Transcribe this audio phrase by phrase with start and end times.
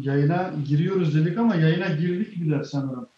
[0.00, 3.08] yayına giriyoruz dedik ama yayına girdik bile sanırım.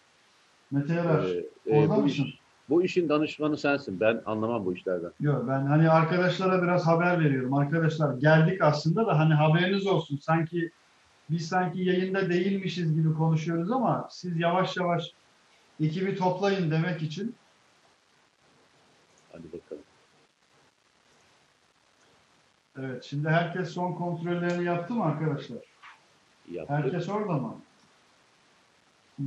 [0.71, 2.23] Mete Yarar, Ee, e, orada bu, mısın?
[2.23, 3.99] iş- bu işin danışmanı sensin.
[3.99, 5.11] Ben anlamam bu işlerden.
[5.19, 7.53] Yok ben hani arkadaşlara biraz haber veriyorum.
[7.53, 10.17] Arkadaşlar geldik aslında da hani haberiniz olsun.
[10.17, 10.71] Sanki
[11.29, 15.03] biz sanki yayında değilmişiz gibi konuşuyoruz ama siz yavaş yavaş
[15.79, 17.35] ekibi toplayın demek için
[19.31, 19.83] Hadi bakalım.
[22.79, 25.68] Evet şimdi herkes son kontrollerini yaptı mı arkadaşlar?
[26.51, 26.75] Yaptık.
[26.77, 27.55] Herkes orada mı?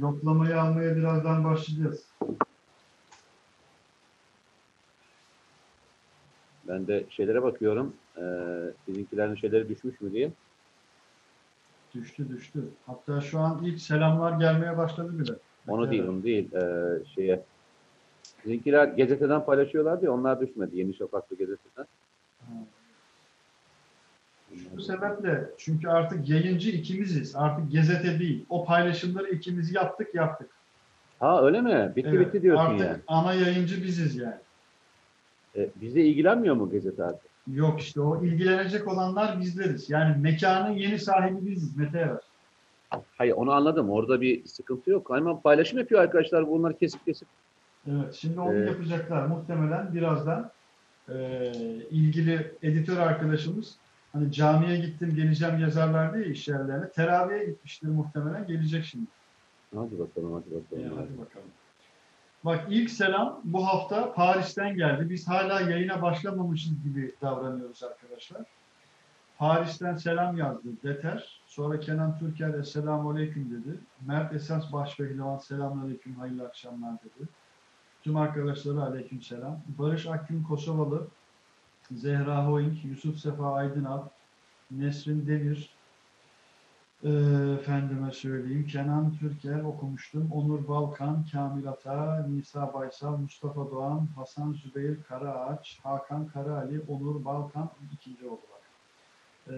[0.00, 2.04] Yoklamayı almaya birazdan başlayacağız.
[6.68, 7.94] Ben de şeylere bakıyorum.
[8.16, 8.22] Ee,
[8.86, 10.30] sizinkilerin şeyleri düşmüş mü diye.
[11.94, 12.64] Düştü düştü.
[12.86, 15.32] Hatta şu an ilk selamlar gelmeye başladı bile.
[15.68, 16.52] Onu değil, onu değil.
[16.54, 17.42] Ee, şeye.
[18.42, 20.78] Sizinkiler gazeteden paylaşıyorlardı ya, onlar düşmedi.
[20.78, 21.86] Yeni Şafaklı gazeteden.
[24.76, 27.36] Bu sebeple çünkü artık yayıncı ikimiziz.
[27.36, 28.44] Artık gazete değil.
[28.48, 30.50] O paylaşımları ikimiz yaptık yaptık.
[31.20, 31.92] Ha öyle mi?
[31.96, 32.98] Bitti Evet, bitti diyorsun artık yani.
[33.06, 34.34] ana yayıncı biziz yani.
[35.56, 37.30] E, bize ilgilenmiyor mu gazete artık?
[37.54, 39.90] Yok işte o ilgilenecek olanlar bizleriz.
[39.90, 42.20] Yani mekanın yeni sahibi biziz Mete Yarar.
[43.18, 43.90] Hayır onu anladım.
[43.90, 45.10] Orada bir sıkıntı yok.
[45.10, 46.48] Hemen paylaşım yapıyor arkadaşlar.
[46.48, 47.28] Bunları kesip kesip.
[47.90, 48.68] Evet, şimdi onu Evet.
[48.68, 50.50] yapacaklar muhtemelen birazdan
[51.08, 51.52] e,
[51.90, 53.76] ilgili editör arkadaşımız
[54.12, 59.06] hani camiye gittim geleceğim yazarlar diye iş yerlerine teraviye gitmiştir muhtemelen gelecek şimdi.
[59.74, 60.84] Hadi bakalım hadi bakalım.
[60.84, 61.48] Ya, hadi bakalım.
[62.44, 65.10] Bak ilk selam bu hafta Paris'ten geldi.
[65.10, 68.42] Biz hala yayına başlamamışız gibi davranıyoruz arkadaşlar.
[69.38, 71.40] Paris'ten selam yazdı Deter.
[71.46, 73.78] Sonra Kenan Türker Esselamu Aleyküm dedi.
[74.06, 77.28] Mert Esas Başpehlivan Selamun Aleyküm hayırlı akşamlar dedi.
[78.02, 79.60] Tüm arkadaşlara aleyküm selam.
[79.78, 81.06] Barış Akgün Kosovalı,
[81.90, 84.02] Zehra Hoing, Yusuf Sefa Aydınal,
[84.70, 85.70] Nesrin Demir,
[87.04, 87.08] ee,
[87.60, 88.66] efendime söyleyeyim.
[88.72, 90.28] Kenan Türker okumuştum.
[90.32, 97.70] Onur Balkan, Kamil Ata, Nisa Baysal, Mustafa Doğan, Hasan Zübeyir Karaağaç, Hakan Karaali, Onur Balkan
[97.94, 98.40] ikinci oldu.
[99.50, 99.52] Ee,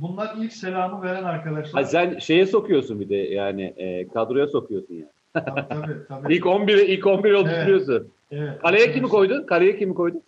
[0.00, 1.82] bunlar ilk selamı veren arkadaşlar.
[1.82, 5.08] Ha, sen şeye sokuyorsun bir de yani e, kadroya sokuyorsun yani.
[5.34, 6.06] Tabii tabii.
[6.08, 6.34] tabii.
[6.34, 8.08] İlk 11'e ilk 11'e oturtuyorsun.
[8.30, 9.46] evet, Kaleye kimi koydun?
[9.46, 10.22] Kaleye kimi koydun?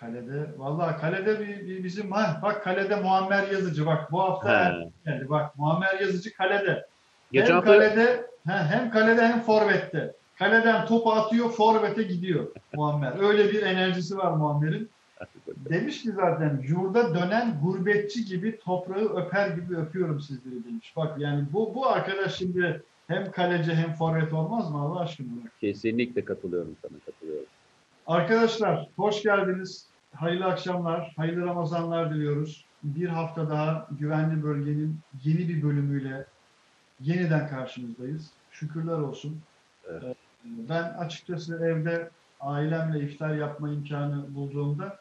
[0.00, 4.48] Kalede, vallahi kalede bir, bir bizim, ha, bak kalede Muammer Yazıcı bak bu hafta
[5.06, 6.86] geldi bak Muammer Yazıcı kalede.
[7.32, 10.12] Geçen hem hafta kalede he, hem kalede hem forvette.
[10.38, 13.12] Kaleden topu atıyor, forvete gidiyor Muammer.
[13.20, 14.90] Öyle bir enerjisi var Muammer'in.
[15.70, 20.92] Demiş ki zaten yurda dönen gurbetçi gibi toprağı öper gibi öpüyorum sizleri demiş.
[20.96, 25.28] Bak yani bu bu arkadaş şimdi hem kaleci hem forvet olmaz mı Allah aşkına?
[25.60, 27.46] Kesinlikle katılıyorum sana katılıyorum.
[28.06, 29.87] Arkadaşlar hoş geldiniz.
[30.14, 32.64] Hayırlı akşamlar, hayırlı Ramazanlar diliyoruz.
[32.82, 36.26] Bir hafta daha güvenli bölgenin yeni bir bölümüyle
[37.00, 38.30] yeniden karşınızdayız.
[38.50, 39.40] Şükürler olsun.
[39.88, 40.02] Evet.
[40.04, 40.14] Ee,
[40.68, 42.10] Ben açıkçası evde
[42.40, 44.98] ailemle iftar yapma imkanı bulduğumda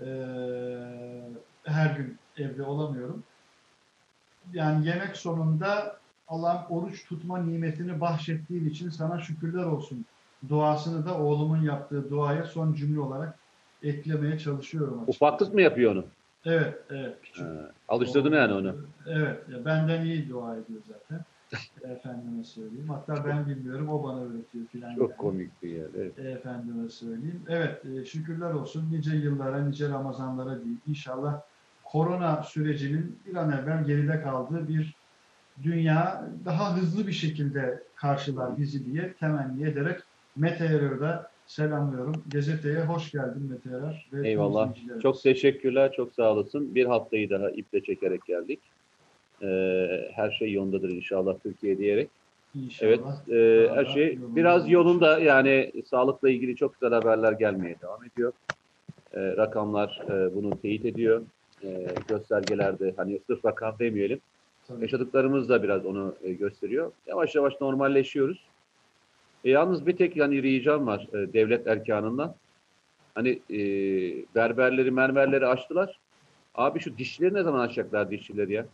[0.00, 0.06] eee,
[1.64, 3.22] her gün evde olamıyorum.
[4.52, 5.96] Yani yemek sonunda
[6.28, 10.06] Allah'ın oruç tutma nimetini bahşettiği için sana şükürler olsun
[10.48, 13.38] duasını da oğlumun yaptığı duaya son cümle olarak
[13.82, 14.94] eklemeye çalışıyorum.
[14.94, 15.16] açıkçası.
[15.16, 16.04] Ufaklık mı yapıyor onu?
[16.44, 17.16] Evet, evet.
[17.22, 17.46] Küçük.
[17.46, 18.76] Ha, alıştırdın yani onu.
[19.06, 21.24] Evet, ya benden iyi dua ediyor zaten.
[21.90, 22.88] Efendime söyleyeyim.
[22.88, 24.94] Hatta ben bilmiyorum, o bana öğretiyor filan.
[24.94, 25.16] Çok yani.
[25.16, 25.88] komikti yani.
[25.96, 26.18] Evet.
[26.18, 27.42] Efendime söyleyeyim.
[27.48, 30.76] Evet, e, şükürler olsun nice yıllara, nice Ramazanlara değil.
[30.86, 31.40] İnşallah
[31.84, 34.94] korona sürecinin bir an evvel geride kaldığı bir
[35.62, 40.00] dünya daha hızlı bir şekilde karşılar bizi diye temenni ederek
[41.00, 42.14] da selamlıyorum.
[42.32, 44.08] Gazeteye hoş geldin Mete Yarar.
[44.12, 44.74] ve Eyvallah.
[45.02, 46.74] Çok teşekkürler, çok sağ olasın.
[46.74, 48.60] Bir haftayı daha iple çekerek geldik.
[49.42, 52.10] Ee, her şey yolundadır inşallah Türkiye diyerek.
[52.54, 52.90] İnşallah.
[53.28, 55.18] Evet, e, her şey biraz yolunda.
[55.18, 58.32] Yani sağlıkla ilgili çok güzel haberler gelmeye devam ediyor.
[59.14, 61.22] E, rakamlar e, bunu teyit ediyor.
[61.64, 64.20] E, göstergelerde hani sırf rakam demeyelim.
[64.68, 64.82] Tabii.
[64.82, 66.92] Yaşadıklarımız da biraz onu e, gösteriyor.
[67.06, 68.44] Yavaş yavaş normalleşiyoruz.
[69.44, 72.34] E, yalnız bir tek yani ricam var e, devlet erkanından.
[73.14, 73.58] Hani e,
[74.34, 75.98] berberleri, mermerleri açtılar.
[76.54, 78.66] Abi şu dişçileri ne zaman açacaklar dişçileri ya?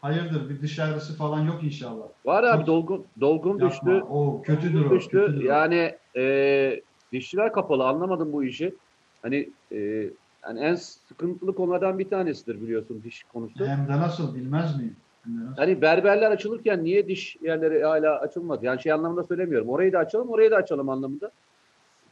[0.00, 2.04] Hayırdır bir dışarısı falan yok inşallah.
[2.24, 3.70] Var abi dolgun dolgun Yapma.
[3.70, 4.04] düştü.
[4.10, 4.90] O kötüdür o.
[4.90, 5.10] düştü.
[5.10, 5.44] kötüdür.
[5.44, 6.82] Yani e,
[7.12, 7.86] dişçiler kapalı.
[7.86, 8.74] Anlamadım bu işi.
[9.22, 10.10] Hani e,
[10.44, 13.66] yani en sıkıntılı konulardan bir tanesidir biliyorsun diş konusu.
[13.66, 14.96] Hem de nasıl bilmez miyim?
[15.28, 15.56] Nasıl?
[15.56, 18.64] Hani berberler açılırken niye diş yerleri hala açılmadı?
[18.66, 19.68] Yani şey anlamında söylemiyorum.
[19.68, 21.30] Orayı da açalım, orayı da açalım anlamında.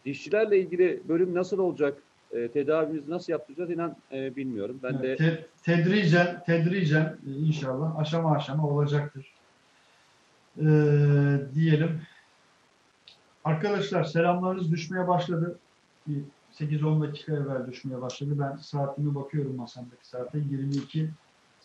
[0.04, 1.98] Dişçilerle ilgili bölüm nasıl olacak?
[2.32, 4.80] E, tedavimizi nasıl yaptıracağız inan e, bilmiyorum.
[4.82, 9.32] Ben de te- tedricen, tedricen e, inşallah aşama aşama olacaktır.
[10.60, 12.00] Ee, diyelim.
[13.44, 15.58] Arkadaşlar selamlarınız düşmeye başladı.
[16.06, 16.22] Bir
[16.52, 18.30] 8-10 dakika evvel düşmeye başladı.
[18.38, 20.38] Ben saatime bakıyorum masamdaki saate.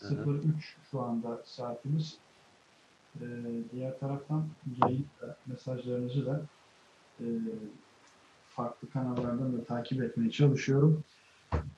[0.02, 0.42] 22.03
[0.92, 2.18] şu anda saatimiz.
[3.22, 3.26] Ee,
[3.72, 4.48] diğer taraftan
[4.84, 6.42] yayın da, mesajlarınızı da
[7.20, 7.26] e,
[8.50, 11.04] farklı kanallardan da takip etmeye çalışıyorum.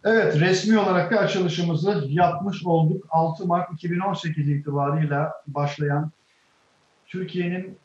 [0.03, 3.05] Evet, resmi olarak da açılışımızı yapmış olduk.
[3.09, 6.11] 6 Mart 2018 itibarıyla başlayan
[7.05, 7.77] Türkiye'nin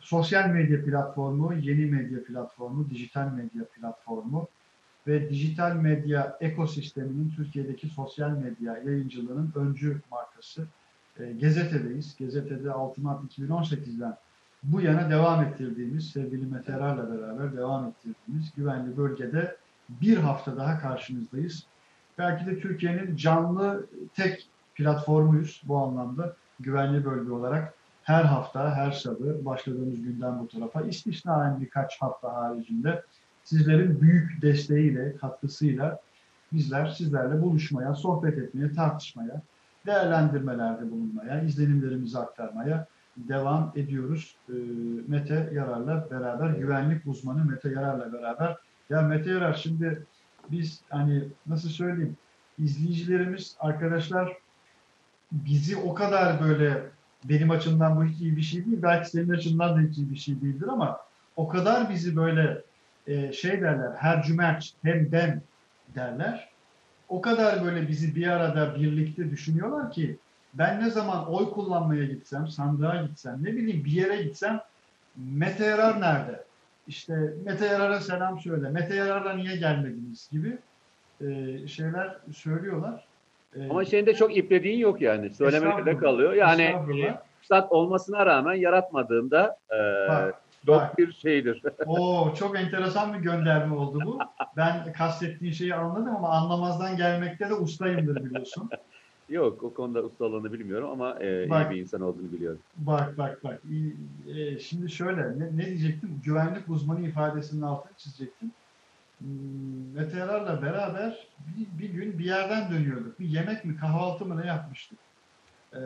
[0.00, 4.48] sosyal medya platformu, yeni medya platformu, dijital medya platformu
[5.06, 10.66] ve dijital medya ekosisteminin Türkiye'deki sosyal medya yayıncılığının öncü markası.
[11.20, 12.16] E, Gezete'deyiz.
[12.16, 14.16] Gezete'de 6 Mart 2018'den
[14.62, 19.56] bu yana devam ettirdiğimiz, sevgili Mete Erar'la beraber devam ettirdiğimiz güvenli bölgede
[19.88, 21.66] bir hafta daha karşınızdayız.
[22.18, 27.74] Belki de Türkiye'nin canlı tek platformuyuz bu anlamda güvenli bölge olarak.
[28.02, 33.02] Her hafta, her salı başladığımız günden bu tarafa istisnaen birkaç hafta haricinde
[33.46, 36.00] sizlerin büyük desteğiyle, katkısıyla
[36.52, 39.42] bizler sizlerle buluşmaya, sohbet etmeye, tartışmaya,
[39.86, 44.36] değerlendirmelerde bulunmaya, izlenimlerimizi aktarmaya devam ediyoruz.
[44.48, 44.52] Ee,
[45.08, 48.56] Mete Yarar'la beraber, güvenlik uzmanı Mete Yarar'la beraber.
[48.90, 50.02] Ya Mete Yarar şimdi
[50.50, 52.16] biz hani nasıl söyleyeyim,
[52.58, 54.36] izleyicilerimiz, arkadaşlar
[55.32, 56.82] bizi o kadar böyle
[57.24, 58.82] benim açımdan bu hiç iyi bir şey değil.
[58.82, 61.00] Belki senin açından da hiç iyi bir şey değildir ama
[61.36, 62.62] o kadar bizi böyle
[63.06, 65.42] e, şey derler, her cümerç hem ben
[65.94, 66.48] derler.
[67.08, 70.16] O kadar böyle bizi bir arada birlikte düşünüyorlar ki
[70.54, 74.60] ben ne zaman oy kullanmaya gitsem, sandığa gitsem, ne bileyim bir yere gitsem
[75.16, 76.44] Mete Yarar nerede?
[76.88, 77.14] İşte
[77.44, 78.70] Mete Yarar'a selam söyle.
[78.70, 80.58] Mete Yarar'la niye gelmediniz gibi
[81.20, 81.26] e,
[81.68, 83.04] şeyler söylüyorlar.
[83.56, 85.34] E, Ama şeyinde çok iplediğin yok yani.
[85.34, 86.32] Söylemekte de kalıyor.
[86.32, 87.20] Yani Estağfurullah.
[87.52, 89.76] e, olmasına rağmen yaratmadığında e,
[90.66, 91.62] çok bir şeydir.
[91.86, 94.18] Oo, çok enteresan bir gönderme oldu bu.
[94.56, 98.70] Ben kastettiğin şeyi anladım ama anlamazdan gelmekte de ustayımdır biliyorsun.
[99.28, 101.72] yok o konuda ustalığını bilmiyorum ama e, Bak.
[101.72, 102.62] iyi bir insan olduğunu biliyorum.
[102.74, 103.62] Bak bak bak.
[104.36, 106.20] E, şimdi şöyle ne, ne diyecektim?
[106.24, 108.52] Güvenlik uzmanı ifadesinin altını çizecektim.
[109.20, 113.20] Hmm, Mete Yarar'la beraber bir, bir gün bir yerden dönüyorduk.
[113.20, 114.98] Bir yemek mi kahvaltı mı ne yapmıştık.
[115.74, 115.78] Ee,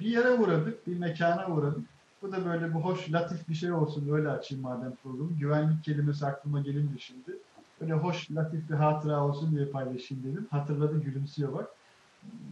[0.00, 1.93] bir yere uğradık, bir mekana uğradık.
[2.24, 4.12] Bu da böyle bu hoş, latif bir şey olsun.
[4.12, 5.32] Öyle açayım madem programı.
[5.38, 7.38] Güvenlik kelimesi aklıma gelince şimdi.
[7.80, 10.46] Böyle hoş, latif bir hatıra olsun diye paylaşayım dedim.
[10.50, 11.68] Hatırladı, gülümsüyor bak.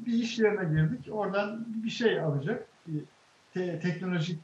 [0.06, 1.08] Bir iş yerine girdik.
[1.12, 2.68] Oradan bir şey alacak.
[2.86, 3.02] Bir
[3.54, 4.40] te- teknolojik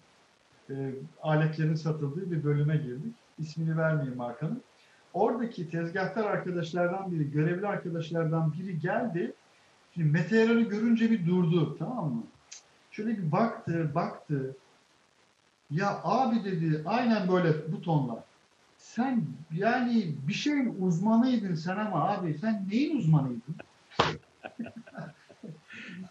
[0.70, 3.14] e, aletlerin satıldığı bir bölüme girdik.
[3.38, 4.62] İsmini vermeyeyim markanın.
[5.14, 9.32] Oradaki tezgahtar arkadaşlardan biri, görevli arkadaşlardan biri geldi.
[9.94, 11.76] Şimdi Mete görünce bir durdu.
[11.78, 12.22] Tamam mı?
[12.90, 14.56] Şöyle bir baktı, baktı.
[15.70, 18.24] Ya abi dedi, aynen böyle bu tonla.
[18.78, 19.24] Sen
[19.56, 23.54] yani bir şeyin uzmanıydın sen ama abi sen neyin uzmanıydın?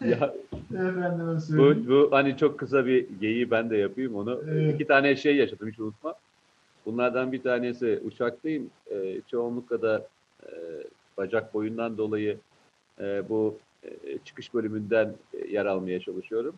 [0.00, 0.34] ya,
[0.74, 4.42] Efendime bu, bu hani çok kısa bir geyiği ben de yapayım onu.
[4.50, 4.74] Evet.
[4.74, 6.14] İki tane şey yaşadım hiç unutma.
[6.86, 8.70] Bunlardan bir tanesi uçaktayım.
[8.90, 10.08] E, çoğunlukla da
[10.42, 10.48] e,
[11.16, 12.38] bacak boyundan dolayı
[13.00, 16.54] e, bu e, çıkış bölümünden e, yer almaya çalışıyorum.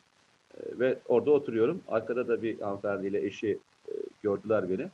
[0.57, 1.81] E, ve orada oturuyorum.
[1.89, 3.93] Arkada da bir hanımefendiyle eşi e,
[4.23, 4.89] gördüler beni.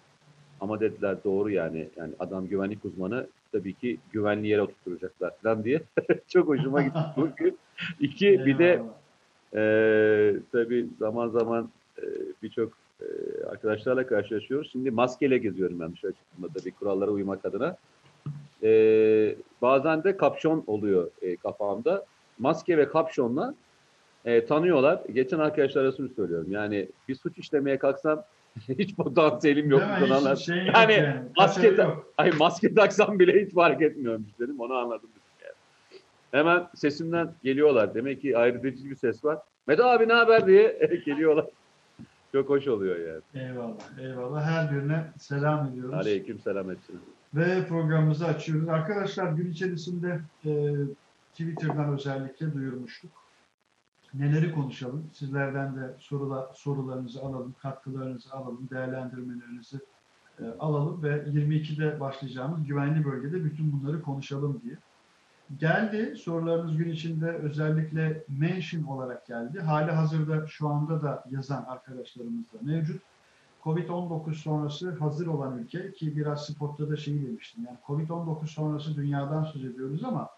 [0.61, 1.89] Ama dediler doğru yani.
[1.97, 5.83] Yani adam güvenlik uzmanı tabii ki güvenli yere oturtacaklar falan diye.
[6.29, 7.59] Çok hoşuma gitti bugün.
[8.01, 8.83] İki bir de
[9.55, 12.05] ee, tabii zaman zaman e,
[12.43, 13.07] birçok e,
[13.51, 14.73] arkadaşlarla karşılaşıyoruz.
[14.73, 17.77] Şimdi maskeyle geziyorum ben dışarı çıktığımda tabii kurallara uymak adına.
[18.63, 22.05] Ee, bazen de kapşon oluyor e, kafamda.
[22.39, 23.55] Maske ve kapşonla
[24.26, 25.02] e, tanıyorlar.
[25.14, 26.47] Geçen arkadaşlara şunu söylüyorum.
[26.50, 28.23] Yani bir suç işlemeye kalksam
[28.68, 29.83] hiç potansiyelim yok.
[29.97, 30.37] Bu konular.
[30.37, 31.21] şey Yani yani.
[31.37, 31.97] maske ta-.
[32.18, 34.61] Ay maske taksam bile hiç fark etmiyormuş dedim.
[34.61, 35.09] Onu anladım.
[35.42, 35.52] Yani.
[36.30, 37.95] Hemen sesimden geliyorlar.
[37.95, 39.38] Demek ki ayrıtıcı bir ses var.
[39.66, 41.47] Mete abi ne haber diye geliyorlar.
[42.33, 43.47] Çok hoş oluyor yani.
[43.47, 44.45] Eyvallah, eyvallah.
[44.45, 45.95] Her birine selam ediyoruz.
[45.95, 47.00] Aleyküm selam etsin.
[47.35, 48.68] Ve programımızı açıyoruz.
[48.68, 50.50] Arkadaşlar gün içerisinde e,
[51.33, 53.11] Twitter'dan özellikle duyurmuştuk.
[54.19, 55.11] Neleri konuşalım?
[55.13, 59.81] Sizlerden de sorula, sorularınızı alalım, katkılarınızı alalım, değerlendirmelerinizi
[60.41, 64.77] e, alalım ve 22'de başlayacağımız güvenli bölgede bütün bunları konuşalım diye.
[65.59, 66.17] Geldi.
[66.17, 69.61] Sorularınız gün içinde özellikle mention olarak geldi.
[69.61, 73.03] Hali hazırda şu anda da yazan arkadaşlarımız da mevcut.
[73.65, 77.65] Covid-19 sonrası hazır olan ülke ki biraz spotta da şeyi demiştim.
[77.67, 80.29] Yani Covid-19 sonrası dünyadan söz ediyoruz ama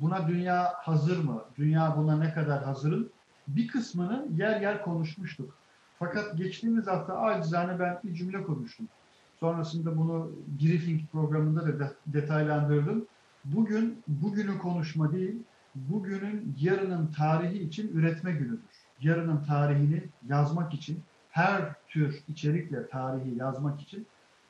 [0.00, 1.44] buna dünya hazır mı?
[1.56, 3.10] Dünya buna ne kadar hazırın?
[3.48, 5.54] Bir kısmını yer yer konuşmuştuk.
[5.98, 8.88] Fakat geçtiğimiz hafta acizane ben bir cümle kurmuştum.
[9.40, 10.30] Sonrasında bunu
[10.62, 13.06] briefing programında da de- detaylandırdım.
[13.44, 15.36] Bugün bugünü konuşma değil,
[15.74, 18.60] bugünün yarının tarihi için üretme günüdür.
[19.00, 21.00] Yarının tarihini yazmak için,
[21.30, 24.06] her tür içerikle tarihi yazmak için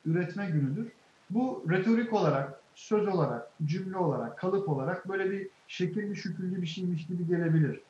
[0.07, 0.93] üretme günüdür.
[1.31, 7.07] Bu retorik olarak, söz olarak, cümle olarak, kalıp olarak böyle bir şekilli şüküllü bir şeymiş
[7.07, 7.81] gibi gelebilir.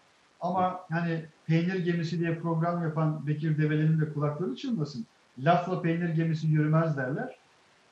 [0.41, 5.07] Ama hani peynir gemisi diye program yapan Bekir Develi'nin de kulakları çınlasın.
[5.39, 7.39] Lafla peynir gemisi yürümez derler.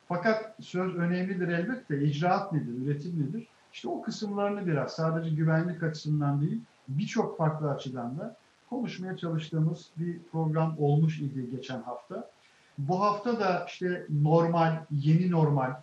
[0.09, 2.02] Fakat söz önemlidir elbette.
[2.02, 3.49] İcraat nedir, üretim nedir?
[3.73, 8.37] İşte o kısımlarını biraz sadece güvenlik açısından değil, birçok farklı açıdan da
[8.71, 12.31] konuşmaya çalıştığımız bir program olmuş idi geçen hafta.
[12.78, 15.75] Bu hafta da işte normal, yeni normal,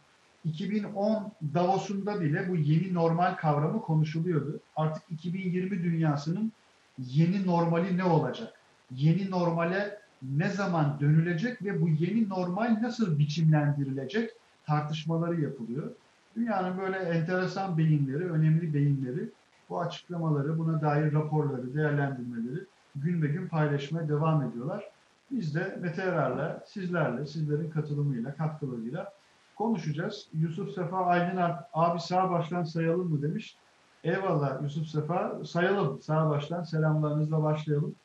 [0.45, 4.59] 2010 Davos'unda bile bu yeni normal kavramı konuşuluyordu.
[4.75, 6.51] Artık 2020 dünyasının
[6.97, 8.53] yeni normali ne olacak?
[8.91, 14.31] Yeni normale ne zaman dönülecek ve bu yeni normal nasıl biçimlendirilecek
[14.65, 15.91] tartışmaları yapılıyor.
[16.35, 19.29] Dünyanın böyle enteresan beyinleri, önemli beyinleri
[19.69, 22.63] bu açıklamaları, buna dair raporları, değerlendirmeleri
[22.95, 24.83] gün be gün paylaşmaya devam ediyorlar.
[25.31, 29.13] Biz de Mete Erar'la, sizlerle, sizlerin katılımıyla, katkılarıyla
[29.55, 30.27] konuşacağız.
[30.33, 31.41] Yusuf Sefa Aydın
[31.73, 33.57] abi sağ baştan sayalım mı demiş.
[34.03, 35.45] Eyvallah Yusuf Sefa.
[35.45, 36.63] Sayalım sağ baştan.
[36.63, 37.95] Selamlarınızla başlayalım.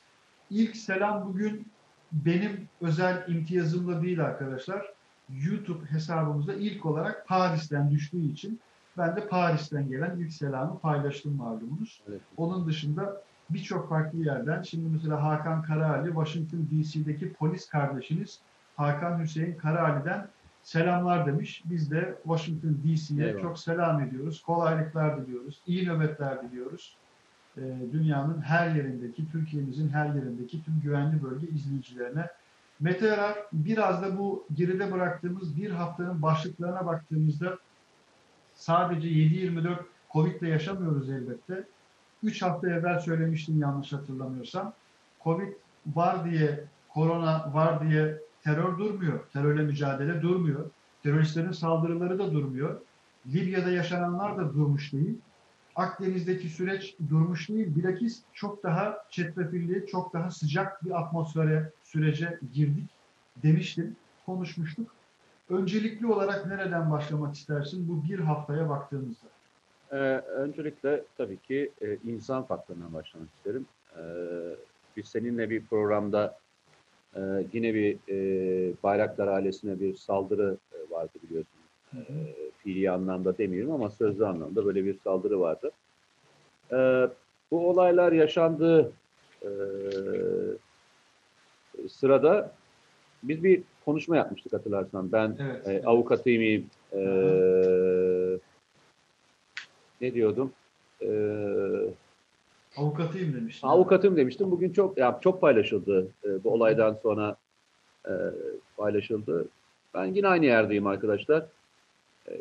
[0.50, 1.68] İlk selam bugün
[2.12, 4.92] benim özel imtiyazımla değil arkadaşlar.
[5.44, 8.60] YouTube hesabımızda ilk olarak Paris'ten düştüğü için
[8.98, 12.02] ben de Paris'ten gelen ilk selamı paylaştım malumunuz.
[12.08, 12.20] Evet.
[12.36, 18.40] Onun dışında birçok farklı yerden şimdi mesela Hakan Karaali Washington DC'deki polis kardeşiniz
[18.76, 20.28] Hakan Hüseyin Karaali'den
[20.62, 21.62] selamlar demiş.
[21.64, 24.42] Biz de Washington DC'ye çok selam ediyoruz.
[24.42, 25.60] Kolaylıklar diliyoruz.
[25.66, 26.96] iyi nöbetler diliyoruz.
[27.56, 27.62] Ee,
[27.92, 32.26] dünyanın her yerindeki, Türkiye'mizin her yerindeki tüm güvenli bölge izleyicilerine.
[32.80, 37.58] Mete Erar, biraz da bu geride bıraktığımız bir haftanın başlıklarına baktığımızda
[38.54, 39.76] sadece 7-24
[40.12, 41.64] Covid ile yaşamıyoruz elbette.
[42.22, 44.72] 3 hafta evvel söylemiştim yanlış hatırlamıyorsam.
[45.24, 45.52] Covid
[45.86, 49.20] var diye, korona var diye terör durmuyor.
[49.32, 50.70] Terörle mücadele durmuyor.
[51.02, 52.80] Teröristlerin saldırıları da durmuyor.
[53.26, 55.18] Libya'da yaşananlar da durmuş değil.
[55.76, 57.76] Akdeniz'deki süreç durmuş değil.
[57.76, 62.90] Bilakis çok daha çetrefilli, çok daha sıcak bir atmosfere, sürece girdik
[63.42, 64.94] demiştim, konuşmuştuk.
[65.50, 69.26] Öncelikli olarak nereden başlamak istersin bu bir haftaya baktığımızda?
[69.92, 73.66] Ee, öncelikle tabii ki e, insan faktöründen başlamak isterim.
[73.96, 74.00] Ee,
[74.96, 76.38] biz seninle bir programda
[77.16, 77.20] e,
[77.52, 81.60] yine bir e, Bayraktar ailesine bir saldırı e, vardı biliyorsun.
[81.94, 82.00] E,
[82.58, 85.70] fiili anlamda demiyorum ama sözlü anlamda böyle bir saldırı vardı.
[86.72, 87.08] Ee,
[87.50, 88.92] bu olaylar yaşandığı
[89.42, 89.48] e,
[91.88, 92.52] sırada
[93.22, 95.12] biz bir konuşma yapmıştık hatırlarsan.
[95.12, 95.68] Ben Evet.
[95.68, 97.00] e, avukatıyım, e,
[100.00, 100.52] ne diyordum?
[101.02, 101.06] E,
[102.80, 103.66] Avukatıyım demiştin.
[103.66, 104.50] avukatım demiştim.
[104.50, 107.36] Bugün çok ya çok paylaşıldı e, bu olaydan sonra
[108.06, 108.12] e,
[108.76, 109.48] paylaşıldı.
[109.94, 111.46] Ben yine aynı yerdeyim arkadaşlar.
[112.28, 112.32] E,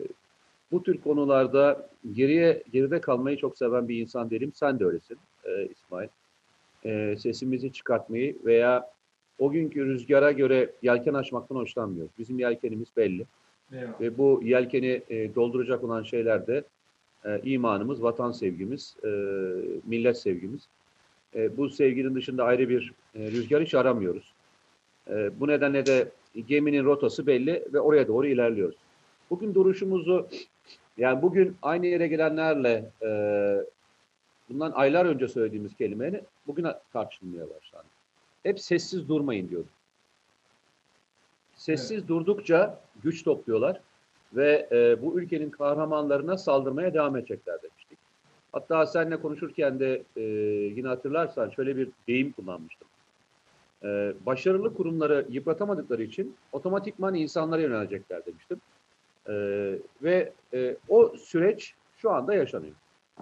[0.72, 4.51] bu tür konularda geriye geride kalmayı çok seven bir insan değilim.
[4.55, 6.08] Sen de öylesin e, İsmail.
[6.86, 8.89] E, sesimizi çıkartmayı veya
[9.39, 12.12] o günkü rüzgara göre yelken açmaktan hoşlanmıyoruz.
[12.17, 13.25] Bizim yelkenimiz belli.
[13.72, 14.01] Eyvallah.
[14.01, 16.63] Ve bu yelkeni e, dolduracak olan şeyler de
[17.26, 19.10] e, imanımız, vatan sevgimiz, e,
[19.86, 20.68] millet sevgimiz.
[21.36, 24.34] E, bu sevginin dışında ayrı bir e, rüzgar hiç aramıyoruz.
[25.10, 26.08] E, bu nedenle de
[26.48, 28.76] geminin rotası belli ve oraya doğru ilerliyoruz.
[29.30, 30.28] Bugün duruşumuzu,
[30.98, 33.10] yani bugün aynı yere gelenlerle e,
[34.50, 37.88] bundan aylar önce söylediğimiz kelimeyi bugün tartışılmaya başlandı.
[38.44, 39.70] Hep sessiz durmayın diyorduk.
[41.56, 43.82] Sessiz durdukça güç topluyorlar
[44.33, 47.98] ve e, bu ülkenin kahramanlarına saldırmaya devam edecekler demiştik.
[48.51, 50.21] Hatta seninle konuşurken de e,
[50.75, 52.88] yine hatırlarsan şöyle bir deyim kullanmıştım.
[53.83, 58.62] E, başarılı kurumları yıpratamadıkları için otomatikman insanlara yönelecekler demiştim.
[59.27, 59.33] E,
[60.03, 62.75] ve e, o süreç şu anda yaşanıyor.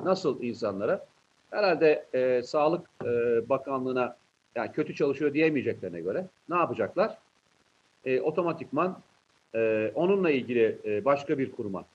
[0.03, 1.05] Nasıl insanlara?
[1.51, 3.09] Herhalde e, Sağlık e,
[3.49, 4.17] Bakanlığı'na
[4.55, 7.17] yani kötü çalışıyor diyemeyeceklerine göre ne yapacaklar?
[8.05, 8.99] E, otomatikman
[9.57, 11.85] e, onunla ilgili e, başka bir kuruma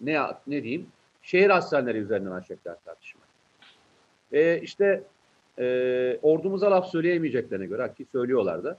[0.00, 0.86] ne ne diyeyim
[1.22, 3.20] şehir hastaneleri üzerinden açacaklar tartışma.
[4.32, 5.02] E, işte
[5.58, 8.78] e, ordumuza laf söyleyemeyeceklerine göre ki söylüyorlar da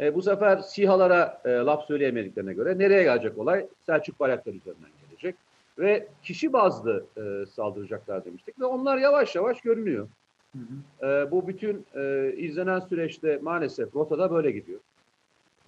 [0.00, 3.66] e, bu sefer SİHA'lara e, laf söyleyemediklerine göre nereye gelecek olay?
[3.86, 5.34] Selçuk Bayraktar üzerinden gelecek.
[5.78, 10.08] Ve kişi bazlı e, saldıracaklar demiştik ve onlar yavaş yavaş görünüyor.
[10.52, 11.06] Hı hı.
[11.06, 14.80] E, bu bütün e, izlenen süreçte maalesef rotada böyle gidiyor.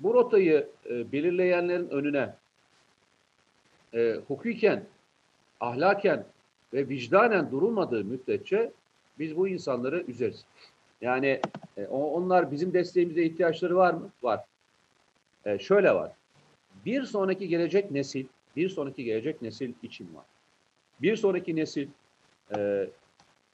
[0.03, 2.35] Bu rotayı e, belirleyenlerin önüne
[3.95, 4.85] e, hukuken,
[5.61, 6.25] ahlaken
[6.75, 8.73] ve vicdanen durulmadığı müddetçe
[9.19, 10.45] biz bu insanları üzeriz.
[11.01, 11.41] Yani
[11.77, 14.11] e, onlar bizim desteğimize ihtiyaçları var mı?
[14.23, 14.45] Var.
[15.45, 16.13] E, şöyle var.
[16.87, 20.25] Bir sonraki gelecek nesil, bir sonraki gelecek nesil için var.
[21.03, 21.89] Bir sonraki nesil
[22.57, 22.89] e,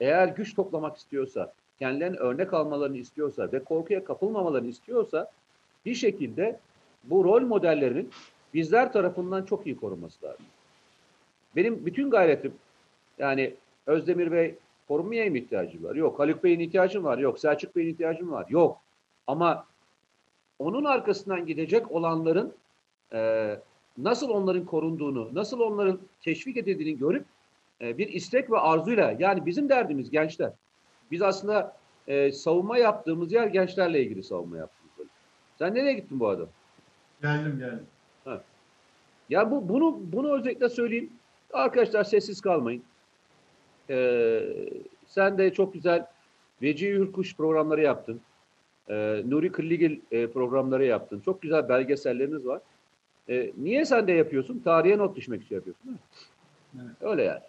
[0.01, 5.31] eğer güç toplamak istiyorsa, kendilerine örnek almalarını istiyorsa ve korkuya kapılmamalarını istiyorsa
[5.89, 6.61] bir şekilde
[7.05, 8.11] bu rol modellerinin
[8.55, 10.47] bizler tarafından çok iyi korunması lazım.
[11.57, 12.53] Benim bütün gayretim
[13.19, 13.55] yani
[13.87, 14.55] Özdemir Bey
[14.89, 15.95] korunmaya mı ihtiyacı var?
[15.95, 16.19] Yok.
[16.19, 17.19] Haluk Bey'in ihtiyacı var?
[17.19, 17.39] Yok.
[17.39, 18.47] Selçuk Bey'in ihtiyacı var?
[18.49, 18.81] Yok.
[19.27, 19.67] Ama
[20.59, 22.53] onun arkasından gidecek olanların
[23.13, 23.61] e,
[23.99, 27.25] nasıl onların korunduğunu, nasıl onların teşvik edildiğini görüp
[27.81, 30.53] e, bir istek ve arzuyla yani bizim derdimiz gençler.
[31.11, 31.77] Biz aslında
[32.09, 34.78] e, savunma yaptığımız yer gençlerle ilgili savunma bölüm.
[35.59, 36.47] Sen nereye gittin bu adam?
[37.23, 37.87] Geldim geldim.
[39.29, 41.11] Ya bu bunu bunu özellikle söyleyeyim.
[41.53, 42.83] Arkadaşlar sessiz kalmayın.
[43.91, 44.43] Ee,
[45.07, 46.07] sen de çok güzel
[46.63, 48.21] Veci Hürkuş programları yaptın.
[48.89, 51.21] Ee, Nuri Kılligil e, programları yaptın.
[51.21, 52.61] Çok güzel belgeselleriniz var.
[53.29, 54.61] Ee, niye sen de yapıyorsun?
[54.65, 56.03] Tarihe not düşmek için yapıyorsun değil mi?
[56.83, 57.11] Evet.
[57.11, 57.41] Öyle yani.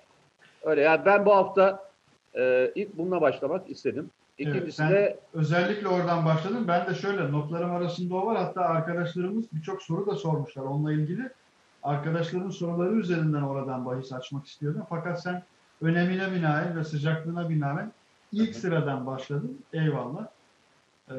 [0.64, 1.92] Öyle yani ben bu hafta
[2.36, 4.10] e, ilk bununla başlamak istedim.
[4.40, 6.66] Evet, İkincisi sen- de Özellikle oradan başladım.
[6.68, 8.38] Ben de şöyle notlarım arasında o var.
[8.38, 11.30] Hatta arkadaşlarımız birçok soru da sormuşlar onunla ilgili.
[11.84, 14.82] Arkadaşların soruları üzerinden oradan bahis açmak istiyordum.
[14.90, 15.44] Fakat sen
[15.82, 17.92] önemine binaen ve sıcaklığına binaen
[18.32, 19.60] ilk sıradan başladın.
[19.74, 20.28] Eyvallah.
[21.12, 21.14] Ee,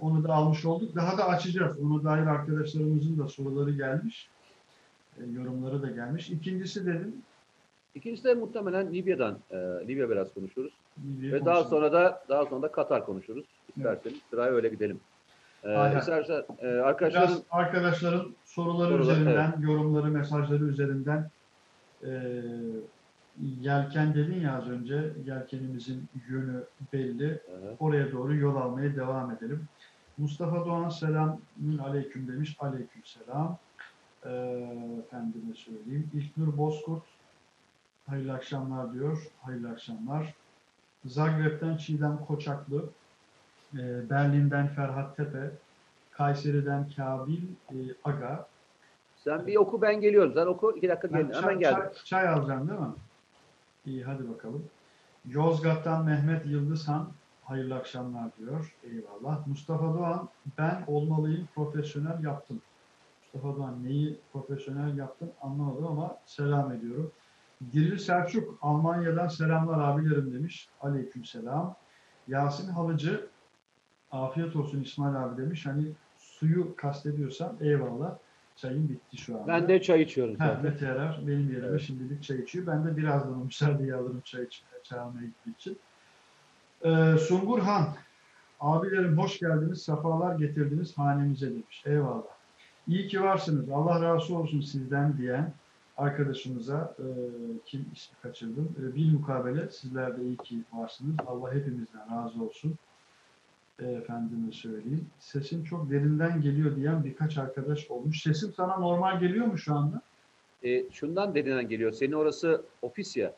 [0.00, 0.94] onu da almış olduk.
[0.94, 1.78] Daha da açacağız.
[1.78, 4.28] Ona dair arkadaşlarımızın da soruları gelmiş.
[5.18, 6.30] Ee, yorumları da gelmiş.
[6.30, 7.14] İkincisi dedim.
[7.94, 9.56] ikincisi de muhtemelen Libya'dan e,
[9.88, 10.72] Libya biraz konuşuruz.
[11.04, 13.44] Ve daha sonra da daha sonra da Katar konuşuruz.
[13.76, 15.00] İsterseniz sıraya öyle gidelim.
[15.64, 21.30] Ee, istersen e, arkadaşların Biraz arkadaşların soruları Sorular, üzerinden, yorumları, mesajları üzerinden
[22.04, 22.42] e,
[23.60, 27.40] yelken dedin ya az önce, yelkenimizin yönü belli.
[27.48, 27.76] Aha.
[27.80, 29.68] Oraya doğru yol almaya devam edelim.
[30.18, 32.56] Mustafa Doğan selamün aleyküm demiş.
[32.60, 33.58] Aleyküm selam.
[34.24, 34.30] E,
[34.98, 36.10] efendime söyleyeyim.
[36.14, 37.02] İlknur Bozkurt
[38.06, 39.26] hayırlı akşamlar diyor.
[39.42, 40.34] Hayırlı akşamlar.
[41.04, 42.84] Zagreb'den Çiğdem Koçaklı.
[43.74, 45.50] e, Berlin'den Ferhat Tepe.
[46.10, 48.46] Kayseri'den Kabil e, Aga.
[49.16, 50.32] sen bir oku ben geliyorum.
[50.34, 51.32] Sen oku iki dakika Ben gel.
[51.32, 51.82] çay, Hemen geldim.
[51.82, 52.86] çay, çay alacağım değil mi?
[53.86, 54.64] İyi hadi bakalım.
[55.28, 57.08] Yozgat'tan Mehmet Yıldızhan
[57.44, 58.76] hayırlı akşamlar diyor.
[58.84, 59.46] Eyvallah.
[59.46, 62.60] Mustafa Doğan ben olmalıyım profesyonel yaptım.
[63.34, 67.10] Mustafa Doğan neyi profesyonel yaptın anlamadım ama selam ediyorum.
[67.72, 70.68] Diril Selçuk Almanya'dan selamlar abilerim demiş.
[70.80, 71.76] Aleyküm selam.
[72.28, 73.26] Yasin Halıcı
[74.12, 75.66] afiyet olsun İsmail abi demiş.
[75.66, 75.84] Hani
[76.18, 78.16] suyu kastediyorsan eyvallah.
[78.56, 79.46] Çayın bitti şu anda.
[79.46, 80.60] Ben de çay içiyorum Ha.
[80.62, 81.80] Mete Erer benim yerime Evet.
[81.80, 82.66] şimdilik çay içiyor.
[82.66, 85.78] Ben de birazdan o müsaadeyi alırım çay, iç, çay almaya gittiği için.
[86.84, 87.88] Ee, Sungur Han,
[88.60, 91.82] abilerim hoş geldiniz, sefalar getirdiniz hanemize demiş.
[91.86, 92.22] Eyvallah.
[92.88, 95.52] İyi ki varsınız, Allah razı olsun sizden diyen
[96.00, 97.06] arkadaşımıza, e,
[97.64, 101.16] kim ismi kaçırdım, e, bil mukabele sizler de iyi ki varsınız.
[101.26, 102.74] Allah hepimizden razı olsun.
[103.82, 105.06] E, efendime söyleyeyim.
[105.18, 108.22] Sesim çok derinden geliyor diyen birkaç arkadaş olmuş.
[108.22, 110.02] Sesim sana normal geliyor mu şu anda?
[110.62, 111.92] E, şundan dediğinden geliyor.
[111.92, 113.34] Senin orası ofis ya.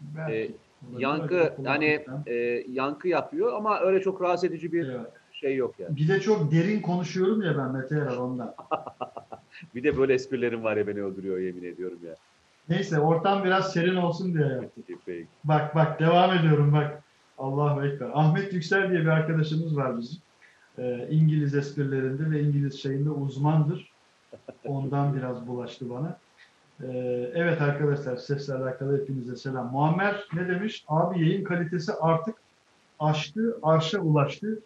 [0.00, 0.32] Belki.
[0.34, 0.50] E,
[0.98, 2.34] yankı yani e,
[2.68, 5.06] yankı yapıyor ama öyle çok rahatsız edici bir Evet.
[5.32, 5.96] şey yok yani.
[5.96, 8.54] Bir de çok derin konuşuyorum ya ben Mete Erer ondan.
[9.74, 12.14] Bir de böyle esprilerim var ya beni öldürüyor yemin ediyorum ya.
[12.68, 14.84] Neyse ortam biraz serin olsun diye yaptım.
[15.06, 15.26] Peki.
[15.44, 17.02] Bak bak devam ediyorum bak.
[17.38, 18.10] Allahu Ekber.
[18.14, 20.18] Ahmet Yüksel diye bir arkadaşımız var bizim.
[20.78, 23.92] Ee, İngiliz esprilerinde ve İngiliz şeyinde uzmandır.
[24.64, 26.18] Ondan biraz bulaştı bana.
[26.82, 26.86] Ee,
[27.34, 29.72] evet arkadaşlar sesle alakalı hepinize selam.
[29.72, 30.84] Muammer ne demiş?
[30.88, 32.34] Abi yayın kalitesi artık
[32.98, 34.58] aştı, arşa ulaştı.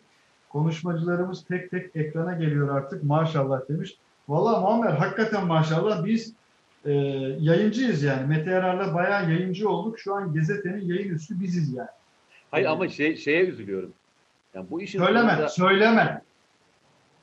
[0.49, 3.97] Konuşmacılarımız tek tek ekrana geliyor artık maşallah demiş.
[4.31, 6.33] Valla Muammer hakikaten maşallah biz
[6.85, 6.93] e,
[7.41, 8.27] yayıncıyız yani.
[8.27, 9.99] Mete Yarar'la bayağı yayıncı olduk.
[9.99, 11.89] Şu an gazetenin yayın üstü biziz yani.
[12.51, 13.93] Hayır ama şey şeye üzülüyorum.
[14.55, 16.23] Yani bu işin Söyleme, sonunda- söyleme.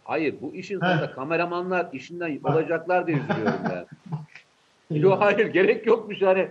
[0.04, 0.86] hayır bu işin He.
[0.86, 2.56] sonunda kameramanlar işinden Bak.
[2.56, 3.86] olacaklar diye üzülüyorum yani.
[5.04, 6.50] Yok hayır gerek yokmuş yani.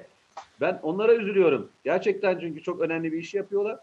[0.60, 1.68] Ben onlara üzülüyorum.
[1.84, 3.78] Gerçekten çünkü çok önemli bir iş yapıyorlar.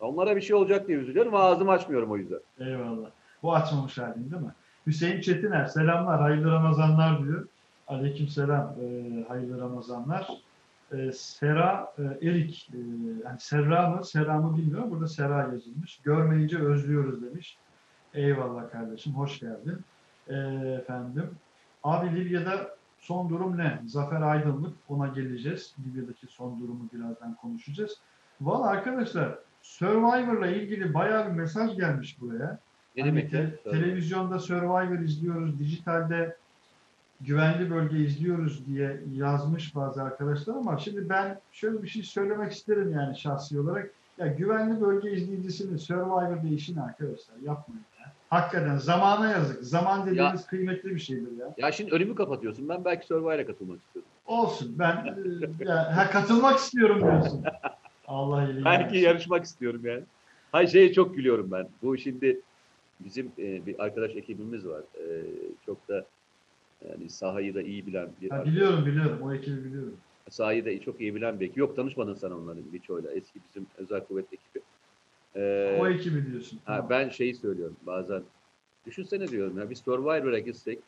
[0.00, 2.38] Onlara bir şey olacak diye üzülüyorum ağzımı açmıyorum o yüzden.
[2.60, 3.06] Eyvallah.
[3.42, 4.52] Bu açmamış halin değil mi?
[4.86, 7.46] Hüseyin Çetiner selamlar, hayırlı Ramazanlar diyor.
[7.88, 10.28] Aleyküm selam, e, hayırlı Ramazanlar.
[10.92, 12.78] e, Sera e, Erik, e,
[13.24, 14.90] yani Serra mı, Sera mı bilmiyorum.
[14.90, 15.98] Burada Sera yazılmış.
[16.04, 17.56] Görmeyince özlüyoruz demiş.
[18.14, 19.78] Eyvallah kardeşim, hoş geldin.
[20.28, 20.34] E,
[20.80, 21.30] efendim,
[21.84, 23.80] abi Libya'da son durum ne?
[23.86, 25.74] Zafer Aydınlık, ona geleceğiz.
[25.86, 28.00] Libya'daki son durumu birazdan konuşacağız.
[28.40, 32.58] Valla arkadaşlar, Survivor'la ilgili bayağı bir mesaj gelmiş buraya.
[32.96, 33.72] Ne Hani demek te- ya?
[33.72, 36.36] televizyonda Survivor izliyoruz, dijitalde
[37.20, 42.92] güvenli bölge izliyoruz diye yazmış bazı arkadaşlar ama şimdi ben şöyle bir şey söylemek isterim
[42.92, 43.90] yani şahsi olarak.
[44.18, 48.12] Ya güvenli bölge izleyicisini Survivor'da işin arkadaşlar yapmayın ya.
[48.30, 49.64] Hakikaten zamana yazık.
[49.64, 51.54] Zaman dediğimiz kıymetli bir şeydir ya.
[51.58, 52.68] Ya şimdi önümü kapatıyorsun.
[52.68, 54.10] Ben belki Survivor'a katılmak istiyorum.
[54.26, 54.96] Olsun ben
[55.60, 57.44] e, ya, ha, katılmak istiyorum diyorsun.
[58.06, 60.02] Allah iyiliğini Belki yarışmak istiyorum yani.
[60.52, 61.68] Hayır şeye çok gülüyorum ben.
[61.82, 62.40] Bu şimdi
[63.04, 64.82] bizim e, bir arkadaş ekibimiz var.
[65.00, 65.24] E,
[65.66, 66.06] çok da
[66.88, 69.96] yani sahayı da iyi bilen bir Ha, biliyorum biliyorum o ekibi biliyorum.
[70.30, 71.56] sahayı da çok iyi bilen bir ekip.
[71.56, 73.12] Yok tanışmadın sen onların birçoğuyla.
[73.12, 74.62] Eski bizim özel kuvvet ekibi.
[75.36, 76.56] E, o ekibi diyorsun.
[76.56, 76.90] ha, Tamam.
[76.90, 78.22] ben şeyi söylüyorum bazen.
[78.86, 80.78] Düşünsene diyorum ya biz Survivor'a gitsek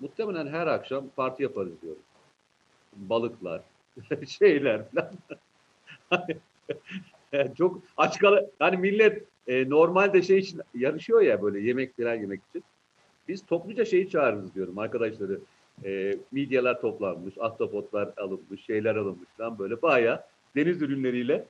[0.00, 2.02] muhtemelen her akşam parti yaparız diyorum.
[2.96, 3.62] Balıklar,
[4.26, 5.10] şeyler falan.
[7.32, 12.14] Yani çok aç kal hani millet e, normalde şey için yarışıyor ya böyle yemek falan
[12.14, 12.64] yemek için.
[13.28, 15.40] Biz topluca şeyi çağırırız diyorum arkadaşları.
[15.84, 20.22] E, midyeler toplanmış, ahtapotlar alınmış, şeyler alınmış falan böyle bayağı
[20.56, 21.44] deniz ürünleriyle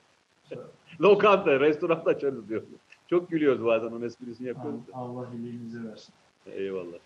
[1.01, 2.67] lokanta, restoran açarız diyorum.
[3.09, 4.79] Çok gülüyoruz bazen onun esprisini yapıyoruz.
[4.87, 4.91] da.
[4.93, 6.13] Allah iyiliğinizi versin.
[6.45, 6.97] Eyvallah.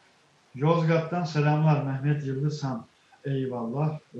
[0.55, 2.85] Yozgat'tan selamlar Mehmet Yıldız Han.
[3.25, 3.99] Eyvallah.
[4.15, 4.19] Ee,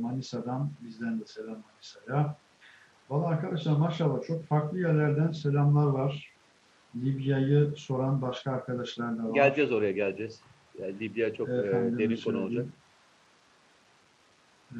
[0.00, 2.36] Manisa'dan bizden de selam Manisa'ya.
[3.10, 6.32] Valla arkadaşlar maşallah çok farklı yerlerden selamlar var.
[6.96, 9.34] Libya'yı soran başka arkadaşlar da var.
[9.34, 10.40] Geleceğiz oraya geleceğiz.
[10.78, 12.66] Yani Libya çok e, Efendime derin konu olacak.
[14.72, 14.78] Ee,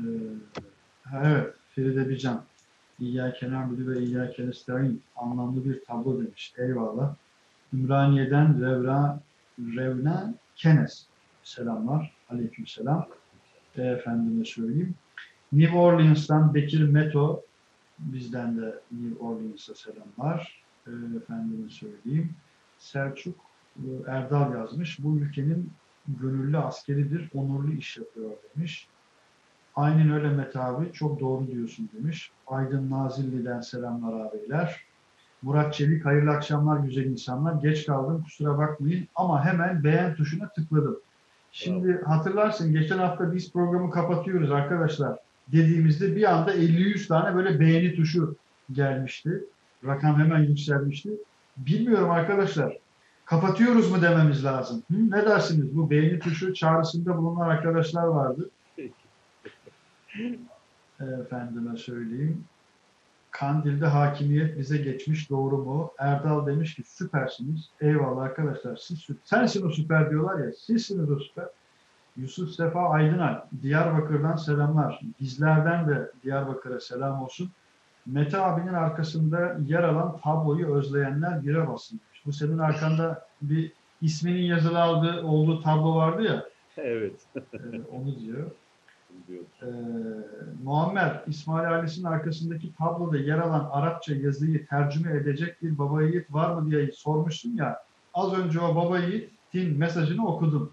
[1.24, 2.44] evet, Feride Bican.
[3.00, 5.02] İyyâke na'budu ve iyyâke nestaîn.
[5.16, 6.52] Anlamlı bir tablo demiş.
[6.58, 7.14] Eyvallah.
[7.74, 9.20] Ümraniye'den Revra,
[9.58, 11.06] Revna Kenes.
[11.42, 12.12] Selamlar.
[12.30, 13.08] Aleyküm selam.
[13.76, 14.94] Efendime söyleyeyim.
[15.52, 17.42] New Orleans'tan Bekir Meto.
[17.98, 20.64] Bizden de New Orleans'a selamlar.
[20.86, 22.34] Ee, Efendime söyleyeyim.
[22.78, 23.34] Selçuk
[23.76, 25.04] e, Erdal yazmış.
[25.04, 25.72] Bu ülkenin
[26.08, 28.88] gönüllü askeridir, onurlu iş yapıyor demiş.
[29.76, 32.30] Aynen öyle Mete abi, çok doğru diyorsun demiş.
[32.46, 34.80] Aydın Nazilli'den selamlar abiler.
[35.42, 37.54] Murat Çelik, hayırlı akşamlar güzel insanlar.
[37.62, 41.00] Geç kaldım, kusura bakmayın ama hemen beğen tuşuna tıkladım.
[41.52, 45.18] Şimdi hatırlarsın geçen hafta biz programı kapatıyoruz arkadaşlar
[45.52, 48.36] dediğimizde bir anda 50-100 tane böyle beğeni tuşu
[48.72, 49.44] gelmişti.
[49.84, 51.10] Rakam hemen yükselmişti.
[51.56, 52.78] Bilmiyorum arkadaşlar
[53.24, 54.82] kapatıyoruz mu dememiz lazım.
[54.90, 55.76] Hı, ne dersiniz?
[55.76, 58.50] Bu beğeni tuşu çağrısında bulunan arkadaşlar vardı.
[61.00, 62.44] Efendime söyleyeyim.
[63.30, 65.92] Kandil'de hakimiyet bize geçmiş doğru mu?
[65.98, 67.68] Erdal demiş ki süpersiniz.
[67.80, 68.76] Eyvallah arkadaşlar.
[68.76, 70.52] Siz, sü- sensin o süper diyorlar ya.
[70.52, 71.44] Sizsiniz o süper.
[72.16, 73.38] Yusuf Sefa Aydınay.
[73.62, 75.00] Diyarbakır'dan selamlar.
[75.20, 77.50] Bizlerden de Diyarbakır'a selam olsun.
[78.06, 82.00] Mete abinin arkasında yer alan tabloyu özleyenler bire basın.
[82.26, 86.44] Bu senin arkanda bir isminin yazılı aldığı, olduğu tablo vardı ya.
[86.76, 87.26] Evet.
[87.36, 88.50] e, onu diyor.
[89.62, 89.66] Ee,
[90.64, 96.54] Muammer, İsmail ailesinin arkasındaki tabloda yer alan Arapça yazıyı tercüme edecek bir baba yiğit var
[96.54, 97.82] mı diye sormuşsun ya.
[98.14, 100.72] Az önce o baba yiğitin mesajını okudum.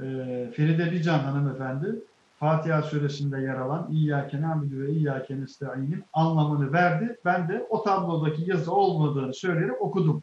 [0.00, 1.94] Ee, Feride Bican hanımefendi
[2.40, 7.18] Fatiha suresinde yer alan İyyâke nâbidu ve İyyâke nesta'inin anlamını verdi.
[7.24, 10.22] Ben de o tablodaki yazı olmadığını söyleyerek okudum.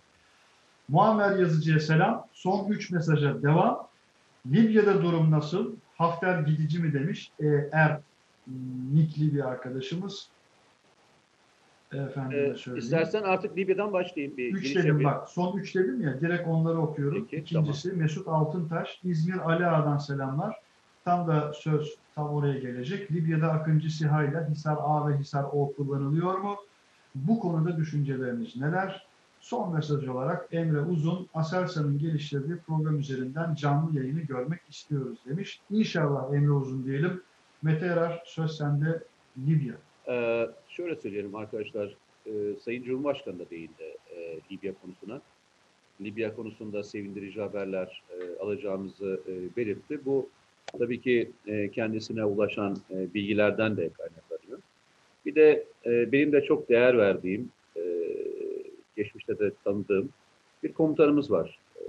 [0.90, 2.28] Muammer yazıcıya selam.
[2.34, 3.88] Son üç mesaja devam.
[4.52, 5.76] Libya'da durum nasıl?
[5.98, 7.32] Hafter gidici mi demiş.
[7.40, 8.00] E, er
[8.94, 10.28] Nikli bir arkadaşımız.
[11.98, 14.38] Efendime Ee, istersen artık Libya'dan başlayayım.
[14.38, 15.04] Bir Üç dedim yapayım.
[15.04, 15.30] bak.
[15.30, 16.22] Son üç dedim ya.
[16.22, 17.28] Direkt onları okuyorum.
[17.32, 19.00] Peki, İkincisi Mesut Altıntaş.
[19.04, 20.56] İzmir Ali Ağa'dan selamlar.
[21.06, 23.12] Tam da söz tam oraya gelecek.
[23.12, 26.56] Libya'da Akıncı SİHA ile Hisar A ve Hisar O kullanılıyor mu?
[27.16, 29.08] Bu konuda düşünceleriniz neler?
[29.40, 35.62] Son mesaj olarak Emre Uzun, Aselsan'ın geliştirdiği program üzerinden canlı yayını görmek istiyoruz demiş.
[35.72, 37.22] İnşallah Emre Uzun diyelim.
[37.62, 39.04] Mete Erar, söz sende
[39.48, 39.74] Libya.
[40.08, 41.96] Ee, şöyle söyleyelim arkadaşlar.
[42.26, 42.32] e,
[42.62, 45.22] Sayın Cumhurbaşkanı da değindi e, Libya konusuna.
[46.02, 50.06] Libya konusunda sevindirici haberler e, alacağımızı e, belirtti.
[50.06, 50.30] Bu
[50.80, 54.60] tabii ki e, kendisine ulaşan e, bilgilerden de kaynaklanıyor.
[55.26, 57.82] Bir de e, benim de çok değer verdiğim, e,
[58.98, 60.10] geçmişte de tanıdığım
[60.64, 61.84] bir komutanımız var e,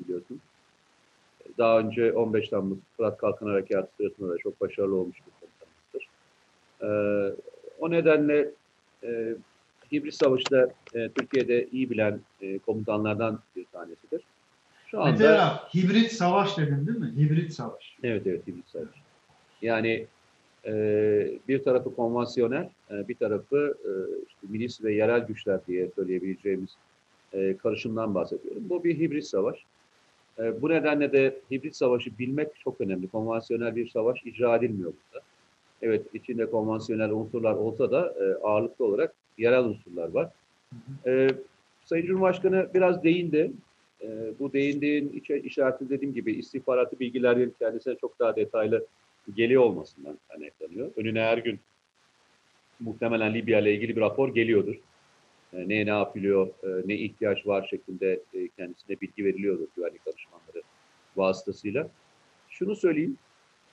[0.00, 0.40] biliyorsun.
[1.58, 6.08] Daha önce 15 Temmuz Fırat Kalkın Harekatı sırasında da çok başarılı olmuş bir komutanımızdır.
[6.82, 6.90] E,
[7.80, 8.50] o nedenle
[9.04, 9.34] e,
[9.92, 14.22] hibrit savaşı da e, Türkiye'de iyi bilen e, komutanlardan bir tanesidir.
[14.86, 17.12] Şu anda Mesela hibrit savaş dedin değil mi?
[17.16, 17.96] Hibrit savaş.
[18.02, 18.88] evet evet hibrit savaş.
[19.62, 20.06] Yani
[20.66, 20.72] e,
[21.48, 23.90] bir tarafı konvansiyonel, e, bir tarafı e,
[24.28, 26.76] işte milis ve yerel güçler diye söyleyebileceğimiz
[27.32, 28.62] e, karışımdan bahsediyorum.
[28.70, 29.64] Bu bir hibrit savaş.
[30.38, 33.08] E, bu nedenle de hibrit savaşı bilmek çok önemli.
[33.08, 35.24] Konvansiyonel bir savaş icra edilmiyor burada.
[35.82, 40.28] Evet içinde konvansiyonel unsurlar olsa da e, ağırlıklı olarak yerel unsurlar var.
[41.06, 41.28] E,
[41.84, 43.52] Sayın Cumhurbaşkanı biraz değindi.
[44.02, 48.86] E, bu değindiğin işareti dediğim gibi istihbaratı bilgilerin kendisine çok daha detaylı
[49.36, 50.90] geliyor olmasından kaynaklanıyor.
[50.96, 51.60] Önüne her gün
[52.80, 54.74] muhtemelen Libya ile ilgili bir rapor geliyordur.
[55.52, 60.62] E, ne ne yapılıyor, e, ne ihtiyaç var şeklinde e, kendisine bilgi veriliyordur güvenlik danışmanları
[61.16, 61.88] vasıtasıyla.
[62.48, 63.16] Şunu söyleyeyim,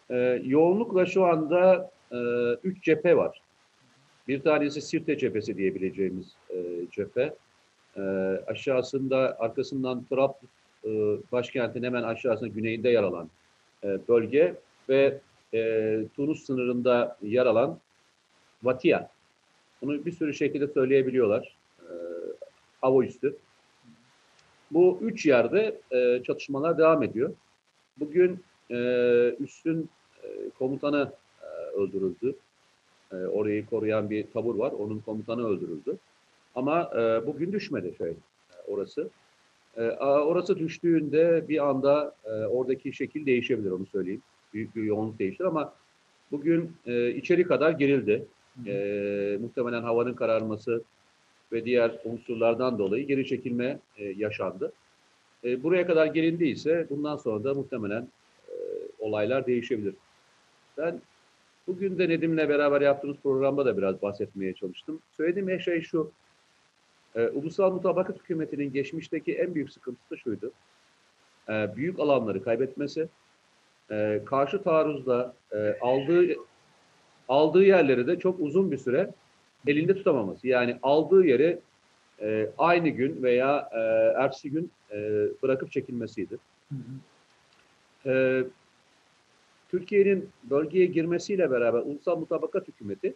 [0.09, 2.17] e, yoğunlukla şu anda e,
[2.63, 3.41] üç cephe var.
[4.27, 6.55] Bir tanesi Sirte cephesi diyebileceğimiz e,
[6.91, 7.35] cephe.
[7.97, 8.01] E,
[8.47, 10.49] aşağısında, arkasından Trablus
[10.85, 10.89] e,
[11.31, 13.29] başkentin hemen aşağısında güneyinde yer alan
[13.83, 14.55] e, bölge
[14.89, 15.19] ve
[15.53, 17.79] e, Tunus sınırında yer alan
[18.63, 19.07] Vatia.
[19.81, 21.57] Bunu bir sürü şekilde söyleyebiliyorlar.
[21.81, 21.91] E,
[22.81, 23.35] hava üstü.
[24.71, 27.33] Bu üç yerde e, çatışmalar devam ediyor.
[27.97, 28.75] Bugün e,
[29.39, 29.89] üstün
[30.23, 30.27] e,
[30.59, 31.11] komutanı
[31.77, 32.35] öldürüldü.
[33.11, 34.71] E, orayı koruyan bir tabur var.
[34.71, 35.97] Onun komutanı öldürüldü.
[36.55, 38.13] Ama e, bugün düşmedi şey
[38.67, 39.09] orası.
[39.77, 44.21] E, orası düştüğünde bir anda e, oradaki şekil değişebilir onu söyleyeyim.
[44.53, 45.73] Büyük bir yoğunluk değişir ama
[46.31, 48.25] bugün e, içeri kadar girildi.
[48.67, 50.83] E, muhtemelen havanın kararması
[51.51, 54.71] ve diğer unsurlardan dolayı geri çekilme e, yaşandı.
[55.43, 58.07] E, buraya kadar gelindiyse bundan sonra da muhtemelen
[58.47, 58.53] e,
[58.99, 59.95] olaylar değişebilir.
[60.77, 61.01] Ben
[61.67, 64.99] bugün de Nedim'le beraber yaptığımız programda da biraz bahsetmeye çalıştım.
[65.17, 66.11] Söylediğim şey şu,
[67.15, 70.51] e, Ulusal Mutabakat Hükümeti'nin geçmişteki en büyük sıkıntısı şuydu.
[71.49, 73.07] E, büyük alanları kaybetmesi,
[73.91, 76.27] e, karşı taarruzda e, aldığı
[77.29, 79.13] aldığı yerleri de çok uzun bir süre
[79.67, 80.47] elinde tutamaması.
[80.47, 81.59] Yani aldığı yeri
[82.21, 83.79] e, aynı gün veya e,
[84.21, 84.97] ertesi gün e,
[85.43, 86.37] bırakıp çekilmesiydi.
[86.69, 88.11] Hı hı.
[88.11, 88.43] E,
[89.69, 93.13] Türkiye'nin bölgeye girmesiyle beraber Ulusal Mutabakat Hükümeti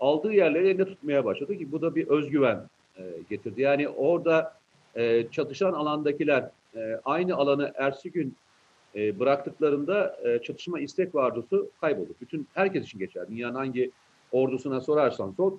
[0.00, 3.62] aldığı yerleri elinde tutmaya başladı ki bu da bir özgüven e, getirdi.
[3.62, 4.54] Yani orada
[4.94, 8.36] e, çatışan alandakiler e, aynı alanı ertesi gün
[8.94, 12.14] e, bıraktıklarında e, çatışma istek vardusu kaybolur.
[12.20, 13.28] Bütün herkes için geçer.
[13.30, 13.90] Dünyanın hangi
[14.32, 15.52] ordusuna sorarsan sor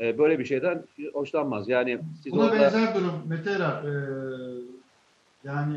[0.00, 1.68] e, böyle bir şeyden hoşlanmaz.
[1.68, 3.94] Yani siz Buna orada benzer durum Mete Erar, e,
[5.44, 5.76] yani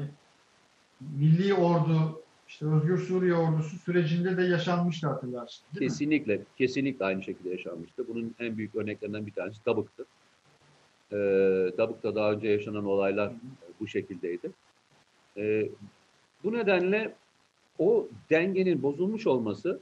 [1.18, 5.66] Milli Ordu, işte Özgür Suriye Ordusu sürecinde de yaşanmıştı hatırlarsın.
[5.74, 5.88] Değil mi?
[5.88, 8.08] Kesinlikle, kesinlikle aynı şekilde yaşanmıştı.
[8.08, 10.06] Bunun en büyük örneklerinden bir tanesi Dabık'tı.
[11.12, 11.18] Ee,
[11.78, 14.52] Dabık'ta daha önce yaşanan olaylar e, bu şekildeydi.
[15.38, 15.70] Ee,
[16.44, 17.16] bu nedenle
[17.80, 19.80] o dengenin bozulmuş olması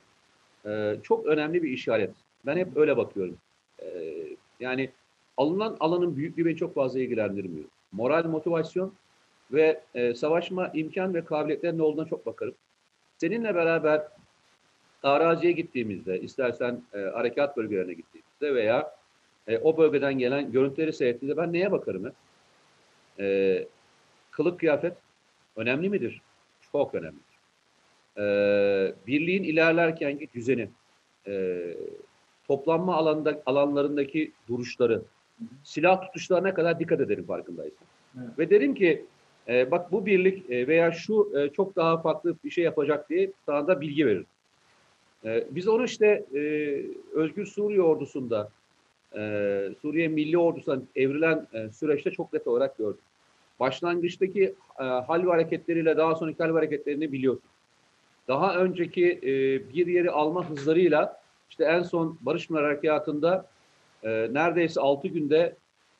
[0.66, 2.12] e, çok önemli bir işaret.
[2.46, 3.38] Ben hep öyle bakıyorum.
[3.82, 4.14] Ee,
[4.60, 4.90] yani
[5.38, 7.66] alınan alanın büyüklüğü beni çok fazla ilgilendirmiyor.
[7.92, 8.94] Moral, motivasyon
[9.54, 12.56] ve e, savaşma imkan ve kabiliyetlerinin olduğuna çok bakarım.
[13.18, 14.02] Seninle beraber
[15.04, 18.96] araziye gittiğimizde, istersen e, harekat bölgelerine gittiğimizde veya
[19.48, 22.14] e, o bölgeden gelen görüntüleri seyrettiğimde ben neye bakarım hep?
[23.20, 23.68] E,
[24.32, 24.94] kılık kıyafet
[25.56, 26.22] önemli midir?
[26.72, 27.20] Çok önemli.
[28.18, 28.26] E,
[29.08, 30.70] birliğin ilerlerkenki düzeni,
[31.28, 31.64] e,
[32.48, 35.02] toplanma alanda, alanlarındaki duruşları,
[35.64, 37.88] silah tutuşlarına kadar dikkat ederim farkındaysan.
[38.18, 38.40] Evet.
[38.40, 39.06] Ve derim ki
[39.48, 43.32] e, bak bu birlik e, veya şu e, çok daha farklı bir şey yapacak diye
[43.46, 44.26] sana da bilgi verir.
[45.26, 46.40] E, biz onu işte e,
[47.14, 48.50] Özgür Suriye ordusunda,
[49.16, 49.20] e,
[49.82, 53.04] Suriye Milli Ordusu'ndan evrilen e, süreçte çok net olarak gördük.
[53.60, 57.50] Başlangıçtaki e, hal ve hareketleriyle daha sonraki hal ve hareketlerini biliyorsun.
[58.28, 59.30] Daha önceki e,
[59.74, 63.46] bir yeri alma hızlarıyla işte en son Barış Pınar Harekatı'nda
[64.04, 65.56] e, neredeyse 6 günde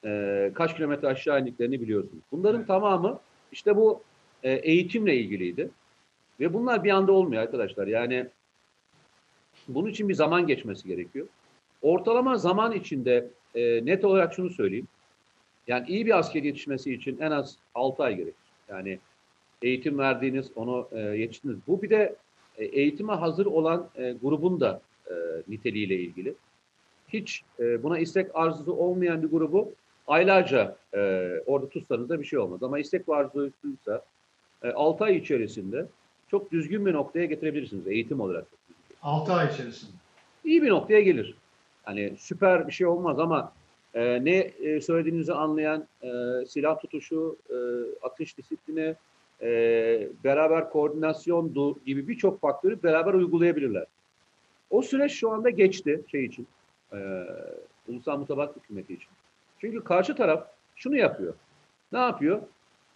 [0.06, 2.24] e, kaç kilometre aşağı indiklerini biliyorsunuz.
[2.32, 2.68] Bunların Evet.
[2.68, 3.20] tamamı
[3.54, 4.02] işte bu
[4.44, 5.70] e, eğitimle ilgiliydi.
[6.40, 7.88] Ve bunlar bir anda olmuyor arkadaşlar.
[7.88, 8.28] Yani
[9.68, 11.28] bunun için bir zaman geçmesi gerekiyor.
[11.82, 14.88] Ortalama zaman içinde e, net olarak şunu söyleyeyim.
[15.68, 18.36] Yani iyi bir asker yetişmesi için en az 6 ay gerekir.
[18.70, 19.00] Yani
[19.62, 21.58] eğitim verdiğiniz, onu e, yetiştiniz.
[21.68, 22.16] Bu bir de
[22.58, 25.14] e, eğitime hazır olan e, grubun da e,
[25.48, 26.34] niteliğiyle ilgili.
[27.10, 29.74] Hiç e, buna istek arzusu olmayan bir grubu
[30.08, 31.00] aylarca e,
[31.46, 32.64] orada tutsanız da bir şey olmaz.
[32.64, 34.06] Ama istek ve arzusuysa
[34.64, 35.86] e, 6 ay içerisinde
[36.32, 38.46] çok düzgün bir noktaya getirebilirsiniz eğitim olarak.
[39.02, 39.92] 6 ay içerisinde.
[40.44, 41.36] İyi bir noktaya gelir.
[41.84, 43.54] Hani süper bir şey olmaz ama
[43.94, 46.10] e, ne e, söylediğinizi anlayan e,
[46.48, 47.56] silah tutuşu, e,
[48.06, 48.96] atış disiplini,
[49.42, 49.48] e,
[50.24, 51.54] beraber koordinasyon
[51.86, 53.86] gibi birçok faktörü beraber uygulayabilirler.
[54.70, 56.48] O süreç şu anda geçti şey için.
[56.94, 56.98] E,
[57.88, 59.10] Ulusal Mutabakat Hükümeti için.
[59.64, 61.34] Çünkü karşı taraf şunu yapıyor.
[61.92, 62.42] Ne yapıyor?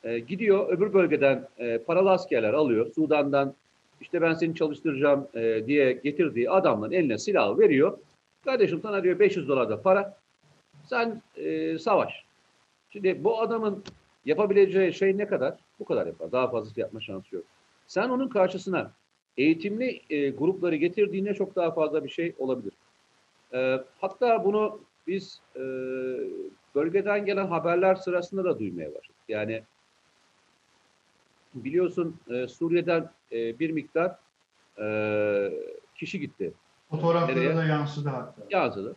[0.03, 2.91] E, gidiyor öbür bölgeden e, paralı askerler alıyor.
[2.95, 3.53] Sudan'dan
[4.01, 7.97] işte ben seni çalıştıracağım e, diye getirdiği adamların eline silahı veriyor.
[8.45, 10.17] Kardeşim sana diyor 500 dolar da para.
[10.89, 12.25] Sen e, savaş.
[12.89, 13.83] Şimdi bu adamın
[14.25, 15.53] yapabileceği şey ne kadar?
[15.79, 16.31] Bu kadar yapar.
[16.31, 17.45] Daha fazlası yapma şansı yok.
[17.87, 18.91] Sen onun karşısına
[19.37, 22.73] eğitimli e, grupları getirdiğinde çok daha fazla bir şey olabilir.
[23.53, 25.61] E, hatta bunu biz e,
[26.75, 29.15] bölgeden gelen haberler sırasında da duymaya başladık.
[29.29, 29.63] Yani
[31.53, 34.15] biliyorsun e, Suriye'den e, bir miktar
[34.79, 34.87] e,
[35.95, 36.53] kişi gitti.
[36.89, 37.55] Fotoğrafları Nereye?
[37.55, 38.41] da yansıdı hatta.
[38.49, 38.95] Yazılı.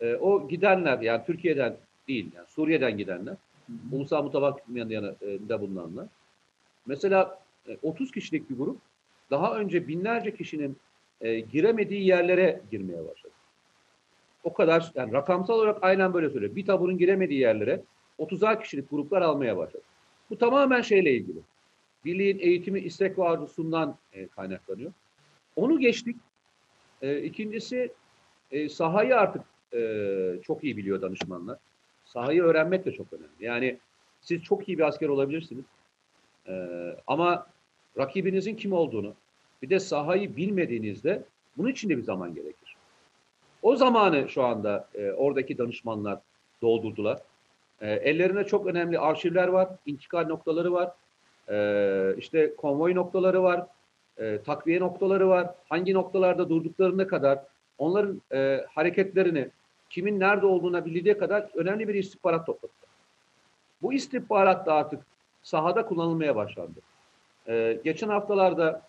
[0.00, 1.76] E, o gidenler yani Türkiye'den
[2.08, 3.96] değil yani Suriye'den gidenler Hı hı.
[3.96, 6.06] ulusal mutabakat yanında bulunanlar.
[6.86, 8.78] Mesela e, 30 kişilik bir grup
[9.30, 10.76] daha önce binlerce kişinin
[11.20, 13.31] e, giremediği yerlere girmeye başladı.
[14.44, 16.56] O kadar yani rakamsal olarak aynen böyle söylüyor.
[16.56, 17.82] Bir taburun giremediği yerlere
[18.18, 19.82] 30'ar kişilik gruplar almaya başladı.
[20.30, 21.38] Bu tamamen şeyle ilgili.
[22.04, 24.92] Birliğin eğitimi istek ve arzusundan e, kaynaklanıyor.
[25.56, 26.16] Onu geçtik.
[27.02, 27.92] E, ikincisi
[28.50, 29.42] e, sahayı artık
[29.74, 31.58] e, çok iyi biliyor danışmanlar.
[32.04, 33.28] Sahayı öğrenmek de çok önemli.
[33.40, 33.78] Yani
[34.20, 35.64] siz çok iyi bir asker olabilirsiniz.
[36.48, 36.54] E,
[37.06, 37.46] ama
[37.98, 39.14] rakibinizin kim olduğunu
[39.62, 41.22] bir de sahayı bilmediğinizde
[41.56, 42.61] bunun için de bir zaman gerekir.
[43.62, 46.18] O zamanı şu anda e, oradaki danışmanlar
[46.62, 47.18] doldurdular.
[47.80, 50.90] E, ellerinde çok önemli arşivler var, intikal noktaları var,
[51.48, 53.66] e, işte konvoy noktaları var,
[54.18, 55.54] e, takviye noktaları var.
[55.68, 57.38] Hangi noktalarda durduklarına kadar
[57.78, 59.48] onların e, hareketlerini,
[59.90, 62.90] kimin nerede olduğuna bildiği kadar önemli bir istihbarat topladılar.
[63.82, 65.02] Bu istihbarat da artık
[65.42, 66.80] sahada kullanılmaya başlandı.
[67.48, 68.82] E, geçen haftalarda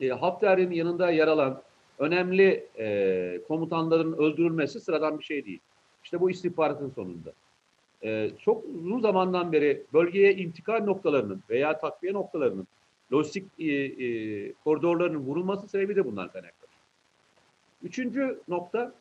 [0.00, 1.62] e, Hafter'in yanında yer alan
[1.98, 5.60] önemli e, komutanların öldürülmesi sıradan bir şey değil.
[6.04, 7.32] İşte bu istihbaratın sonunda.
[8.02, 12.66] E, çok uzun zamandan beri bölgeye intikal noktalarının veya takviye noktalarının
[13.12, 16.66] lojistik e, e, koridorlarının vurulması sebebi de bundan kaynaklı.
[17.82, 18.94] Üçüncü nokta,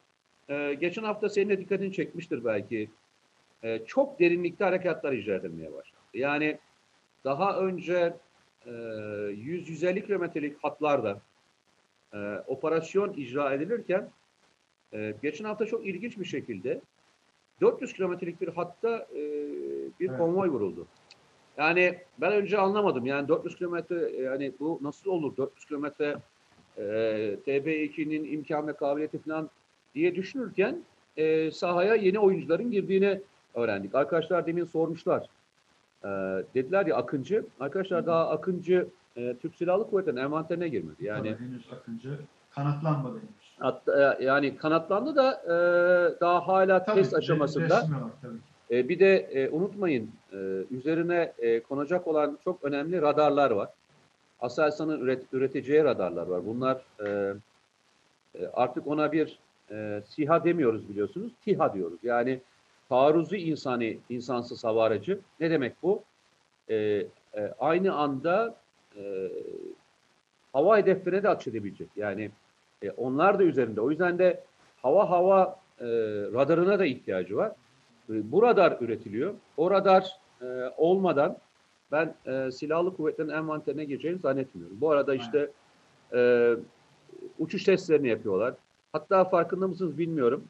[0.50, 2.90] e, geçen hafta senin de dikkatini çekmiştir belki.
[3.64, 6.02] E, çok derinlikte harekatlar icra edilmeye başladı.
[6.14, 6.58] Yani
[7.24, 8.14] daha önce
[8.66, 11.22] e, 100-150 kilometrelik hatlarda
[12.16, 14.10] e, operasyon icra edilirken
[14.94, 16.82] e, geçen hafta çok ilginç bir şekilde
[17.62, 19.20] 400 kilometrelik bir hatta e,
[20.00, 20.18] bir Evet.
[20.18, 20.88] konvoy vuruldu.
[21.58, 23.06] Yani ben önce anlamadım.
[23.06, 25.38] Yani 400 kilometre yani bu nasıl olur?
[25.38, 26.16] 400 kilometre
[26.78, 26.82] e,
[27.46, 29.50] TB2'nin imkan ve kabiliyeti falan
[29.96, 30.82] diye düşünürken
[31.18, 33.22] e, sahaya yeni oyuncuların girdiğini
[33.54, 33.96] öğrendik.
[33.96, 35.28] Arkadaşlar demin sormuşlar.
[36.04, 36.08] E,
[36.56, 37.46] dediler ya Akıncı.
[37.60, 41.06] Arkadaşlar daha Akıncı e, Türk Silahlı Kuvvetleri'nin envanterine girmedi.
[41.06, 42.20] Yani Tabii henüz Akıncı
[42.52, 43.30] kanatlanmadı henüz.
[43.60, 45.56] hatta, e, yani kanatlandı da e,
[46.20, 47.82] daha hala Tabii, test aşamasında.
[47.82, 48.38] resmi var tabii.
[48.72, 50.36] E, bir de e, unutmayın e,
[50.72, 53.70] üzerine e, konacak olan çok önemli radarlar var.
[54.40, 56.46] Aselsan'ın üret, üreteceği radarlar var.
[56.46, 57.34] Bunlar e,
[58.36, 59.40] e, artık ona bir
[59.72, 61.32] e, SİHA demiyoruz biliyorsunuz.
[61.46, 62.00] TİHA diyoruz.
[62.04, 62.40] Yani
[62.90, 65.20] taarruzu insani, insansız hava aracı.
[65.40, 66.04] Ne demek bu?
[66.70, 67.08] E, e,
[67.60, 68.56] aynı anda
[68.98, 69.32] e,
[70.54, 71.90] hava hedeflerine de atış edebilecek.
[71.96, 72.32] Yani
[72.82, 73.82] e, onlar da üzerinde.
[73.82, 74.44] O yüzden de
[74.82, 75.86] hava hava e,
[76.34, 77.52] radarına da ihtiyacı var.
[78.10, 79.34] E, Bu radar üretiliyor.
[79.58, 80.46] O radar e,
[80.78, 81.38] olmadan
[81.92, 84.82] ben e, silahlı kuvvetlerin envanterine gireceğini zannetmiyorum.
[84.82, 85.52] Bu arada işte
[86.14, 86.52] e,
[87.40, 88.54] uçuş testlerini yapıyorlar.
[88.94, 90.44] Hatta farkında mısınız bilmiyorum.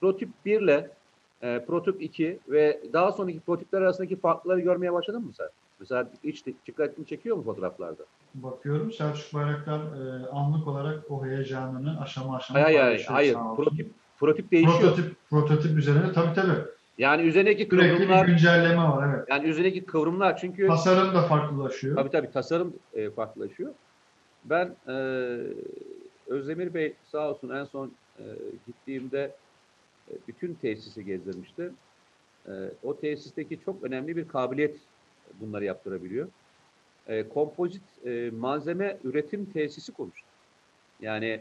[0.00, 0.90] Prototip 1 ile
[1.42, 5.48] e, prototip 2 ve daha sonraki prototipler arasındaki farkları görmeye başladın mı sen?
[5.82, 8.02] Mesela hiç dikkatini çekiyor mu fotoğraflarda?
[8.34, 13.34] Bakıyorum Selçuk Bayraktar e, anlık olarak o heyecanını aşama aşama Hayır hayır, hayır.
[13.56, 14.80] Prototip, prototip değişiyor.
[14.80, 16.58] prototip, prototip üzerine tabii tabii.
[16.98, 19.28] Yani üzerindeki Sürekli bir kıvrımlar, güncelleme var evet.
[19.30, 21.96] yani üzerindeki kıvrımlar çünkü Tasarım da farklılaşıyor.
[21.96, 23.70] Tabii tabii tasarım e, farklılaşıyor.
[24.44, 24.94] Ben e,
[26.26, 28.24] Özdemir Bey sağ olsun en son e,
[28.66, 29.34] gittiğimde
[30.10, 31.70] e, bütün tesisi gezdirmişti.
[32.46, 32.52] E,
[32.82, 34.76] o tesisteki çok önemli bir kabiliyet
[35.40, 36.28] bunları yaptırabiliyor.
[37.06, 40.26] E, kompozit e, malzeme üretim tesisi kurmuştu.
[41.00, 41.40] Yani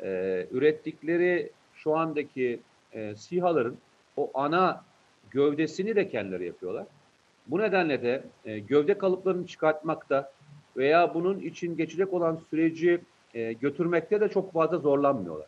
[0.00, 2.60] e, ürettikleri şu andaki
[2.92, 3.78] e, SİHA'ların
[4.16, 4.84] o ana
[5.30, 6.86] gövdesini de kendileri yapıyorlar.
[7.46, 10.32] Bu nedenle de e, gövde kalıplarını çıkartmakta
[10.76, 13.00] veya bunun için geçecek olan süreci
[13.34, 15.46] e, götürmekte de çok fazla zorlanmıyorlar.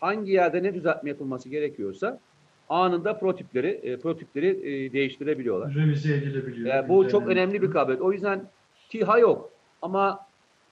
[0.00, 2.20] hangi yerde ne düzeltme yapılması gerekiyorsa
[2.68, 5.74] anında prototipleri e, prototipleri e, değiştirebiliyorlar.
[5.74, 6.74] Revize edilebiliyor.
[6.74, 8.02] Yani bu çok önemli bir kabiliyet.
[8.02, 8.48] O yüzden
[8.88, 9.50] TİHA yok.
[9.82, 10.26] Ama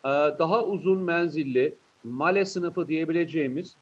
[0.05, 1.75] e, daha uzun menzilli
[2.05, 3.77] MALE sınıfı diyebileceğimiz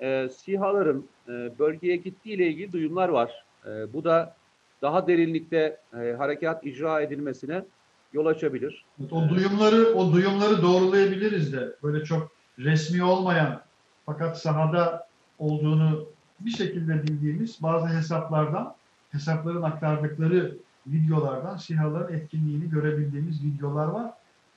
[0.00, 3.44] e, SİHA'ların e, bölgeye gittiği ile ilgili duyumlar var.
[3.66, 4.36] E, bu da
[4.82, 7.64] daha derinlikte e, harekat icra edilmesine
[8.12, 8.84] yol açabilir.
[9.00, 13.60] Evet, O duyumları o duyumları doğrulayabiliriz de böyle çok resmi olmayan
[14.06, 15.08] fakat sahada
[15.38, 16.06] olduğunu
[16.44, 18.74] bir şekilde bildiğimiz bazı hesaplardan
[19.10, 24.12] hesapların aktardıkları videolardan SİHA'ların etkinliğini görebildiğimiz videolar var.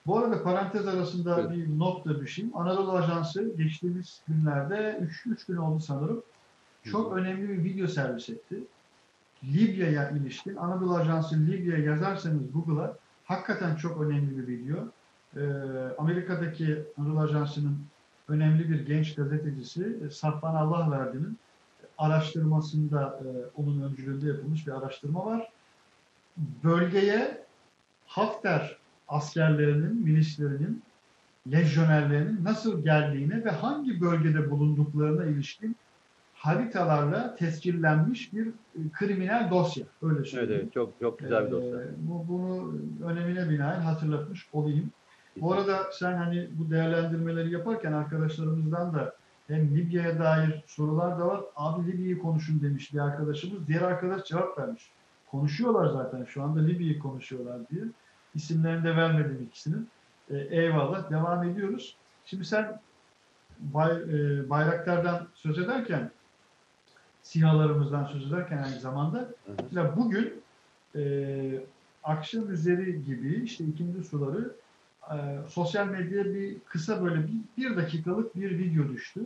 [0.07, 1.51] Bu arada parantez arasında Evet.
[1.51, 2.57] bir not da düşeyim.
[2.57, 6.23] Anadolu Ajansı geçtiğimiz günlerde 3 gün oldu sanırım.
[6.83, 8.63] Çok önemli bir video servis etti.
[9.43, 14.77] Libya'ya ilişkin Anadolu Ajansı Libya yazarsanız Google'a hakikaten çok önemli bir video.
[15.35, 15.41] Ee,
[15.97, 17.77] Amerika'daki Anadolu Ajansı'nın
[18.27, 21.37] önemli bir genç gazetecisi e, Safvan Allahverdi'nin
[21.97, 23.27] araştırmasında e,
[23.61, 25.49] onun öncülüğünde yapılmış bir araştırma var.
[26.63, 27.47] Bölgeye
[28.05, 28.77] Hafter
[29.07, 30.83] askerlerinin, milislerinin,
[31.51, 35.75] lejyonerlerinin nasıl geldiğine ve hangi bölgede bulunduklarına ilişkin
[36.33, 39.85] haritalarla tescillenmiş bir e, kriminal dosya.
[40.01, 40.61] Öyle Evet, söyleyeyim.
[40.63, 41.81] evet çok çok güzel bir dosya.
[41.81, 42.73] Ee, bu, bunu
[43.05, 44.91] önemine binaen hatırlatmış olayım.
[45.41, 49.15] Bu arada sen hani bu değerlendirmeleri yaparken arkadaşlarımızdan da
[49.47, 51.41] hem Libya'ya dair sorular da var.
[51.55, 53.67] Abi Libya'yı konuşun demiş bir arkadaşımız.
[53.67, 54.91] Diğer arkadaş cevap vermiş.
[55.31, 57.83] Konuşuyorlar zaten şu anda Libya'yı konuşuyorlar diye.
[58.35, 59.89] İsimlerini de vermedim ikisinin.
[60.29, 61.11] Ee, eyvallah.
[61.11, 61.95] Devam ediyoruz.
[62.25, 62.79] Şimdi sen
[63.59, 66.11] bay, e, bayraklardan söz ederken
[67.23, 69.55] sihalarımızdan söz ederken aynı zamanda Hı hı.
[69.63, 70.33] Mesela bugün
[70.95, 71.61] e,
[72.03, 74.51] akşam üzeri gibi işte ikinci suları
[75.13, 79.21] e, sosyal medyaya bir kısa böyle bir, bir dakikalık bir video düştü.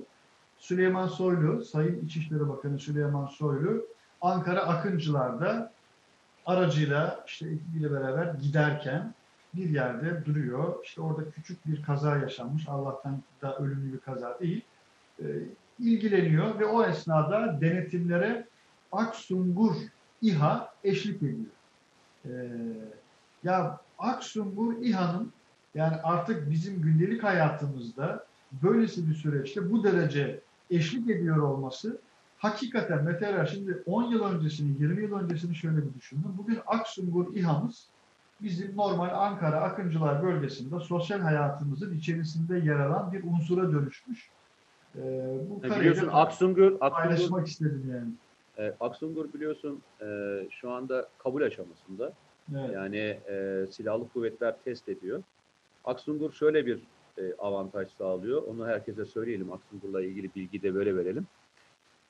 [0.57, 3.85] Süleyman Soylu, Sayın İçişleri Bakanı Süleyman Soylu
[4.21, 5.71] Ankara Akıncılar'da
[6.45, 9.13] aracıyla işte ekibiyle beraber giderken
[9.53, 10.75] bir yerde duruyor.
[10.83, 12.67] İşte orada küçük bir kaza yaşanmış.
[12.67, 14.61] Allah'tan da ölümlü bir kaza değil.
[15.19, 15.25] E,
[15.79, 18.47] ilgileniyor ve o esnada denetimlere
[18.91, 19.75] Aksungur
[20.21, 21.45] İHA eşlik ediyor.
[22.25, 22.29] Ee,
[23.43, 25.33] ya Aksungur İHA'nın
[25.75, 28.25] yani artık bizim gündelik hayatımızda
[28.63, 32.01] böylesi bir süreçte bu derece eşlik ediyor olması
[32.37, 36.33] hakikaten mesela şimdi 10 yıl öncesini, 20 yıl öncesini şöyle bir düşündüm.
[36.37, 37.87] Bugün Aksungur İHA'mız
[38.41, 44.29] bizim normal Ankara Akıncılar bölgesinde sosyal hayatımızın içerisinde yer alan bir unsura dönüşmüş.
[44.95, 44.99] Ee,
[45.49, 48.11] bu E, Biliyorsun Aksungur, Aksungur, paylaşmak istedim yani.
[48.67, 50.05] e, Aksungur biliyorsun e,
[50.51, 52.13] şu anda kabul aşamasında.
[52.55, 52.69] Evet.
[52.73, 52.97] Yani
[53.29, 55.23] e, silahlı kuvvetler test ediyor.
[55.85, 56.79] Aksungur şöyle bir
[57.17, 58.43] e, avantaj sağlıyor.
[58.43, 59.51] Onu herkese söyleyelim.
[59.51, 61.27] Aksungur'la ilgili bilgi de böyle verelim.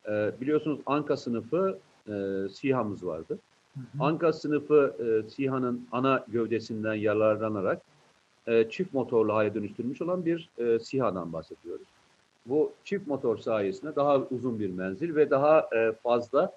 [0.07, 2.13] E, biliyorsunuz Anka sınıfı e,
[2.49, 3.39] SİHA'mız vardı.
[3.73, 4.03] Hı hı.
[4.03, 7.81] Anka sınıfı e, SİHA'nın ana gövdesinden yararlanarak
[8.47, 11.87] e, çift motorlu hale dönüştürmüş olan bir e, SİHA'dan bahsediyoruz.
[12.45, 16.51] Bu çift motor sayesinde daha uzun bir menzil ve daha e, fazla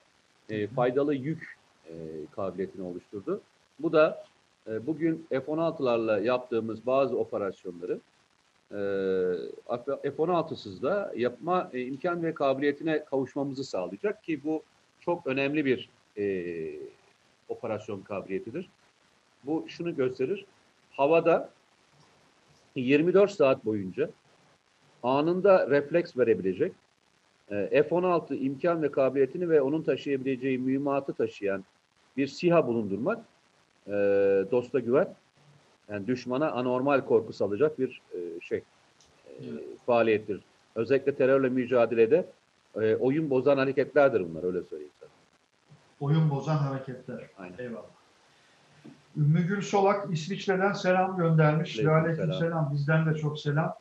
[0.48, 1.56] e, faydalı yük
[1.88, 1.92] e,
[2.32, 3.40] kabiliyetini oluşturdu.
[3.78, 4.24] Bu da
[4.68, 8.00] e, bugün F-16'larla yaptığımız bazı operasyonları
[8.70, 8.78] e,
[10.02, 14.62] F-16'sız da yapma e, imkan ve kabiliyetine kavuşmamızı sağlayacak ki bu
[15.00, 16.24] çok önemli bir e,
[17.48, 18.68] operasyon kabiliyetidir.
[19.44, 20.46] Bu şunu gösterir.
[20.90, 21.50] Havada
[22.74, 24.10] 24 saat boyunca
[25.02, 26.72] anında refleks verebilecek
[27.50, 31.64] e, F-16 imkan ve kabiliyetini ve onun taşıyabileceği mühimmatı taşıyan
[32.16, 33.24] bir SİHA bulundurmak
[33.86, 33.92] e,
[34.50, 35.14] dosta güven,
[35.90, 38.62] yani düşmana anormal korku salacak bir e, şey
[39.28, 39.42] e,
[39.86, 40.40] faaliyettir.
[40.74, 42.26] Özellikle terörle mücadelede
[42.80, 45.10] e, oyun bozan hareketlerdir bunlar öyle söyleyeyim sana.
[46.00, 47.24] Oyun bozan hareketler.
[47.38, 47.58] Aynen.
[47.58, 47.94] Eyvallah.
[49.16, 51.78] Ümmü Gül Solak İsviçre'den selam göndermiş.
[51.78, 52.40] Aleyküm selam.
[52.40, 52.70] selam.
[52.72, 53.74] Bizden de çok selam.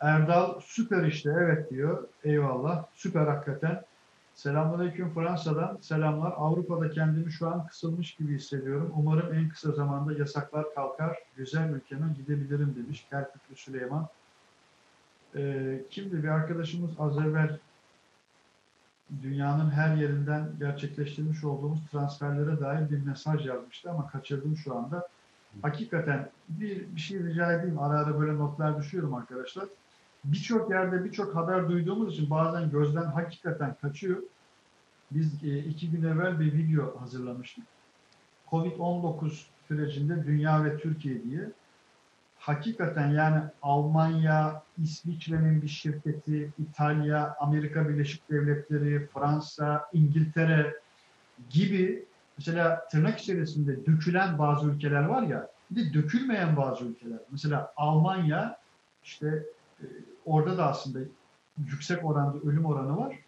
[0.00, 2.04] Erdal süper işte evet diyor.
[2.24, 2.84] Eyvallah.
[2.94, 3.82] Süper hakikaten.
[4.38, 5.78] Selamünaleyküm Fransa'dan.
[5.80, 6.32] Selamlar.
[6.36, 8.92] Avrupa'da kendimi şu an kısılmış gibi hissediyorum.
[8.96, 11.18] Umarım en kısa zamanda yasaklar kalkar.
[11.36, 13.06] Güzel ülkeme gidebilirim demiş.
[13.10, 14.08] Kerküklü Süleyman.
[15.36, 17.58] Ee, kimdi bir arkadaşımız az evvel
[19.22, 25.08] dünyanın her yerinden gerçekleştirmiş olduğumuz transferlere dair bir mesaj yazmıştı ama kaçırdım şu anda.
[25.62, 27.78] Hakikaten bir, bir şey rica edeyim.
[27.78, 29.64] Ara ara böyle notlar düşüyorum arkadaşlar.
[30.24, 34.22] Birçok yerde birçok haber duyduğumuz için bazen gözden hakikaten kaçıyor.
[35.10, 37.64] Biz e, iki gün evvel bir video hazırlamıştık.
[38.50, 41.50] Covid-19 sürecinde dünya ve Türkiye diye
[42.38, 50.74] hakikaten yani Almanya, İsviçre'nin bir şirketi, İtalya, Amerika Birleşik Devletleri, Fransa, İngiltere
[51.50, 52.04] gibi
[52.38, 57.18] mesela tırnak içerisinde dökülen bazı ülkeler var ya bir de dökülmeyen bazı ülkeler.
[57.30, 58.58] Mesela Almanya
[59.04, 59.44] işte
[60.24, 60.98] orada da aslında
[61.66, 63.18] yüksek oranda ölüm oranı var.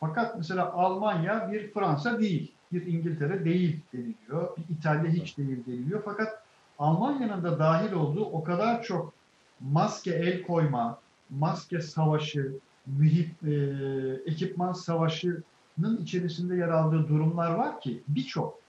[0.00, 6.02] Fakat mesela Almanya bir Fransa değil, bir İngiltere değil deniliyor, bir İtalya hiç değil deniliyor.
[6.04, 6.42] Fakat
[6.78, 9.12] Almanya'nın da dahil olduğu o kadar çok
[9.60, 10.98] maske el koyma,
[11.30, 12.52] maske savaşı,
[12.86, 13.52] mühit, e,
[14.26, 18.60] ekipman savaşının içerisinde yer aldığı durumlar var ki birçok.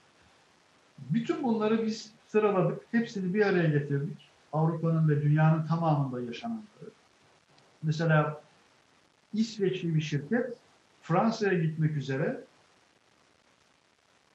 [0.98, 4.28] Bütün bunları biz sıraladık, hepsini bir araya getirdik.
[4.52, 6.90] Avrupa'nın ve dünyanın tamamında yaşananları.
[7.82, 8.40] Mesela
[9.34, 10.56] İsveçli bir şirket
[11.02, 12.40] Fransa'ya gitmek üzere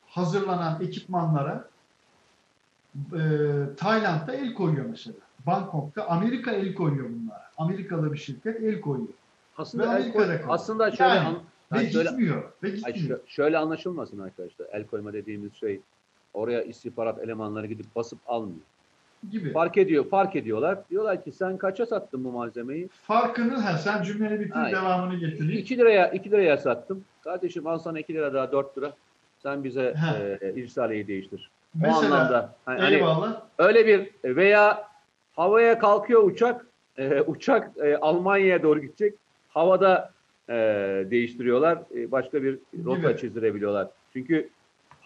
[0.07, 1.67] hazırlanan ekipmanlara
[3.13, 3.19] e,
[3.77, 5.17] Tayland'da el koyuyor mesela.
[5.45, 7.51] Bangkok'ta Amerika el koyuyor bunlara.
[7.57, 9.07] Amerikalı bir şirket el koyuyor.
[9.57, 11.43] Aslında Ve el koy- aslında şöyle Yani, an-
[11.73, 12.51] Ve Yani şöyle- gitmiyor.
[12.63, 13.19] Ve gitmiyor.
[13.19, 14.67] şö- şöyle anlaşılmasın arkadaşlar.
[14.71, 15.81] El koyma dediğimiz şey
[16.33, 18.59] oraya istihbarat elemanları gidip basıp almıyor.
[19.31, 19.51] Gibi.
[19.53, 20.79] Fark ediyor, fark ediyorlar.
[20.89, 22.87] Diyorlar ki sen kaça sattın bu malzemeyi?
[23.03, 24.75] Farkını ha, sen cümleni bitir Hayır.
[24.77, 25.59] devamını getireyim.
[25.61, 27.03] 2 liraya 2 liraya sattım.
[27.23, 28.93] Kardeşim al sana 2 lira daha 4 lira.
[29.43, 30.15] Sen bize Ha.
[30.41, 31.51] e, irsaliyeyi değiştir.
[31.75, 32.55] o Mesela anlamda.
[32.65, 34.87] Hani, hani öyle bir veya
[35.35, 36.65] havaya kalkıyor uçak.
[36.97, 39.13] e, uçak e, Almanya'ya doğru gidecek.
[39.49, 40.11] Havada
[40.49, 40.53] e,
[41.11, 41.79] değiştiriyorlar.
[41.95, 43.19] E, başka bir rota Gibi.
[43.21, 43.87] çizdirebiliyorlar.
[44.13, 44.49] Çünkü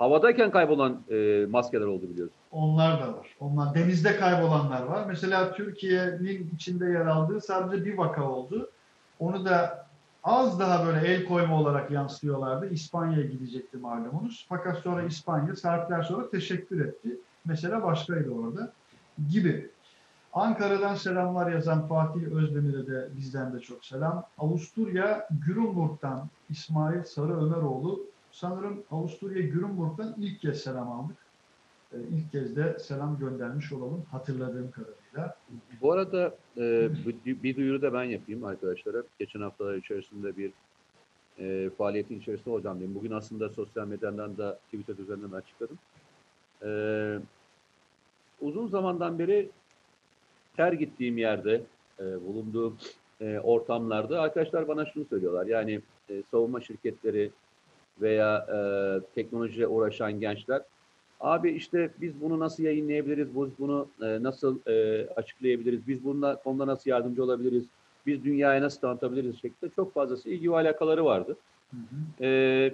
[0.02, 2.36] havadayken kaybolan e, maskeler oldu biliyorsun.
[2.52, 3.28] Onlar da var.
[3.40, 5.06] Onlar denizde kaybolanlar var.
[5.08, 8.70] Mesela Türkiye'nin içinde yer aldığı sadece bir vaka oldu.
[9.20, 9.86] Onu da
[10.24, 12.70] az daha böyle el koyma olarak yansıtıyorlardı.
[12.70, 14.46] İspanya'ya gidecekti malumunuz.
[14.50, 17.18] Fakat sonra İspanya saatler sonra teşekkür etti.
[17.46, 18.72] Mesela başkaydı orada
[19.30, 19.70] gibi.
[20.34, 24.24] Ankara'dan selamlar yazan Fatih Özdemir'e de bizden de çok selam.
[24.38, 28.11] Avusturya Gürümburg'dan İsmail Sarı Ömeroğlu.
[28.32, 31.18] Sanırım Avusturya Gürümburg'dan ilk kez selam aldık.
[31.94, 35.36] Ee, ilk kez de selam göndermiş olalım hatırladığım kadarıyla.
[35.82, 36.90] Bu arada e,
[37.26, 39.04] bir, duyuru da ben yapayım arkadaşlara.
[39.20, 40.52] Geçen haftalar içerisinde bir
[41.40, 42.96] e, faaliyetin içerisinde olacağım dedim.
[42.96, 45.78] Bugün aslında sosyal medyadan da Twitter üzerinden açıkladım.
[46.64, 46.70] E,
[48.42, 49.50] uzun zamandan beri
[50.56, 51.62] her gittiğim yerde,
[52.00, 52.78] e, bulunduğum
[53.22, 55.46] e, ortamlarda arkadaşlar bana şunu söylüyorlar.
[55.46, 57.32] Yani e, savunma şirketleri
[58.02, 58.58] veya e,
[59.16, 60.62] teknolojiye uğraşan gençler
[61.22, 66.68] Abi işte biz bunu nasıl yayınlayabiliriz, biz bunu e, nasıl e, açıklayabiliriz, biz bununla konuda
[66.68, 67.64] nasıl yardımcı olabiliriz,
[68.06, 71.38] biz dünyaya nasıl tanıtabiliriz şeklinde çok fazlası ilgi ve alakaları vardı.
[71.72, 72.26] Hı hı.
[72.26, 72.74] E,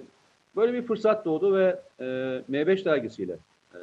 [0.55, 2.03] böyle bir fırsat doğdu ve e,
[2.49, 3.37] M5 dergisiyle
[3.73, 3.79] e,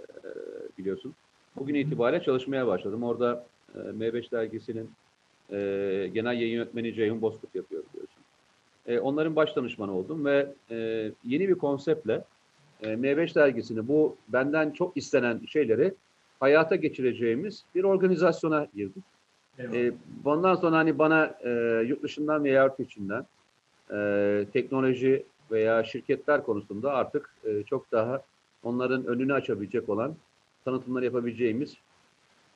[0.79, 1.15] biliyorsun
[1.57, 3.03] bugün itibariyle çalışmaya başladım.
[3.03, 4.91] Orada e, M5 dergisinin
[5.51, 5.57] e,
[6.15, 7.94] genel yayın yönetmeni Ceyhun Bozkurt yapıyor biliyorsun.
[8.87, 10.77] E, onların baş danışmanı oldum ve e,
[11.25, 12.25] yeni bir konseptle
[12.83, 15.95] e, M5 dergisini bu benden çok istenen şeyleri
[16.41, 19.05] hayata geçireceğimiz bir organizasyona girdik.
[19.59, 19.77] Eyvallah.
[19.77, 19.93] E,
[20.25, 21.51] bundan sonra hani bana e,
[21.87, 23.27] yurt dışından veya yurt içinden
[23.93, 28.23] e, teknoloji veya şirketler konusunda artık e, çok daha
[28.63, 30.15] onların önünü açabilecek olan
[30.65, 31.77] tanıtımlar yapabileceğimiz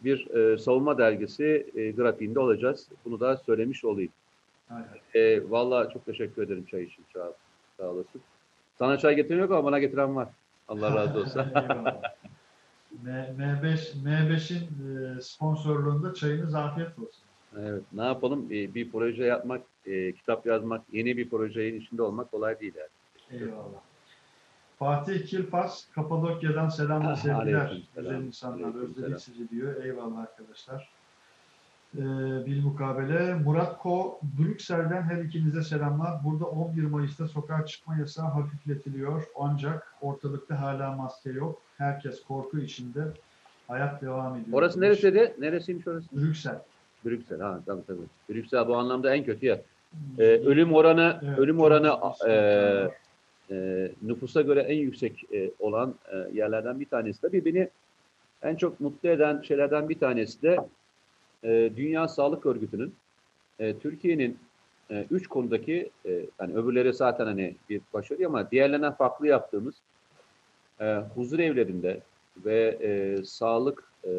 [0.04, 2.88] bir e, savunma dergisi e, grafiğinde olacağız.
[3.04, 4.12] Bunu da söylemiş olayım.
[5.14, 7.04] E, Valla çok teşekkür ederim çay için.
[7.12, 7.32] Sağ,
[7.76, 8.20] sağ olasın.
[8.78, 10.28] Sana çay getiren yok ama bana getiren var.
[10.68, 11.40] Allah razı olsun.
[11.54, 12.02] Eyvallah.
[13.04, 14.66] M- M5 M5'in
[15.16, 17.22] e, sponsorluğunda çayınız afiyet olsun.
[17.58, 18.46] evet, ne yapalım?
[18.50, 22.74] E, bir proje yapmak, e, kitap yazmak, yeni bir projenin içinde olmak kolay değil.
[22.76, 23.42] Yani.
[23.42, 23.80] Eyvallah.
[24.78, 27.82] Fatih Kilpas, Kapadokya'dan selam ve Ah, sevgiler.
[27.96, 29.84] Güzel insanlar, özledik sizi diyor.
[29.84, 30.88] Eyvallah arkadaşlar.
[31.96, 32.00] Ee,
[32.46, 36.24] bilmukabele Murat Ko, Brüksel'den her ikinize selamlar.
[36.24, 39.24] Burada 11 Mayıs'ta sokağa çıkma yasağı hafifletiliyor.
[39.38, 41.62] Ancak ortalıkta hala maske yok.
[41.78, 43.00] Herkes korku içinde.
[43.68, 44.58] Hayat devam ediyor.
[44.58, 45.02] Orası demiş.
[45.02, 45.34] neresiydi?
[45.38, 46.06] Neresiymiş orası?
[46.16, 46.58] Brüksel.
[47.04, 47.40] Brüksel.
[47.40, 47.98] Ha, tabii tabii.
[48.30, 49.60] Brüksel bu anlamda en kötü yer.
[50.18, 52.32] E, ölüm oranı, Evet, ölüm oranı e,
[53.50, 57.20] e, nüfusa göre en yüksek e, olan e, yerlerden bir tanesi.
[57.20, 57.68] Tabii beni
[58.42, 60.58] en çok mutlu eden şeylerden bir tanesi de
[61.44, 62.94] e, Dünya Sağlık Örgütü'nün
[63.58, 64.38] e, Türkiye'nin
[64.90, 69.74] e, üç konudaki e, yani öbürleri zaten hani bir başarı ama diğerlerinden farklı yaptığımız
[70.80, 72.00] e, huzur evlerinde
[72.44, 74.10] ve e, sağlık e,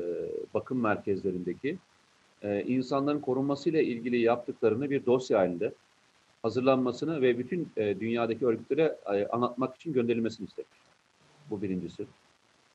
[0.54, 1.78] bakım merkezlerindeki
[2.44, 5.74] e, insanların korunmasıyla ilgili yaptıklarını bir dosya halinde
[6.42, 10.70] hazırlanmasını ve bütün e, dünyadaki örgütlere e, anlatmak için gönderilmesini istedik.
[11.50, 12.06] Bu birincisi.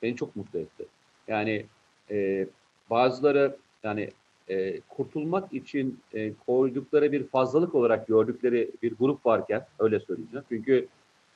[0.03, 0.87] Beni çok mutlu etti.
[1.29, 1.67] Yani
[2.11, 2.47] e,
[2.91, 4.11] bazıları yani
[4.49, 10.45] e, kurtulmak için e, koydukları bir fazlalık olarak gördükleri bir grup varken öyle söyleyeceğim.
[10.49, 10.87] Çünkü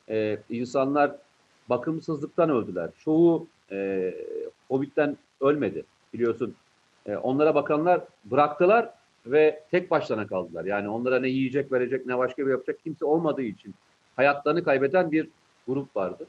[0.09, 1.11] e, insanlar
[1.69, 2.89] bakımsızlıktan öldüler.
[3.03, 4.13] Çoğu e,
[4.69, 5.83] Covid'den ölmedi
[6.13, 6.55] biliyorsun.
[7.05, 8.89] E, onlara bakanlar bıraktılar
[9.25, 10.65] ve tek başlarına kaldılar.
[10.65, 13.75] Yani onlara ne yiyecek verecek ne başka bir yapacak kimse olmadığı için
[14.15, 15.27] hayatlarını kaybeden bir
[15.67, 16.27] grup vardı.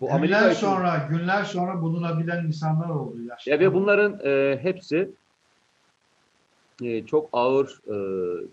[0.00, 3.22] Bu günler Amerika için- sonra, günler sonra bulunabilen insanlar oldu.
[3.28, 3.50] Yaşlı.
[3.50, 5.10] ya ve bunların e, hepsi
[6.82, 7.94] e, çok ağır e,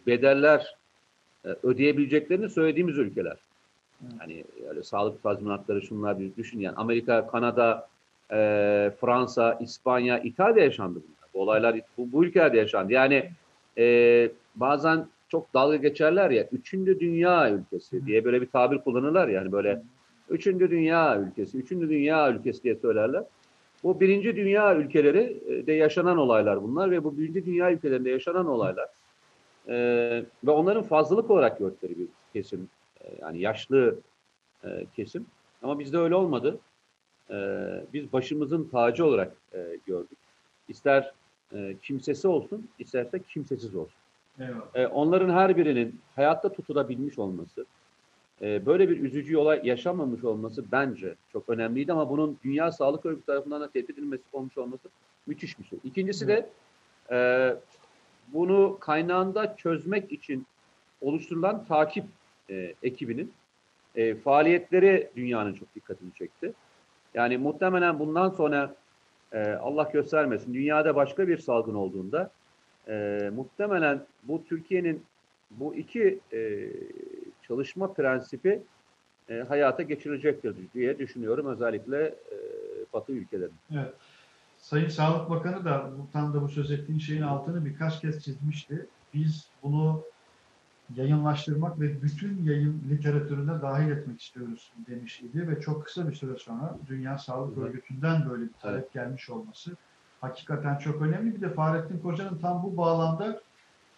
[0.07, 0.75] bedeller
[1.45, 3.37] e, ödeyebileceklerini söylediğimiz ülkeler.
[4.19, 7.87] Yani öyle sağlık tazminatları şunlar bir düşün yani Amerika, Kanada,
[8.31, 8.35] e,
[9.01, 11.29] Fransa, İspanya, İtalya yaşandı bunlar.
[11.33, 12.93] Bu olaylar bu, bu ülkelerde yaşandı.
[12.93, 13.29] Yani
[13.77, 19.51] e, bazen çok dalga geçerler ya üçüncü dünya ülkesi diye böyle bir tabir kullanırlar yani
[19.51, 19.81] böyle
[20.29, 23.23] üçüncü dünya ülkesi, üçüncü dünya ülkesi diye söylerler.
[23.83, 28.47] Bu birinci dünya ülkeleri e, de yaşanan olaylar bunlar ve bu birinci dünya ülkelerinde yaşanan
[28.47, 28.89] olaylar
[29.67, 29.75] e,
[30.43, 32.69] ve onların fazlalık olarak gördükleri bir kesim
[33.01, 33.99] e, yani yaşlı
[34.63, 35.25] e, kesim
[35.63, 36.59] ama bizde öyle olmadı.
[37.29, 37.35] E,
[37.93, 40.17] biz başımızın tacı olarak e, gördük.
[40.69, 41.13] İster
[41.53, 43.95] e, kimsesi olsun, isterse kimsesiz olsun.
[44.39, 44.75] Eyvallah.
[44.75, 47.65] E, onların her birinin hayatta tutulabilmiş olması,
[48.41, 53.25] e, böyle bir üzücü olay yaşanmamış olması bence çok önemliydi ama bunun Dünya Sağlık Örgütü
[53.25, 54.89] tarafından da tespit edilmesi olmuş olması
[55.27, 55.79] müthiş bir şey.
[55.83, 56.49] İkincisi de
[57.11, 57.55] e,
[58.33, 60.45] bunu kaynağında çözmek için
[61.01, 62.05] oluşturulan takip
[62.49, 63.33] e, ekibinin
[63.95, 66.53] e, faaliyetleri dünyanın çok dikkatini çekti.
[67.13, 68.75] Yani muhtemelen bundan sonra
[69.31, 72.31] e, Allah göstermesin dünyada başka bir salgın olduğunda
[72.87, 75.03] e, muhtemelen bu Türkiye'nin
[75.51, 76.69] bu iki e,
[77.47, 78.61] çalışma prensibi
[79.29, 82.37] e, hayata geçirecektir diye düşünüyorum özellikle e,
[82.93, 83.57] Batı ülkelerinin.
[83.71, 83.93] Evet.
[84.57, 88.87] Sayın Sağlık Bakanı da tam da bu söz ettiğin şeyin altını birkaç kez çizmişti.
[89.13, 90.03] Biz bunu
[90.95, 96.37] yayınlaştırmak ve bütün yayın literatürüne dahil etmek istiyoruz demiş idi ve çok kısa bir süre
[96.37, 97.61] sonra Dünya Sağlık hı.
[97.61, 99.71] Örgütü'nden böyle bir talep gelmiş olması
[100.21, 101.35] hakikaten çok önemli.
[101.35, 103.41] Bir de Fahrettin Koca'nın tam bu bağlamda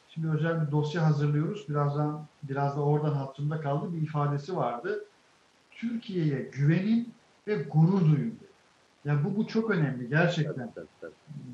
[0.09, 1.69] şimdi özel bir dosya hazırlıyoruz.
[1.69, 5.05] Birazdan biraz da oradan hatırımda kaldı bir ifadesi vardı.
[5.71, 7.13] Türkiye'ye güvenin
[7.47, 8.31] ve gurur duyun.
[8.31, 8.49] dedi.
[9.05, 10.69] Ya bu bu çok önemli gerçekten.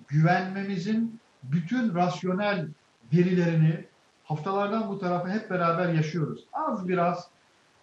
[0.07, 2.67] Güvenmemizin bütün rasyonel
[3.13, 3.85] verilerini
[4.23, 6.45] haftalardan bu tarafa hep beraber yaşıyoruz.
[6.53, 7.29] Az biraz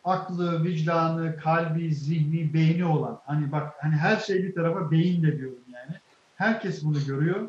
[0.04, 3.20] aklı, vicdanı, kalbi, zihni, beyni olan.
[3.26, 5.96] Hani bak hani her şey bir tarafa beyin de diyorum yani.
[6.36, 7.48] Herkes bunu görüyor.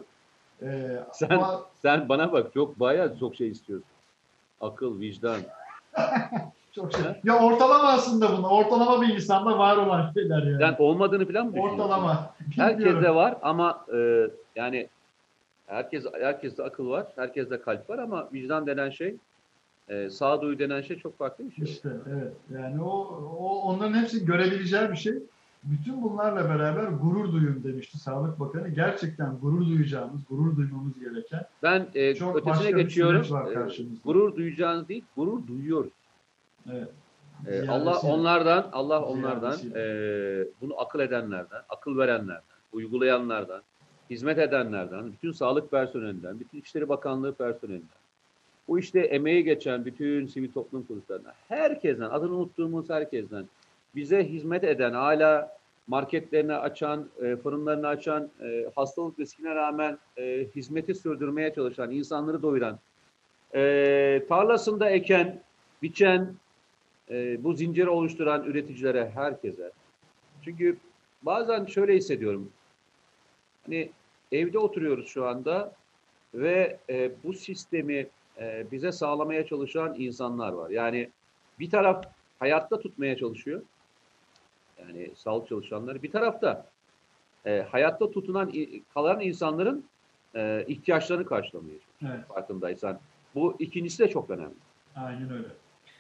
[0.62, 3.88] Ee, Sen- ama Sen bana bak çok bayağı çok şey istiyorsun.
[4.62, 5.38] Akıl, vicdan.
[6.72, 7.02] çok şey.
[7.24, 8.48] Ya ortalama aslında bunu.
[8.48, 10.58] Ortalama bir insanda var olan şeyler yani.
[10.60, 11.80] Sen olmadığını falan mı düşünüyorsun?
[11.80, 12.36] ortalama.
[12.56, 13.16] Herkeste Bilmiyorum.
[13.16, 14.90] var ama e, yani
[15.68, 19.16] herkes herkeste akıl var, herkeste kalp var ama vicdan denen şey,
[19.90, 21.66] e, sağduyu denen şey çok farklı bir şey.
[21.66, 22.34] İşte evet.
[22.54, 22.90] Yani o,
[23.40, 25.14] o onların hepsi görebileceği bir şey.
[25.64, 28.70] Bütün bunlarla beraber gurur duyun demişti Sağlık Bakanı.
[28.70, 33.22] Gerçekten gurur duyacağımız, gurur duymamız gereken Ben e, Çok ötesine geçiyorum.
[33.52, 35.92] E, gurur duyacağınız değil, gurur duyuyoruz.
[36.72, 36.88] evet,
[37.48, 37.72] E, Ziyadesiyle.
[37.72, 40.42] Allah onlardan, Allah onlardan, Ziyadesiyle.
[40.42, 42.42] e, bunu akıl edenlerden, akıl verenlerden,
[42.74, 43.62] uygulayanlardan,
[44.10, 47.88] hizmet edenlerden, bütün sağlık personelinden, bütün İçişleri Bakanlığı personelinden,
[48.68, 53.46] bu işte emeği geçen bütün sivil toplum kuruluşlarından, herkesten, adını unuttuğumuz herkesten,
[53.96, 60.96] bize hizmet eden, hala marketlerini açan, e, fırınlarını açan, e, hastalık riskine rağmen e, hizmeti
[60.96, 62.80] sürdürmeye çalışan, insanları doyuran,
[63.56, 65.42] e, tarlasında eken,
[65.82, 66.36] biçen,
[67.10, 69.72] e, bu zinciri oluşturan üreticilere, herkese.
[70.42, 70.78] Çünkü
[71.22, 72.50] bazen şöyle hissediyorum.
[73.66, 73.90] Hani
[74.32, 75.74] evde oturuyoruz şu anda
[76.34, 78.08] ve e, bu sistemi
[78.40, 80.70] e, bize sağlamaya çalışan insanlar var.
[80.70, 81.10] Yani
[81.60, 82.06] bir taraf
[82.40, 83.62] hayatta tutmaya çalışıyor.
[84.88, 86.04] Yani sağlık çalışanları.
[86.04, 86.66] Bir tarafta
[87.46, 88.52] e, hayatta tutunan
[88.94, 89.86] kalan insanların
[90.36, 92.14] e, ihtiyaçlarını karşılamaya çalışıyor.
[92.16, 93.00] evet, Farkındaysan.
[93.36, 94.54] Bu ikincisi de çok önemli.
[94.96, 95.48] aynen öyle.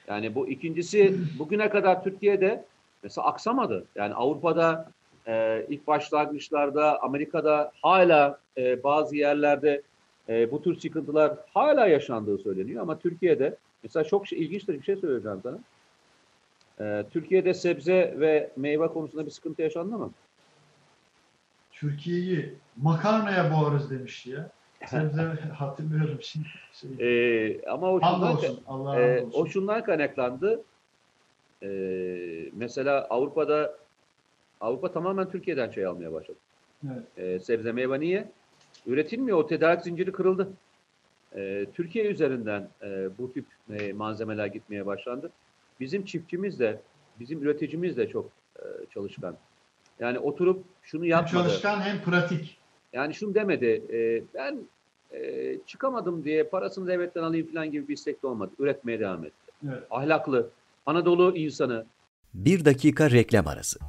[0.08, 2.66] Yani bu ikincisi bugüne kadar Türkiye'de
[3.04, 3.86] mesela aksamadı.
[3.96, 4.92] Yani Avrupa'da
[5.28, 9.82] e, ilk başlangıçlarda Amerika'da hala e, bazı yerlerde
[10.30, 12.82] e, bu tür sıkıntılar hala yaşandığı söyleniyor.
[12.82, 15.60] Ama Türkiye'de mesela çok şey, ilginçtir bir şey söyleyeceğim sana.
[16.80, 20.12] E, Türkiye'de sebze ve meyve konusunda bir sıkıntı yaşandı mı?
[21.72, 24.50] Türkiye'yi makarnaya boğarız demişti ya.
[24.88, 25.22] Sebze
[25.58, 26.48] hatırlıyorum şimdi.
[26.74, 28.60] Şey, E, ama o şundan, Hamdolsun.
[28.68, 30.62] Allah'a e, o şundan kaynaklandı.
[31.64, 31.70] E,
[32.54, 33.76] mesela Avrupa'da
[34.62, 36.38] Avrupa tamamen Türkiye'den şey almaya başladı.
[36.88, 37.04] Evet.
[37.18, 38.32] e, sebze meyve niye?
[38.88, 39.38] Üretilmiyor.
[39.38, 40.50] O tedarik zinciri kırıldı.
[41.36, 45.32] E, Türkiye üzerinden e, bu tip e, malzemeler gitmeye başlandı.
[45.84, 46.82] Bizim çiftçimiz de,
[47.20, 48.30] bizim üreticimiz de çok
[48.60, 48.64] e,
[48.94, 49.38] çalışkan.
[50.00, 51.34] Yani oturup şunu Hem yapmadı.
[51.48, 52.58] çalışkan hem pratik.
[52.94, 53.82] Yani şunu demedi.
[53.94, 54.58] e, ben
[55.12, 58.52] e, çıkamadım diye parasını devletten alayım falan gibi bir istek de olmadı.
[58.60, 59.34] Üretmeye devam etti.
[59.70, 59.84] Evet.
[59.92, 60.50] Ahlaklı,
[60.86, 61.86] Anadolu insanı,
[62.34, 63.80] Bir dakika reklam arası.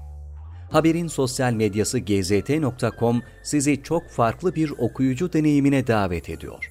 [0.73, 6.71] Haberin sosyal medyası gzt.com sizi çok farklı bir okuyucu deneyimine davet ediyor.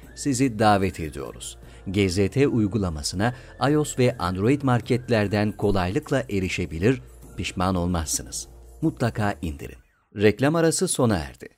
[0.15, 1.57] sizi davet ediyoruz.
[1.87, 3.33] GZT uygulamasına
[3.71, 7.01] iOS ve Android marketlerden kolaylıkla erişebilir,
[7.37, 8.47] pişman olmazsınız.
[8.81, 9.77] Mutlaka indirin.
[10.15, 11.49] Reklam arası sona erdi.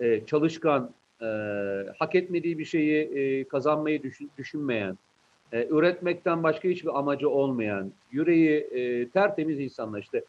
[0.00, 0.90] e, çalışkan,
[1.22, 1.26] e,
[1.98, 4.98] hak etmediği bir şeyi e, kazanmayı düşün- düşünmeyen,
[5.52, 10.24] e, üretmekten başka hiçbir amacı olmayan, yüreği e, tertemiz insanlar işte.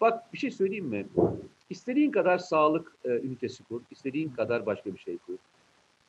[0.00, 1.06] Bak bir şey söyleyeyim mi?
[1.70, 5.34] İstediğin kadar sağlık e, ünitesi kur, istediğin kadar başka bir şey kur.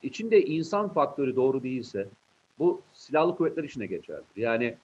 [0.04, 2.08] İçinde insan faktörü doğru değilse
[2.60, 4.26] bu silahlı kuvvetler işine geçerdir.
[4.36, 4.76] Yani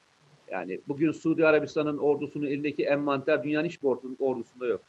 [0.52, 4.82] yani bugün Suudi Arabistan'ın ordusunun elindeki envanter dünyanın hiçbir ordu- ordusunda yok.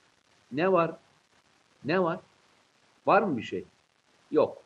[0.53, 0.93] Ne var?
[1.85, 2.21] Ne var?
[3.07, 3.65] Var mı bir şey?
[4.31, 4.63] Yok.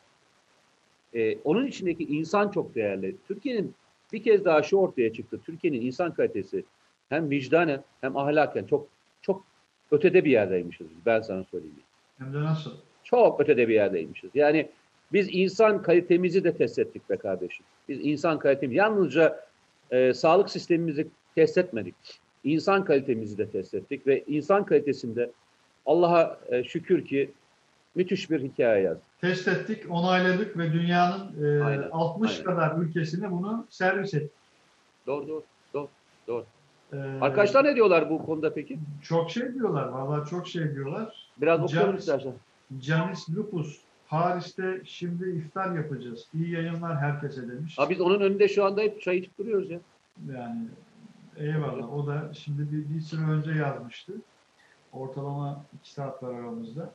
[1.13, 3.15] Ee, onun içindeki insan çok değerli.
[3.27, 3.75] Türkiye'nin
[4.13, 5.39] bir kez daha şu ortaya çıktı.
[5.45, 6.63] Türkiye'nin insan kalitesi
[7.09, 8.87] hem vicdanen hem ahlaken çok
[9.21, 9.43] çok
[9.91, 10.87] ötede bir yerdeymişiz.
[11.05, 11.75] Ben sana söyleyeyim.
[12.17, 12.71] Hem de nasıl?
[13.03, 14.29] Çok ötede bir yerdeymişiz.
[14.33, 14.69] Yani
[15.13, 17.65] biz insan kalitemizi de test ettik be kardeşim.
[17.89, 19.45] Biz insan kalitemizi yalnızca
[19.91, 21.95] e, sağlık sistemimizi test etmedik.
[22.43, 25.31] İnsan kalitemizi de test ettik ve insan kalitesinde
[25.85, 27.31] Allah'a e, şükür ki
[27.95, 29.03] müthiş bir hikaye yazdık.
[29.21, 32.43] Test ettik, onayladık ve dünyanın e, Aynen, 60 aynen.
[32.43, 34.31] kadar ülkesine bunu servis ettik.
[35.07, 35.43] Doğru doğru.
[35.73, 35.87] doğru,
[36.27, 36.45] doğru.
[36.93, 38.79] E, Arkadaşlar ne diyorlar bu konuda peki?
[39.03, 41.29] Çok şey diyorlar, vallahi çok şey diyorlar.
[41.37, 42.33] Biraz okuyalım istersen.
[42.79, 43.77] Canis Lupus,
[44.09, 46.27] Paris'te şimdi iftar yapacağız.
[46.33, 47.77] İyi yayınlar herkese demiş.
[47.77, 49.79] Ha, biz onun önünde şu anda hep çay içip duruyoruz ya.
[50.33, 50.67] Yani
[51.37, 51.93] eyvallah.
[51.93, 54.13] O da şimdi bir, bir süre önce yazmıştı.
[54.93, 56.89] Ortalama iki saat var aramızda.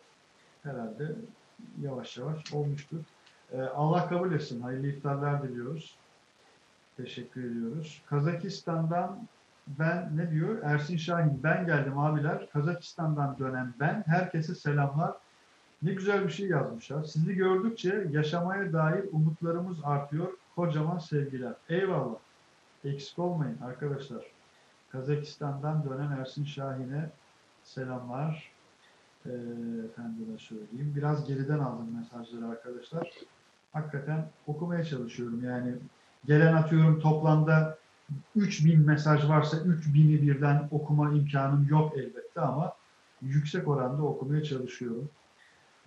[0.63, 1.15] Herhalde
[1.83, 2.99] yavaş yavaş olmuştur.
[3.53, 4.61] Ee, Allah kabul etsin.
[4.61, 5.97] Hayırlı iftarlar diliyoruz.
[6.97, 8.03] Teşekkür ediyoruz.
[8.07, 9.29] Kazakistan'dan
[9.67, 10.63] ben ne diyor?
[10.63, 12.51] Ersin Şahin ben geldim abiler.
[12.51, 14.05] Kazakistan'dan dönen ben.
[14.07, 15.13] Herkese selamlar.
[15.83, 17.05] Ne güzel bir şey yazmışlar.
[17.05, 20.29] Sizi gördükçe yaşamaya dair umutlarımız artıyor.
[20.57, 21.55] Kocaman sevgiler.
[21.69, 22.19] Eyvallah.
[22.85, 24.25] Eksik olmayın arkadaşlar.
[24.93, 27.11] Kazakistan'dan dönen Ersin Şahin'e
[27.63, 28.53] selamlar.
[29.27, 29.31] Ee,
[29.85, 30.93] efendime söyleyeyim.
[30.97, 33.11] Biraz geriden aldım mesajları arkadaşlar.
[33.73, 35.45] Hakikaten okumaya çalışıyorum.
[35.45, 35.75] Yani
[36.27, 37.79] gelen atıyorum toplamda
[38.37, 42.73] 3000 mesaj varsa 3000'i birden okuma imkanım yok elbette ama
[43.23, 45.11] yüksek oranda okumaya çalışıyorum.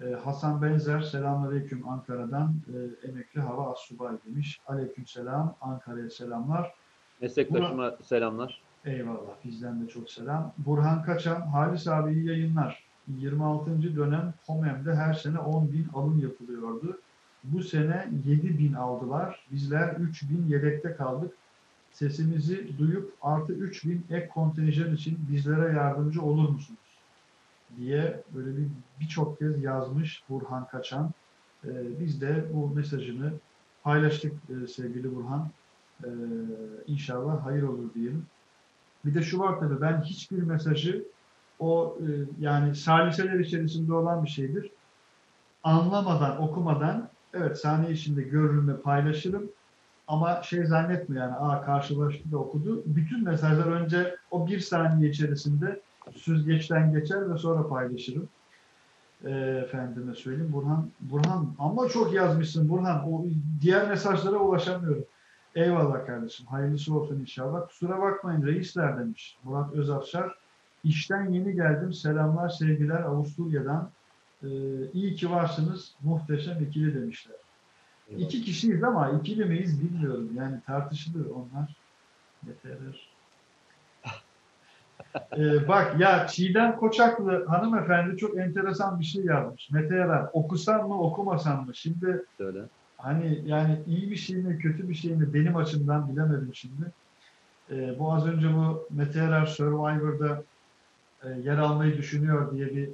[0.03, 4.59] Ee, Hasan Benzer, selamünaleyküm Ankara'dan e, emekli hava asubay demiş.
[4.67, 6.73] Aleyküm selam, Ankara'ya selamlar.
[7.21, 8.61] Meslektaşıma selamlar.
[8.85, 10.53] Eyvallah, bizden de çok selam.
[10.57, 12.83] Burhan Kaçan, Halis abi iyi yayınlar.
[13.07, 13.95] 26.
[13.95, 16.99] dönem POMEM'de her sene 10 bin alım yapılıyordu.
[17.43, 19.45] Bu sene 7 bin aldılar.
[19.51, 21.33] Bizler 3 bin yedekte kaldık.
[21.91, 26.79] Sesimizi duyup artı 3 bin ek kontenjan için bizlere yardımcı olur musunuz?
[27.77, 28.67] Diye böyle bir
[28.99, 31.11] birçok kez yazmış Burhan Kaçan.
[31.65, 33.33] Ee, biz de bu mesajını
[33.83, 35.49] paylaştık e, sevgili Burhan.
[36.03, 36.07] Ee,
[36.87, 38.25] inşallah hayır olur diyelim.
[39.05, 41.05] Bir de şu var tabii ben hiçbir mesajı
[41.59, 42.07] o e,
[42.39, 44.71] yani saliseler içerisinde olan bir şeydir.
[45.63, 49.49] Anlamadan, okumadan evet saniye içinde görürüm ve paylaşırım.
[50.07, 52.83] Ama şey zannetme yani aa karşılaştı da okudu.
[52.85, 55.81] Bütün mesajlar önce o bir saniye içerisinde
[56.11, 58.29] süzgeçten geçer ve sonra paylaşırım.
[59.25, 59.29] E,
[59.65, 60.89] efendime söyleyeyim Burhan.
[60.99, 63.13] Burhan ama çok yazmışsın Burhan.
[63.13, 63.25] O
[63.61, 65.05] diğer mesajlara ulaşamıyorum.
[65.55, 66.45] Eyvallah kardeşim.
[66.45, 67.67] Hayırlısı olsun inşallah.
[67.67, 69.37] Kusura bakmayın reisler demiş.
[69.43, 70.35] Murat Özafşar.
[70.83, 71.93] İşten yeni geldim.
[71.93, 73.89] Selamlar, sevgiler Avusturya'dan.
[74.43, 74.47] Ee,
[74.93, 75.95] iyi ki varsınız.
[76.01, 77.35] Muhteşem ikili demişler.
[78.17, 80.29] İki kişiyiz ama ikili miyiz bilmiyorum.
[80.35, 81.75] Yani tartışılır onlar.
[82.47, 83.12] Yeter.
[85.37, 89.71] Ee, bak ya Çiğdem Koçaklı hanımefendi çok enteresan bir şey yazmış.
[89.71, 90.29] Mete Yarar.
[90.33, 91.75] Okusam mı okumasam mı?
[91.75, 92.61] Şimdi Söyle.
[92.97, 96.91] hani yani iyi bir şey mi kötü bir şey mi benim açımdan bilemedim şimdi.
[97.71, 100.43] Ee, bu az önce bu Mete Erer Survivor'da
[101.23, 102.89] e, yer almayı düşünüyor diye bir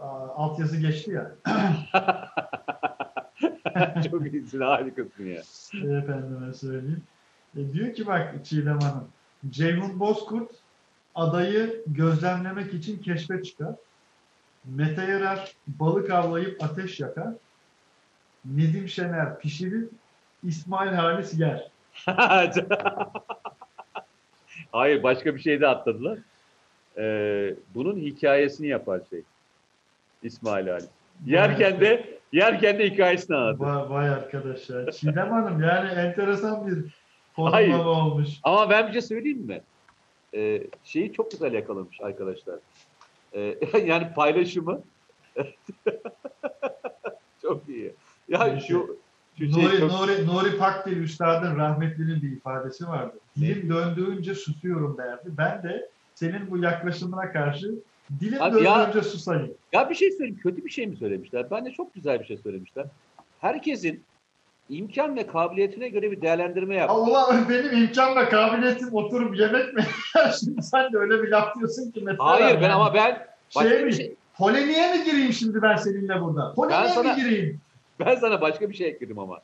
[0.00, 1.32] a, altyazı geçti ya.
[4.10, 5.42] Çok iyisin, harikasın ya.
[5.98, 7.02] Efendime söyleyeyim.
[7.56, 9.08] E, diyor ki bak Çiğdem Hanım,
[9.50, 10.50] Ceyhun Bozkurt
[11.14, 13.74] adayı gözlemlemek için keşfe çıkar.
[14.64, 17.28] Mete Yarar balık avlayıp ateş yakar.
[18.44, 19.88] Nedim Şener pişirir.
[20.44, 21.70] İsmail Halis yer.
[24.72, 26.18] Hayır, başka bir şey de atladılar.
[26.98, 29.22] Ee, bunun hikayesini yapar şey.
[30.22, 30.84] İsmail Ali.
[31.26, 33.60] Yerken de yerken de hikayesini anlatır.
[33.60, 34.92] Vay, vay arkadaş ya.
[34.92, 36.84] Çiğdem Hanım yani enteresan bir
[37.36, 38.28] fonlama olmuş.
[38.42, 39.60] Ama ben bir şey söyleyeyim mi?
[40.34, 42.58] Ee, şeyi çok güzel yakalamış arkadaşlar.
[43.34, 44.82] Ee, yani paylaşımı
[47.42, 47.92] çok iyi.
[48.28, 48.96] Ya şu, şu
[49.38, 49.90] şey Nuri, çok...
[49.90, 53.18] Nuri, Nuri Pakdil Üstad'ın rahmetlinin bir ifadesi vardı.
[53.36, 55.28] Dilim döndüğünce susuyorum derdi.
[55.38, 57.74] Ben de senin bu yaklaşımına karşı
[58.20, 59.54] dilim Abi ya- döndüğünce susayım.
[59.72, 60.40] Ya bir şey söyleyeyim.
[60.42, 61.50] Kötü bir şey mi söylemişler?
[61.50, 62.86] Ben de çok güzel bir şey söylemişler.
[63.40, 64.04] Herkesin
[64.70, 66.90] imkan ve kabiliyetine göre bir değerlendirme yap.
[66.90, 69.82] Allah benim imkan ve kabiliyetim oturup yemek mi?
[70.40, 72.24] şimdi sen de öyle bir laf diyorsun ki mesela.
[72.26, 72.72] Hayır ben yani.
[72.72, 73.92] ama ben Şey mi?
[73.94, 76.52] şey Polemiğe mi gireyim şimdi ben seninle burada?
[76.54, 77.60] Polemiğe Ben sana- mi gireyim?
[78.00, 79.38] ben sana başka bir şey ekledim ama.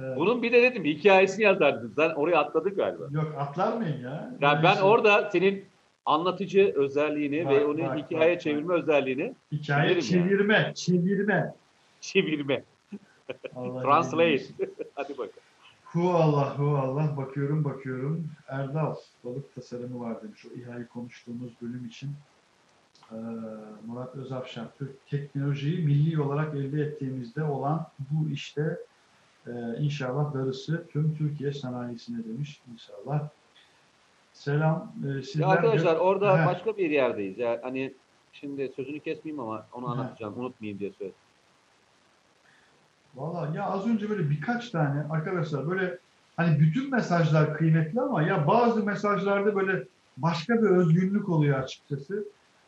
[0.00, 0.16] Evet.
[0.16, 1.92] Bunun bir de dedim hikayesini yazar dedim.
[1.96, 3.04] Sen oraya atladın galiba.
[3.10, 4.30] Yok atlar mıyım ya?
[4.40, 5.64] Yani ben şey- orada senin
[6.06, 11.54] anlatıcı özelliğini Bak, ve onu bak, hikayeye bak, çevirme özelliğini Hikaye çevirme, çevirme.
[12.00, 12.64] çevirme.
[13.56, 14.44] Allah Translate.
[14.94, 15.32] Hadi bakalım.
[15.84, 17.16] Hu Allah, hu Allah.
[17.16, 18.28] Bakıyorum, bakıyorum.
[18.48, 20.46] Erdal, balık tasarımı var demiş.
[20.46, 22.10] O İHA'yı konuştuğumuz bölüm için.
[23.12, 23.16] Ee,
[23.86, 28.78] Murat Özafşar, Türk teknolojiyi milli olarak elde ettiğimizde olan bu işte
[29.46, 33.28] e, inşallah darısı tüm Türkiye sanayisine demiş inşallah.
[34.32, 34.92] Selam.
[35.08, 36.46] E, sizler Ya arkadaşlar orada He.
[36.46, 37.38] başka bir yerdeyiz.
[37.38, 37.94] Yani hani
[38.32, 39.90] şimdi sözünü kesmeyeyim ama onu He.
[39.90, 40.38] anlatacağım.
[40.40, 41.12] Unutmayayım diye söyle.
[43.14, 45.98] Valla ya az önce böyle birkaç tane arkadaşlar böyle
[46.36, 49.84] hani bütün mesajlar kıymetli ama ya bazı mesajlarda böyle
[50.16, 52.24] başka bir özgünlük oluyor açıkçası.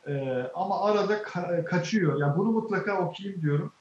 [0.06, 2.20] Ee, ama arada ka- kaçıyor.
[2.20, 3.72] Ya bunu mutlaka okuyayım diyorum.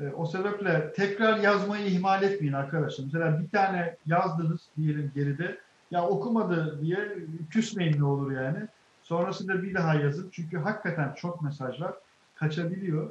[0.00, 3.04] Ee, o sebeple tekrar yazmayı ihmal etmeyin arkadaşlar.
[3.04, 5.58] Mesela bir tane yazdınız diyelim geride.
[5.90, 7.16] Ya okumadı diye
[7.50, 8.58] küsmeyin ne olur yani.
[9.02, 10.28] Sonrasında bir daha yazın.
[10.32, 11.92] Çünkü hakikaten çok mesajlar
[12.34, 13.10] kaçabiliyor.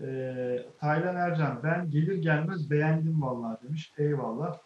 [0.00, 3.92] Ee, Taylan Ercan ben gelir gelmez beğendim vallahi demiş.
[3.98, 4.58] Eyvallah.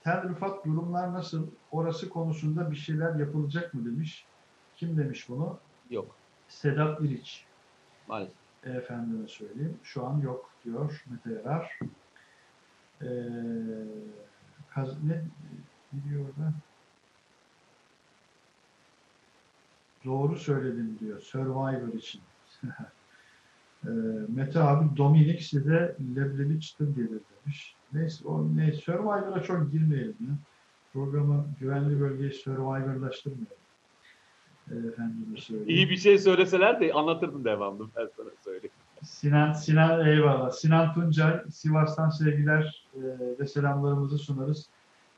[0.00, 1.46] Tel Rıfat durumlar nasıl?
[1.70, 4.24] Orası konusunda bir şeyler yapılacak mı demiş.
[4.76, 5.58] Kim demiş bunu?
[5.90, 6.16] Yok.
[6.48, 7.44] Sedat İliç.
[8.08, 8.36] Maalesef.
[8.64, 9.78] Efendime söyleyeyim.
[9.82, 11.78] Şu an yok diyor Mete Yarar.
[13.02, 13.06] Ee,
[14.70, 15.22] kaz, ne,
[15.92, 16.52] ne diyor orada?
[20.04, 21.20] Doğru söyledim diyor.
[21.20, 22.20] Survivor için.
[23.86, 23.90] Ee,
[24.28, 27.74] Mete abi Dominik size leblebi çıtır gelir demiş.
[27.92, 30.34] Neyse o ne Survivor'a çok girmeyelim ya.
[30.92, 33.46] Programı güvenli bölgeyi Survivor'laştırmayalım.
[34.70, 35.68] Ee, Efendim söyleyeyim.
[35.68, 38.74] İyi bir şey söyleseler de anlatırdım devamlı ben sana söyleyeyim.
[39.02, 40.50] Sinan, Sinan eyvallah.
[40.50, 43.00] Sinan Tuncay, Sivas'tan sevgiler e,
[43.38, 44.68] ve selamlarımızı sunarız.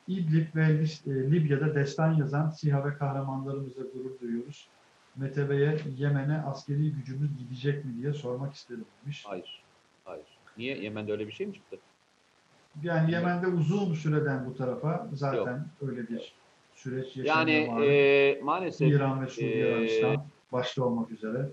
[0.07, 0.63] İdlib ve
[1.07, 4.67] e, Libya'da destan yazan SİHA ve kahramanlarımıza gurur duyuyoruz.
[5.15, 9.23] Mete Bey'e Yemen'e askeri gücümüz gidecek mi diye sormak istedim demiş.
[9.27, 9.63] Hayır.
[10.05, 10.25] Hayır.
[10.57, 10.77] Niye?
[10.77, 11.77] Yemen'de öyle bir şey mi çıktı?
[12.83, 16.33] Yani Yemen'de uzun süreden bu tarafa zaten öyle bir
[16.75, 17.47] süreç yaşanıyor.
[17.47, 21.49] Yani e, maalesef İran ve Suudi e, Arabistan başta olmak üzere.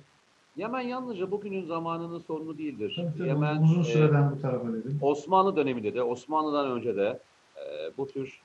[0.56, 2.94] Yemen yalnızca bugünün zamanının sorunu değildir.
[2.96, 4.98] Tabii tabii, Yemen uzun e, süreden bu tarafa dedim.
[5.02, 7.20] Osmanlı döneminde de, Osmanlı'dan önce de
[7.56, 8.40] e, bu tür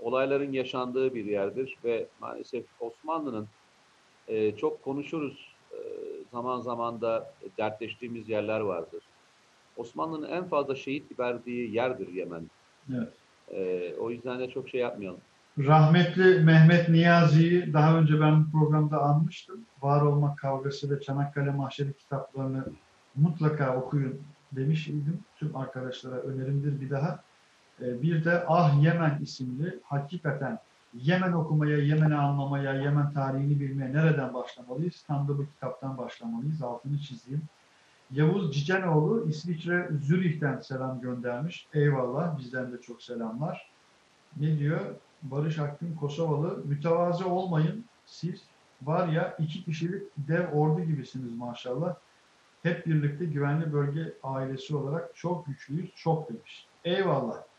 [0.00, 3.48] olayların yaşandığı bir yerdir ve maalesef Osmanlı'nın
[4.30, 5.78] e, çok konuşuruz e,
[6.32, 9.02] zaman zaman da dertleştiğimiz yerler vardır.
[9.76, 12.50] Osmanlı'nın en fazla şehit verdiği yerdir Yemen.
[12.94, 13.12] Evet.
[13.50, 15.20] E, o yüzden de çok şey yapmayalım.
[15.58, 19.60] Rahmetli Mehmet Niyazi'yi daha önce ben programda anmıştım.
[19.82, 22.64] Var olmak kavgası ve Çanakkale Mahşeri kitaplarını
[23.16, 24.22] mutlaka okuyun
[24.52, 25.20] demiş idim.
[25.36, 27.22] Tüm arkadaşlara önerimdir bir daha.
[27.80, 30.58] Bir de Ah Yemen isimli hakikaten
[30.94, 35.04] Yemen okumaya, Yemen'i anlamaya, Yemen tarihini bilmeye nereden başlamalıyız?
[35.06, 36.62] Tam da bu kitaptan başlamalıyız.
[36.62, 37.42] Altını çizeyim.
[38.12, 41.68] Yavuz Cicenoğlu İsviçre Zürih'ten selam göndermiş.
[41.74, 43.70] Eyvallah bizden de çok selamlar.
[44.36, 44.80] Ne diyor?
[45.22, 46.62] Barış Akgün Kosovalı.
[46.64, 48.42] Mütevazı olmayın siz.
[48.82, 51.94] Var ya iki kişilik dev ordu gibisiniz maşallah.
[52.62, 56.66] Hep birlikte güvenli bölge ailesi olarak çok güçlüyüz, çok demiş.
[56.84, 57.49] Eyvallah.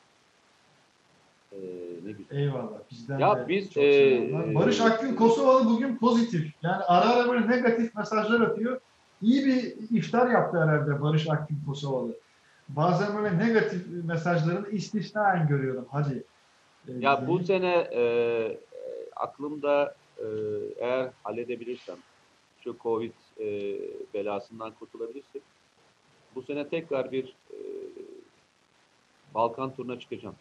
[1.51, 1.57] E,
[2.03, 2.37] ne güzel.
[2.37, 2.79] Eyvallah.
[2.91, 4.55] Bizden Ya de biz, çok e.
[4.55, 6.53] Barış Akgün Kosovalı bugün pozitif.
[6.63, 8.79] Yani ara ara böyle negatif mesajlar atıyor.
[9.21, 9.63] İyi bir
[9.97, 12.11] iftar yaptı herhalde Barış Akgün Kosovalı.
[12.69, 15.85] Bazen böyle negatif mesajlarını istisnaen görüyorum.
[15.91, 16.23] Hadi.
[16.87, 18.57] e, Ya bu sene e,
[19.15, 20.25] aklımda e,
[20.79, 21.95] eğer halledebilirsem
[22.63, 23.45] şu Covid e,
[24.13, 25.41] belasından kurtulabilirsek
[26.35, 27.57] bu sene tekrar bir e,
[29.35, 30.35] Balkan turuna çıkacağım.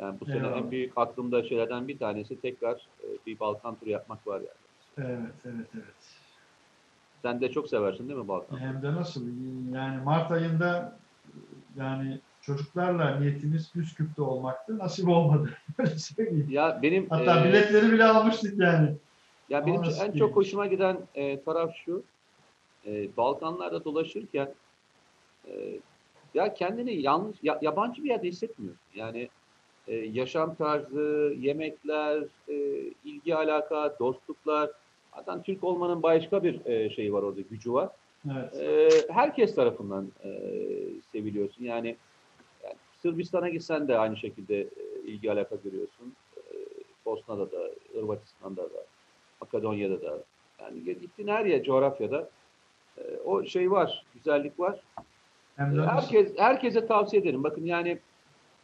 [0.00, 4.26] Yani bu sene en büyük aklımda şeylerden bir tanesi tekrar e, bir Balkan turu yapmak
[4.26, 5.08] var yani.
[5.08, 5.94] Evet, evet, evet.
[7.22, 8.58] Sen de çok seversin değil mi Balkan?
[8.58, 9.26] Hem de nasıl?
[9.72, 11.00] Yani Mart ayında
[11.76, 14.78] yani çocuklarla niyetimiz Üsküp'te olmaktı.
[14.78, 15.50] Nasip olmadı.
[15.78, 16.46] Öyle söyleyeyim.
[16.50, 18.96] Ya benim Hatta e, biletleri bile almıştık yani.
[19.48, 22.04] Ya benim Ama en çok hoşuma giden e, taraf şu.
[22.86, 24.54] E, Balkanlarda dolaşırken
[25.46, 25.80] e,
[26.34, 28.90] ya kendini yanlış ya- yabancı bir yerde hissetmiyorsun.
[28.94, 29.30] Yani
[29.88, 32.54] e, yaşam tarzı, yemekler, e,
[33.04, 34.70] ilgi alaka, dostluklar.
[35.16, 37.88] Zaten Türk olmanın başka bir e, şeyi var orada, gücü var.
[38.32, 38.56] Evet.
[38.56, 40.30] E, herkes tarafından e,
[41.12, 41.64] seviliyorsun.
[41.64, 41.96] Yani,
[42.64, 44.66] yani Sırbistan'a gitsen de aynı şekilde e,
[45.06, 46.12] ilgi alaka görüyorsun.
[46.36, 46.40] E,
[47.06, 48.84] Bosna'da da, Hırvatistan'da da,
[49.40, 50.18] Makedonya'da da.
[50.60, 52.28] Yani gittiğin her yer coğrafyada
[52.98, 54.80] e, o şey var, güzellik var.
[55.56, 57.44] Hem herkes herkese tavsiye ederim.
[57.44, 57.98] Bakın yani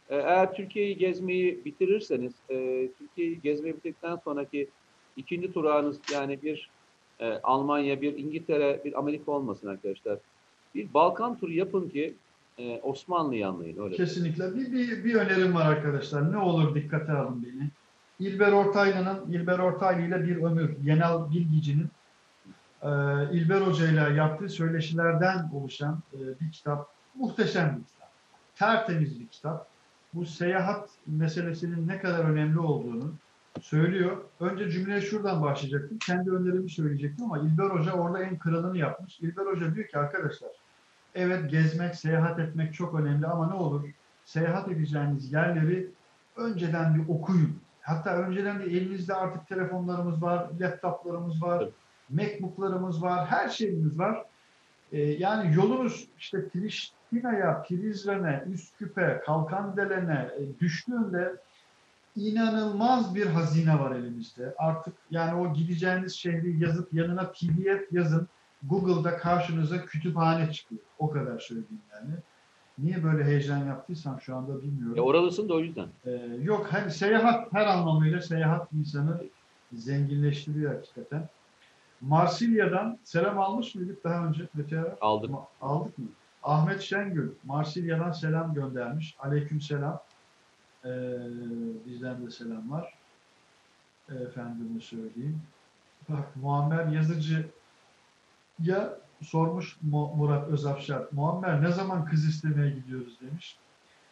[0.09, 4.69] eğer Türkiye'yi gezmeyi bitirirseniz, e, Türkiye'yi gezmeyi bitirdikten sonraki
[5.17, 6.69] ikinci durağınız yani bir
[7.19, 10.17] e, Almanya, bir İngiltere, bir Amerika olmasın arkadaşlar.
[10.75, 12.15] Bir Balkan turu yapın ki
[12.57, 13.83] e, Osmanlı'yı anlayın.
[13.83, 13.95] Öyle.
[13.95, 14.55] Kesinlikle.
[14.55, 16.31] Bir, bir, bir önerim var arkadaşlar.
[16.31, 17.69] Ne olur dikkate alın beni.
[18.19, 21.87] İlber Ortaylı'nın İlber Ortaylı ile Bir Ömür, Yenal Bilgici'nin
[22.83, 22.89] e,
[23.31, 26.87] İlber Hoca ile yaptığı söyleşilerden oluşan e, bir kitap.
[27.15, 28.11] Muhteşem bir kitap.
[28.55, 29.68] Tertemiz bir kitap.
[30.13, 33.13] Bu seyahat meselesinin ne kadar önemli olduğunu
[33.61, 34.17] söylüyor.
[34.39, 35.97] Önce cümleye şuradan başlayacaktım.
[35.99, 39.19] Kendi önerimi söyleyecektim ama İlber Hoca orada en kralını yapmış.
[39.19, 40.49] İlber Hoca diyor ki arkadaşlar
[41.15, 43.89] Evet gezmek, seyahat etmek çok önemli ama ne olur
[44.25, 45.91] seyahat edeceğiniz yerleri
[46.35, 47.59] önceden bir okuyun.
[47.81, 51.71] Hatta önceden de elinizde artık telefonlarımız var, laptoplarımız var, Tabii.
[52.09, 54.25] Macbook'larımız var, her şeyimiz var.
[54.91, 61.35] Ee, yani yolunuz işte Priştina'ya, Prizren'e, Üsküp'e, Kalkandelen'e e, düştüğünde
[62.15, 64.53] inanılmaz bir hazine var elimizde.
[64.57, 68.27] Artık yani o gideceğiniz şehri yazıp yanına PDF yazın.
[68.63, 70.81] Google'da karşınıza kütüphane çıkıyor.
[70.99, 72.13] O kadar söyleyeyim yani.
[72.77, 74.95] Niye böyle heyecan yaptıysam şu anda bilmiyorum.
[74.95, 75.87] Ya oralısın da o yüzden.
[76.05, 76.11] Ee,
[76.41, 79.21] yok hani seyahat her anlamıyla seyahat insanı
[79.73, 81.29] zenginleştiriyor hakikaten.
[82.01, 84.95] Marsilya'dan selam almış mıydık daha önce Mete Arar?
[85.01, 85.29] Aldık.
[85.31, 86.05] Ma- Aldık mı?
[86.43, 89.15] Ahmet Şengül Marsilya'dan selam göndermiş.
[89.19, 89.99] Aleyküm selam.
[90.85, 90.89] Ee,
[91.85, 92.93] bizden de selamlar.
[94.09, 95.41] Efendime söyleyeyim.
[96.09, 97.47] Bak Muammer Yazıcı
[98.63, 101.03] ya sormuş Mu- Murat Özafşar.
[101.11, 103.57] Muammer ne zaman kız istemeye gidiyoruz demiş.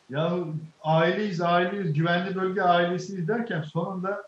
[0.10, 0.38] Ya
[0.84, 4.24] aileyiz, aileyiz, güvenli bölge ailesiyiz derken sonunda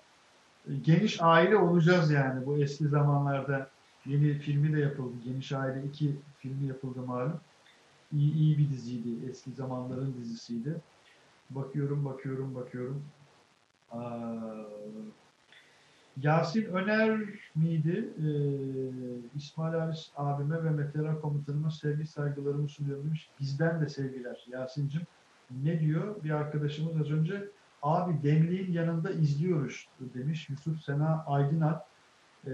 [0.84, 2.45] geniş aile olacağız yani.
[2.45, 3.70] Bu eski zamanlarda
[4.05, 5.15] yeni filmi de yapıldı.
[5.26, 7.39] Geniş Aile 2 filmi yapıldı malum.
[8.13, 9.30] İyi, iyi bir diziydi.
[9.30, 10.76] Eski zamanların dizisiydi.
[11.49, 13.03] Bakıyorum, bakıyorum, bakıyorum.
[13.91, 13.99] Aa,
[16.22, 17.20] Yasin Öner
[17.55, 18.09] miydi?
[18.17, 23.30] Ee, İsmail Halis abime ve Metera komutanıma sevgi saygılarımı sunuyorum demiş.
[23.39, 25.01] Bizden de sevgiler Yasin'cim.
[25.63, 26.24] Ne diyor?
[26.24, 27.47] Bir arkadaşımız az önce
[27.82, 31.80] abi demliğin yanında izliyoruz demiş Yusuf Sena Aydınal.
[32.47, 32.51] Ee,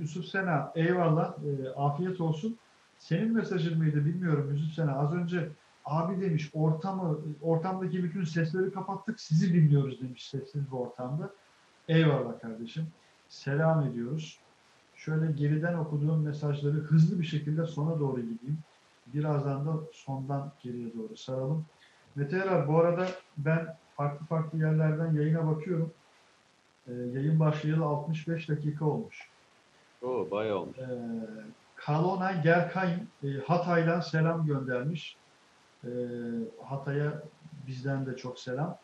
[0.00, 2.58] Yusuf Sena eyvallah e, afiyet olsun.
[2.98, 4.98] Senin mesajın mıydı bilmiyorum Yusuf Sena.
[4.98, 5.48] Az önce
[5.84, 11.30] abi demiş ortamı ortamdaki bütün sesleri kapattık sizi dinliyoruz demiş sessiz bir ortamda.
[11.88, 12.86] Eyvallah kardeşim.
[13.28, 14.40] Selam ediyoruz.
[14.94, 18.58] Şöyle geriden okuduğum mesajları hızlı bir şekilde sona doğru gideyim.
[19.06, 21.66] Birazdan da sondan geriye doğru saralım.
[22.14, 23.06] Mete Erar, bu arada
[23.36, 25.92] ben farklı farklı yerlerden yayına bakıyorum.
[26.88, 29.28] Ee, yayın başlayalı 65 dakika olmuş.
[30.02, 30.78] Oo, bayağı olmuş.
[30.78, 30.84] Ee,
[31.76, 35.16] Kalona Gerkayn e, Hatay'dan selam göndermiş.
[35.84, 35.88] Ee,
[36.64, 37.22] Hatay'a
[37.66, 38.78] bizden de çok selam.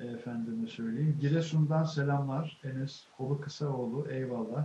[0.00, 1.18] Efendime söyleyeyim.
[1.20, 2.60] Giresun'dan selamlar.
[2.64, 4.06] Enes Kolu Kısaoğlu.
[4.10, 4.64] Eyvallah.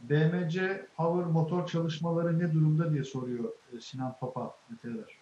[0.00, 4.54] BMC Power motor çalışmaları ne durumda diye soruyor e, Sinan Papa.
[4.70, 5.18] Meteler.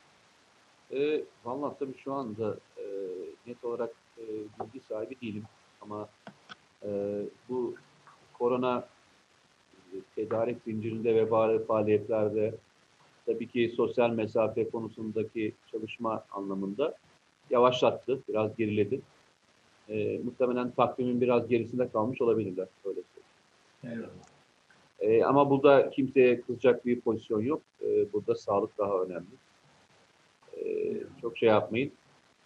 [0.90, 2.71] E, Valla tabii şu anda e,
[3.46, 5.44] net olarak e, bilgi sahibi değilim
[5.80, 6.08] ama
[6.84, 7.74] e, bu
[8.38, 8.88] korona
[9.92, 12.54] e, tedarik zincirinde ve bari faaliyetlerde
[13.26, 16.94] tabii ki sosyal mesafe konusundaki çalışma anlamında
[17.50, 19.00] yavaşlattı, biraz geriledi.
[19.88, 22.66] E, muhtemelen takvimin biraz gerisinde kalmış olabilirler.
[22.84, 24.02] Öyle söyleyeyim.
[24.02, 24.32] Eyvallah.
[25.00, 27.62] E, ama burada kimseye kızacak bir pozisyon yok.
[27.82, 29.26] E, burada sağlık daha önemli.
[30.56, 31.92] E, çok şey yapmayın.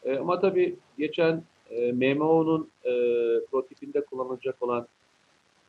[0.07, 2.91] E, ama tabii geçen e, MMO'nun e,
[3.51, 4.87] prototipinde kullanılacak olan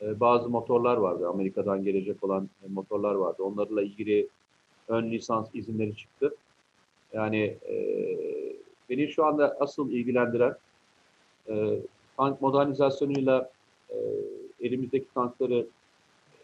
[0.01, 1.27] e, bazı motorlar vardı.
[1.27, 3.43] Amerika'dan gelecek olan e, motorlar vardı.
[3.43, 4.27] Onlarla ilgili
[4.87, 6.35] ön lisans izinleri çıktı.
[7.13, 7.75] Yani e,
[8.89, 10.55] beni şu anda asıl ilgilendiren
[11.49, 11.79] e,
[12.17, 13.49] tank modernizasyonuyla
[13.89, 13.95] e,
[14.61, 15.67] elimizdeki tankları
[16.33, 16.39] e,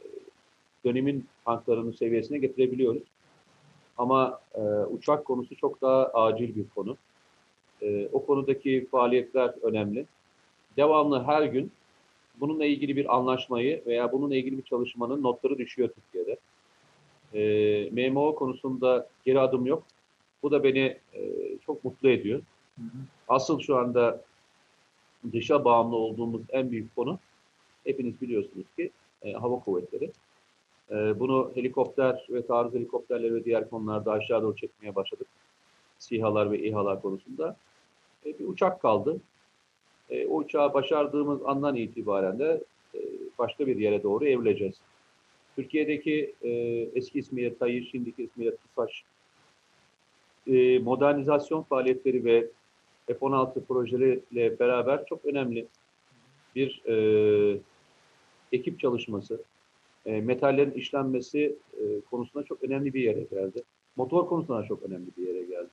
[0.86, 3.04] dönemin tanklarının seviyesine getirebiliyoruz.
[3.98, 6.98] Ama e, uçak konusu çok daha acil bir konu.
[7.84, 10.06] E, o konudaki faaliyetler önemli.
[10.78, 11.72] Devamlı her gün
[12.40, 16.38] bununla ilgili bir anlaşmayı veya bununla ilgili bir çalışmanın notları düşüyor Türkiye'de.
[17.34, 19.84] E, MMO konusunda geri adım yok.
[20.44, 21.22] Bu da beni e,
[21.66, 22.42] çok mutlu ediyor.
[22.76, 22.98] Hı hı.
[23.28, 24.22] Asıl şu anda
[25.32, 27.20] dışa bağımlı olduğumuz en büyük konu
[27.84, 30.12] hepiniz biliyorsunuz ki e, hava kuvvetleri.
[30.92, 35.28] E, bunu helikopter ve taarruz helikopterleri ve diğer konularda aşağı doğru çekmeye başladık.
[36.00, 37.58] SİHA'lar ve İHA'lar konusunda.
[38.44, 39.22] Bir uçak kaldı.
[40.10, 42.64] E, o uçağı başardığımız andan itibaren de
[42.96, 43.00] e,
[43.40, 44.76] başka bir yere doğru evrileceğiz.
[45.56, 46.50] Türkiye'deki e,
[46.96, 49.04] eski ismiyle TAİ, şimdiki ismiyle TUSAŞ
[50.48, 52.48] e, modernizasyon faaliyetleri ve
[53.08, 55.68] F-16 projeleriyle beraber çok önemli
[56.56, 57.58] bir e,
[58.52, 59.42] ekip çalışması,
[60.06, 63.64] e, metallerin işlenmesi e, konusunda çok önemli bir yere geldi.
[63.96, 65.70] Motor konusunda çok önemli bir yere geldi.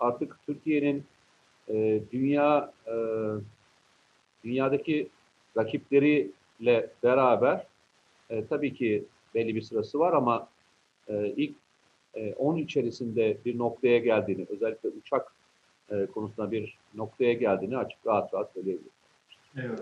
[0.00, 1.04] Artık Türkiye'nin
[1.68, 2.94] e, dünya e,
[4.44, 5.08] dünyadaki
[5.56, 7.66] rakipleriyle beraber
[8.30, 9.04] e, tabii ki
[9.34, 10.48] belli bir sırası var ama
[11.08, 11.56] e, ilk
[12.14, 15.32] e, 10 içerisinde bir noktaya geldiğini, özellikle uçak
[15.90, 18.90] e, konusunda bir noktaya geldiğini açık rahat rahat söyleyebilirim.
[19.56, 19.78] Eyvallah.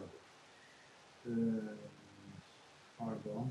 [1.26, 1.30] Ee,
[2.98, 3.48] pardon.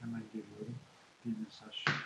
[0.00, 0.74] Hemen geliyorum.
[1.24, 2.05] Bir mesaj.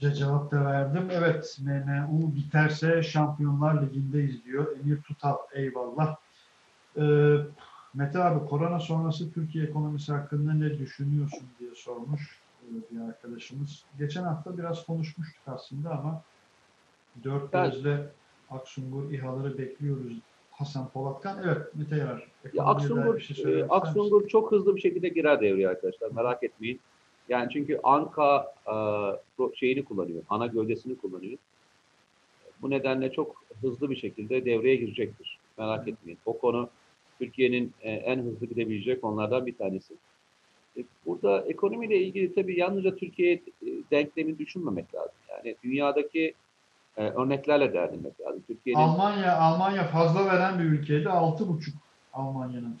[0.00, 1.08] Cevap da verdim.
[1.10, 4.76] Evet, MNU biterse Şampiyonlar Ligi'ndeyiz diyor.
[4.76, 6.16] Emir Tutal, eyvallah.
[6.96, 7.36] Ee,
[7.94, 13.84] Mete abi, korona sonrası Türkiye ekonomisi hakkında ne düşünüyorsun diye sormuş e, bir arkadaşımız.
[13.98, 16.22] Geçen hafta biraz konuşmuştuk aslında ama
[17.24, 17.72] dört Evet.
[17.72, 18.06] gözle
[18.50, 20.12] Aksungur İHA'ları bekliyoruz.
[20.50, 21.42] Hasan Polatkan.
[21.44, 22.28] Evet, Mete Yarar.
[22.52, 23.66] Ya Aksungur, şey e?
[23.68, 26.10] Aksungur çok hızlı bir şekilde girer devreye arkadaşlar.
[26.10, 26.80] Merak etmeyin.
[27.28, 28.74] Yani çünkü Anka e,
[29.56, 30.22] şeyini kullanıyor.
[30.30, 31.38] Ana gövdesini kullanıyor.
[32.62, 35.38] Bu nedenle çok hızlı bir şekilde devreye girecektir.
[35.58, 36.18] Merak etmeyin.
[36.26, 36.68] O konu
[37.18, 39.94] Türkiye'nin e, en hızlı gidebilecek konulardan bir tanesi.
[40.76, 43.40] E, Burada ekonomiyle ilgili tabii yalnızca Türkiye e,
[43.90, 45.12] denklemi düşünmemek lazım.
[45.30, 46.34] Yani dünyadaki
[46.96, 48.42] e, örneklerle değerlendirmek lazım.
[48.46, 51.08] Türkiye'nin Almanya Almanya fazla veren bir ülkeydi.
[51.08, 51.72] 6,5
[52.12, 52.76] Almanya'nın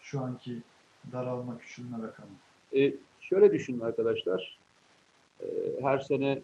[0.00, 0.62] şu anki
[1.12, 2.30] daralma küçülme rakamı.
[2.76, 2.92] E,
[3.28, 4.58] şöyle düşünün arkadaşlar.
[5.40, 5.46] E,
[5.80, 6.42] her sene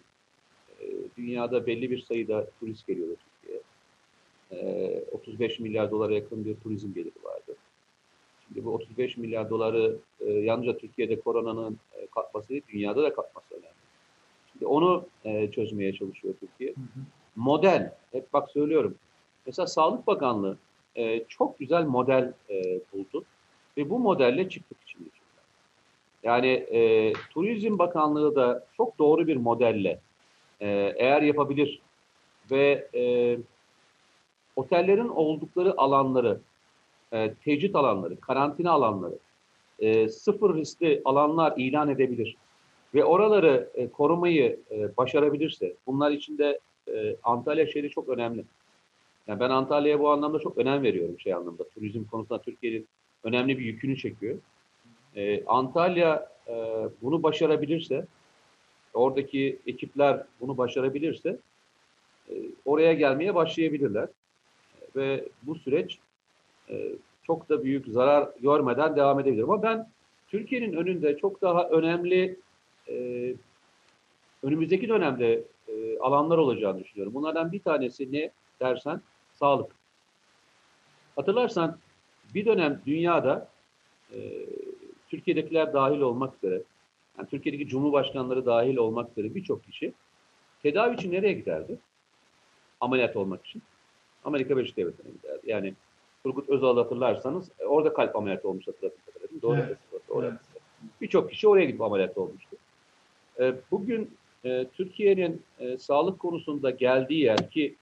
[0.80, 3.62] e, dünyada belli bir sayıda turist geliyorlar Türkiye'ye.
[4.50, 7.56] E, 35 milyar dolara yakın bir turizm geliri vardı.
[8.46, 13.54] Şimdi bu 35 milyar doları e, yalnızca Türkiye'de koronanın e, katması değil, dünyada da katması
[13.54, 13.82] önemli.
[14.52, 16.70] Şimdi onu e, çözmeye çalışıyor Türkiye.
[16.70, 17.04] Hı hı.
[17.36, 18.94] Model, hep bak söylüyorum.
[19.46, 20.56] Mesela Sağlık Bakanlığı
[20.96, 23.24] e, çok güzel model e, buldu
[23.76, 24.78] ve bu modelle çıktık.
[26.22, 30.00] Yani e, Turizm Bakanlığı da çok doğru bir modelle
[30.60, 31.82] e, eğer yapabilir
[32.50, 33.38] ve e,
[34.56, 36.40] otellerin oldukları alanları,
[37.12, 39.18] e, tecrit alanları, karantina alanları,
[39.78, 42.36] e, sıfır riskli alanlar ilan edebilir
[42.94, 48.44] ve oraları e, korumayı e, başarabilirse, bunlar içinde e, Antalya şehri çok önemli.
[49.26, 51.68] Yani ben Antalya'ya bu anlamda çok önem veriyorum şey anlamda.
[51.68, 52.88] Turizm konusunda Türkiye'nin
[53.24, 54.38] önemli bir yükünü çekiyor.
[55.16, 56.54] Ee, Antalya e,
[57.02, 58.06] bunu başarabilirse,
[58.94, 61.38] oradaki ekipler bunu başarabilirse
[62.30, 62.34] e,
[62.64, 64.08] oraya gelmeye başlayabilirler.
[64.96, 65.98] Ve bu süreç
[66.70, 66.92] e,
[67.26, 69.42] çok da büyük zarar görmeden devam edebilir.
[69.42, 69.88] Ama ben
[70.28, 72.36] Türkiye'nin önünde çok daha önemli
[72.88, 72.94] e,
[74.42, 77.14] önümüzdeki dönemde e, alanlar olacağını düşünüyorum.
[77.14, 78.30] Bunlardan bir tanesi ne
[78.60, 79.00] dersen
[79.32, 79.72] sağlık.
[81.16, 81.78] Hatırlarsan
[82.34, 83.48] bir dönem dünyada
[84.14, 84.18] e,
[85.12, 86.62] Türkiye'dekiler dahil olmak üzere,
[87.18, 89.92] yani Türkiye'deki cumhurbaşkanları dahil olmak üzere birçok kişi
[90.62, 91.78] tedavi için nereye giderdi?
[92.80, 93.62] Ameliyat olmak için.
[94.24, 95.40] Amerika Birleşik Devletleri'ne giderdi.
[95.44, 95.74] Yani
[96.22, 99.42] Turgut Özal'ı hatırlarsanız e, orada kalp ameliyatı olmuş kadarıyla.
[99.42, 99.56] Doğru.
[99.66, 99.78] Evet,
[100.08, 100.26] Doğru.
[100.26, 100.40] evet.
[101.00, 102.56] Birçok kişi oraya gidip ameliyat olmuştu.
[103.40, 104.10] E, bugün
[104.44, 107.74] e, Türkiye'nin e, sağlık konusunda geldiği yer ki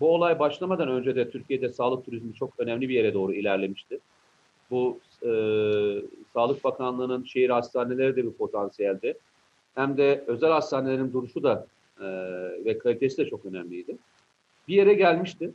[0.00, 3.98] bu olay başlamadan önce de Türkiye'de sağlık turizmi çok önemli bir yere doğru ilerlemişti.
[4.72, 5.30] Bu e,
[6.32, 9.18] Sağlık Bakanlığı'nın şehir hastaneleri de bir potansiyeldi.
[9.74, 11.66] Hem de özel hastanelerin duruşu da
[12.00, 12.06] e,
[12.64, 13.96] ve kalitesi de çok önemliydi.
[14.68, 15.50] Bir yere gelmişti.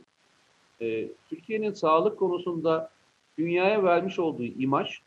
[0.80, 2.90] E, Türkiye'nin sağlık konusunda
[3.38, 4.98] dünyaya vermiş olduğu imaj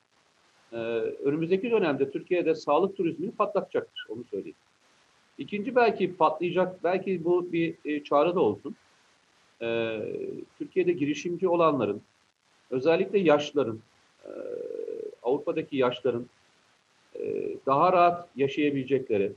[0.71, 0.77] e,
[1.23, 4.05] önümüzdeki dönemde Türkiye'de sağlık turizmini patlatacaktır.
[4.09, 4.57] Onu söyleyeyim.
[5.37, 8.75] İkinci belki patlayacak, belki bu bir e, çağrı da olsun.
[9.61, 9.99] E,
[10.57, 12.01] Türkiye'de girişimci olanların,
[12.69, 13.79] özellikle yaşların,
[14.25, 14.31] e,
[15.23, 16.25] Avrupa'daki yaşların
[17.19, 19.31] e, daha rahat yaşayabilecekleri,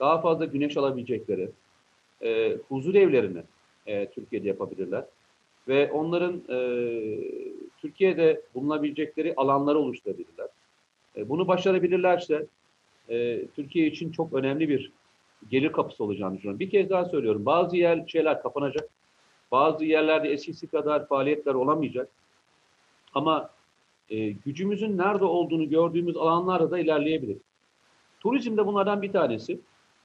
[0.00, 1.50] daha fazla güneş alabilecekleri,
[2.22, 3.42] e, huzur evlerini
[3.86, 5.04] e, Türkiye'de yapabilirler.
[5.68, 6.58] Ve onların e,
[7.78, 10.48] Türkiye'de bulunabilecekleri alanları oluşturabilirler.
[11.16, 12.46] Bunu başarabilirlerse
[13.56, 14.92] Türkiye için çok önemli bir
[15.50, 16.60] gelir kapısı olacağını düşünüyorum.
[16.60, 17.46] Bir kez daha söylüyorum.
[17.46, 18.88] Bazı yer şeyler kapanacak.
[19.52, 22.08] Bazı yerlerde eskisi kadar faaliyetler olamayacak.
[23.14, 23.50] Ama
[24.10, 27.38] e, gücümüzün nerede olduğunu gördüğümüz alanlarda da ilerleyebilir.
[28.20, 29.60] Turizm de bunlardan bir tanesi.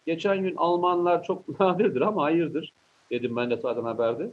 [0.06, 2.74] Geçen gün Almanlar çok nadirdir ama hayırdır
[3.12, 4.30] dedim ben de zaten haberde.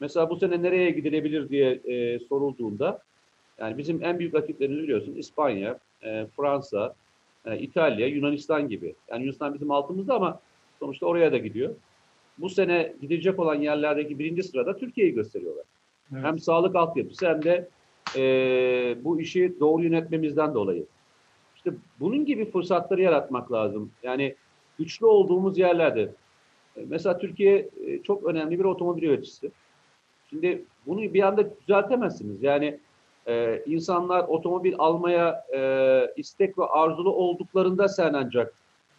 [0.00, 3.02] Mesela bu sene nereye gidilebilir diye e, sorulduğunda
[3.58, 6.94] yani bizim en büyük rakiplerimiz biliyorsun İspanya, e, Fransa,
[7.46, 8.94] e, İtalya, Yunanistan gibi.
[9.08, 10.40] Yani Yunanistan bizim altımızda ama
[10.80, 11.74] sonuçta oraya da gidiyor.
[12.38, 15.64] Bu sene gidecek olan yerlerdeki birinci sırada Türkiye'yi gösteriyorlar.
[16.12, 16.24] Evet.
[16.24, 17.68] Hem sağlık altyapısı hem de
[18.16, 20.86] e, bu işi doğru yönetmemizden dolayı.
[21.56, 21.70] İşte
[22.00, 23.90] bunun gibi fırsatları yaratmak lazım.
[24.02, 24.34] Yani
[24.78, 26.02] güçlü olduğumuz yerlerde.
[26.76, 29.50] E, mesela Türkiye e, çok önemli bir otomobil üreticisi.
[30.30, 32.42] Şimdi bunu bir anda düzeltemezsiniz.
[32.42, 32.78] Yani
[33.26, 35.60] e, insanlar otomobil almaya e,
[36.16, 38.54] istek ve arzulu olduklarında sen ancak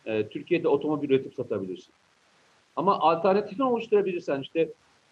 [0.05, 1.93] e, Türkiye'de otomobil üretip satabilirsin.
[2.75, 4.69] Ama alternatifini oluşturabilirsen işte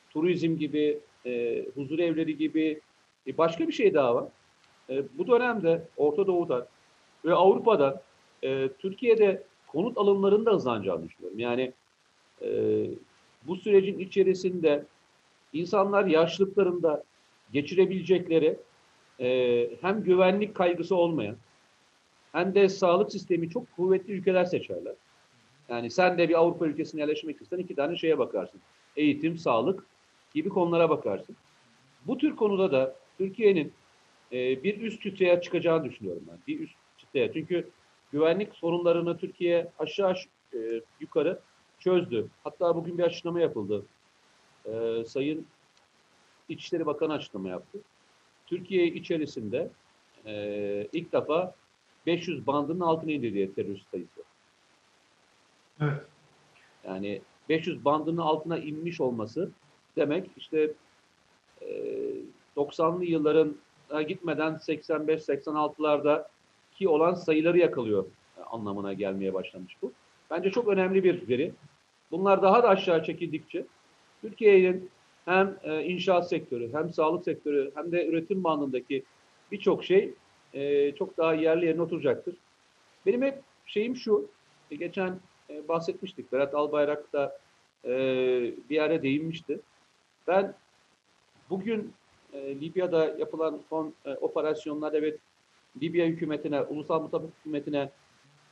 [0.10, 2.82] turizm gibi, e, huzur evleri gibi
[3.28, 4.26] e, başka bir şey daha var.
[4.90, 6.68] E, bu dönemde Orta Doğu'da
[7.26, 8.02] ve Avrupa'da
[8.44, 11.40] e, Türkiye'de konut alımlarının da hızlanacağını düşünüyorum.
[11.40, 11.74] Yani
[12.42, 12.50] e,
[13.44, 14.86] bu sürecin içerisinde
[15.54, 17.04] insanlar yaşlılıklarında
[17.54, 18.58] geçirebilecekleri
[19.20, 21.36] e, hem güvenlik kaygısı olmayan
[22.32, 24.94] hem de sağlık sistemi çok kuvvetli ülkeler seçerler.
[25.70, 28.62] Yani sen de bir Avrupa ülkesine yerleşmek istersen iki tane şeye bakarsın.
[28.96, 29.86] Eğitim, sağlık
[30.34, 31.36] gibi konulara bakarsın.
[32.06, 33.74] Bu tür konuda da Türkiye'nin
[34.32, 36.38] e, bir üst çıtaya çıkacağını düşünüyorum ben.
[36.48, 37.34] Bir üst çıtaya.
[37.34, 37.70] Çünkü
[38.12, 40.16] güvenlik sorunlarını Türkiye aşağı
[40.54, 41.40] e, yukarı
[41.80, 42.28] çözdü.
[42.44, 43.86] Hatta bugün bir açıklama yapıldı.
[44.66, 45.46] E, Sayın
[46.50, 47.80] İçişleri Bakanı açıklama yaptı.
[48.48, 49.70] Türkiye içerisinde
[50.26, 51.56] e, ilk defa
[52.06, 54.24] 500 bandının altına indi diye terörist sayısı.
[55.82, 56.02] Evet.
[56.84, 59.52] Yani 500 bandının altına inmiş olması
[59.96, 60.72] demek işte
[61.62, 61.68] e,
[62.58, 63.56] 90'lı yılların
[64.08, 66.28] gitmeden 85-86'larda
[66.74, 68.06] ki olan sayıları yakalıyor
[68.52, 69.92] anlamına gelmeye başlamış bu.
[70.32, 71.54] Bence çok önemli bir veri.
[72.12, 73.66] Bunlar daha da aşağı çekildikçe
[74.22, 74.90] Türkiye'nin
[75.26, 79.04] hem e, inşaat sektörü, hem sağlık sektörü, hem de üretim bandındaki
[79.52, 80.14] birçok şey
[80.54, 82.36] e, çok daha yerli yerine oturacaktır.
[83.06, 84.28] Benim hep şeyim şu,
[84.72, 85.20] e, geçen
[85.50, 87.40] e, bahsetmiştik, Berat Albayrak da
[87.86, 87.92] e,
[88.70, 89.60] bir yere değinmişti.
[90.28, 90.54] Ben
[91.50, 91.94] bugün
[92.36, 95.20] e, Libya'da yapılan son e, operasyonlar evet
[95.82, 97.90] Libya hükümetine, ulusal mutabık hükümetine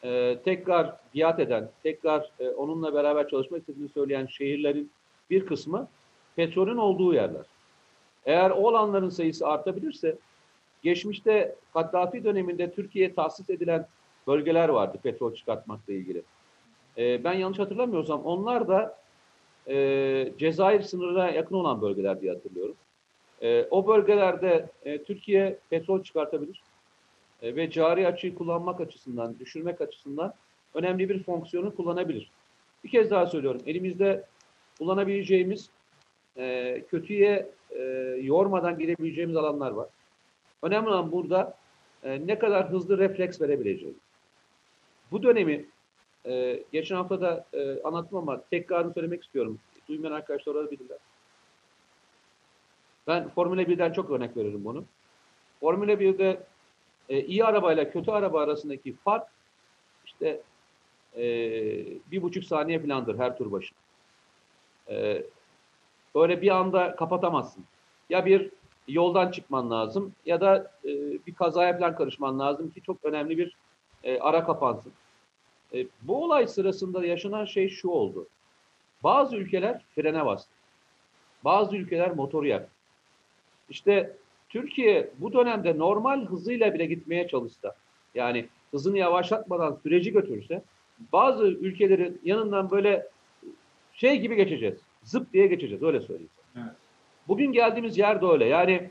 [0.03, 4.91] e, tekrar biat eden, tekrar e, onunla beraber çalışmak istediğini söyleyen şehirlerin
[5.30, 5.88] bir kısmı
[6.35, 7.45] petrolün olduğu yerler.
[8.26, 10.15] Eğer o alanların sayısı artabilirse,
[10.84, 13.88] geçmişte Kaddafi döneminde Türkiye'ye tahsis edilen
[14.27, 16.22] bölgeler vardı petrol çıkartmakla ilgili.
[16.97, 18.97] E, ben yanlış hatırlamıyorsam onlar da
[19.68, 22.76] e, Cezayir sınırına yakın olan bölgeler diye hatırlıyorum.
[23.44, 26.61] E, o bölgelerde e, Türkiye petrol çıkartabilir
[27.41, 30.34] e, ve cari açığı kullanmak açısından, düşürmek açısından
[30.74, 32.32] önemli bir fonksiyonu kullanabilir.
[32.84, 34.24] Bir kez daha söylüyorum, elimizde
[34.78, 35.70] kullanabileceğimiz
[36.38, 37.82] e, kötüye e,
[38.22, 39.88] yormadan girebileceğimiz alanlar var.
[40.61, 41.57] Önemli olan burada
[42.03, 44.02] e, ne kadar hızlı refleks verebileceğimiz.
[45.11, 45.65] Bu dönemi
[46.26, 49.60] e, geçen hafta da e, anlattım ama tekrarını söylemek istiyorum.
[49.88, 50.98] Duymayan arkadaşlar olabilirler.
[53.07, 54.85] Ben Formula 1'den çok örnek veririm bunu.
[55.59, 56.43] Formula 1'de
[57.09, 59.27] e, iyi arabayla kötü araba arasındaki fark
[60.05, 60.41] işte
[61.17, 61.23] e,
[62.11, 63.73] bir buçuk saniye falandır her tur başı.
[64.89, 65.23] E,
[66.15, 67.63] böyle bir anda kapatamazsın.
[68.09, 68.51] Ya bir
[68.88, 70.89] yoldan çıkman lazım ya da e,
[71.27, 73.55] bir kazaya falan karışman lazım ki çok önemli bir
[74.03, 74.91] e, ara kapansın.
[75.73, 78.27] E, bu olay sırasında yaşanan şey şu oldu.
[79.03, 80.51] Bazı ülkeler frene bastı.
[81.43, 82.73] Bazı ülkeler motoru yaktı.
[83.74, 84.14] İşte
[84.50, 87.76] Türkiye bu dönemde normal hızıyla bile gitmeye çalışsa,
[88.16, 90.62] yani hızını yavaşlatmadan süreci götürürse,
[91.14, 93.08] bazı ülkelerin yanından böyle
[93.94, 94.80] şey gibi geçeceğiz.
[95.04, 96.30] Zıp diye geçeceğiz, öyle söyleyeyim.
[96.56, 96.72] Evet.
[97.28, 98.45] Bugün geldiğimiz yer de öyle.
[98.45, 98.90] Yani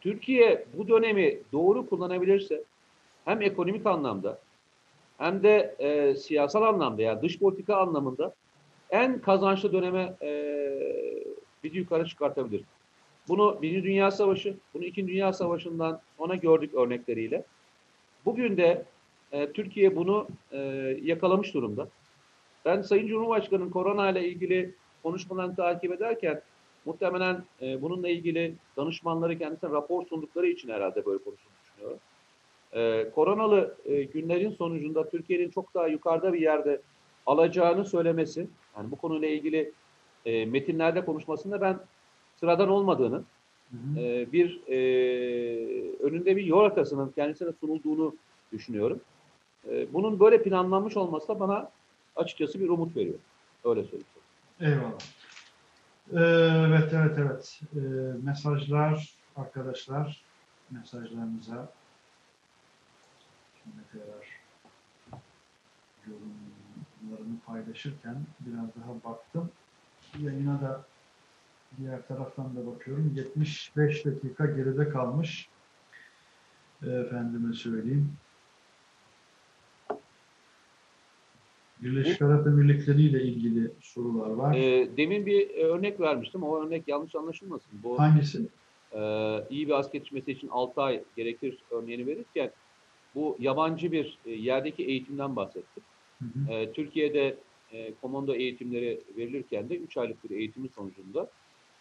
[0.00, 2.62] Türkiye bu dönemi doğru kullanabilirse
[3.24, 4.38] hem ekonomik anlamda
[5.18, 8.34] hem de e, siyasal anlamda yani dış politika anlamında
[8.90, 10.32] en kazançlı döneme e,
[11.64, 12.64] bizi yukarı çıkartabilir.
[13.28, 17.44] Bunu Birinci Dünya Savaşı, bunu İkinci Dünya Savaşı'ndan ona gördük örnekleriyle.
[18.24, 18.84] Bugün de
[19.32, 20.58] e, Türkiye bunu e,
[21.02, 21.88] yakalamış durumda.
[22.64, 26.42] Ben Sayın Cumhurbaşkanı'nın korona ile ilgili konuşmalarını takip ederken
[26.84, 31.98] muhtemelen e, bununla ilgili danışmanları kendisine rapor sundukları için herhalde böyle konuştuğunu düşünüyorum.
[32.72, 36.80] E, koronalı e, günlerin sonucunda Türkiye'nin çok daha yukarıda bir yerde
[37.26, 38.46] alacağını söylemesi,
[38.76, 39.72] yani bu konuyla ilgili
[40.26, 41.78] e, metinlerde konuşmasında ben
[42.42, 43.22] sıradan olmadığını,
[43.70, 44.00] Hı hı.
[44.00, 44.76] e, bir e,
[45.98, 48.14] önünde bir yol haritasının kendisine sunulduğunu
[48.52, 49.00] düşünüyorum.
[49.70, 51.70] E, bunun böyle planlanmış olması da bana
[52.16, 53.18] açıkçası bir umut veriyor.
[53.64, 54.06] Öyle söyleyeyim.
[54.60, 54.98] Eyvallah.
[56.12, 56.18] Ee,
[56.68, 57.60] evet, evet, evet.
[57.76, 57.78] Ee,
[58.22, 60.24] mesajlar arkadaşlar,
[60.70, 61.72] mesajlarınıza
[63.62, 64.28] şimdi tekrar
[66.06, 69.50] yorumlarını paylaşırken biraz daha baktım.
[70.20, 70.84] Yayına da
[71.78, 73.12] diğer taraftan da bakıyorum.
[73.16, 75.48] 75 dakika geride kalmış.
[76.82, 78.12] Ee, Efendime söyleyeyim.
[81.82, 84.54] Birleşik Arap Emirlikleri ile ilgili sorular var.
[84.54, 86.42] E, demin bir e, örnek vermiştim.
[86.42, 87.72] O örnek yanlış anlaşılmasın.
[87.82, 88.46] Bu Hangisi?
[88.92, 89.00] e,
[89.50, 92.50] iyi bir asker yetişmesi için 6 ay gerekir örneğini verirken
[93.14, 95.84] bu yabancı bir e, yerdeki eğitimden bahsettik.
[96.18, 96.52] Hı hı.
[96.52, 97.36] E, Türkiye'de
[97.72, 101.28] e, komando eğitimleri verilirken de 3 aylık bir eğitimin sonucunda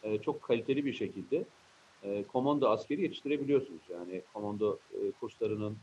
[0.04, 1.44] e, çok kaliteli bir şekilde
[2.04, 3.82] e, komando askeri yetiştirebiliyorsunuz.
[3.90, 5.78] Yani komando e, kurslarının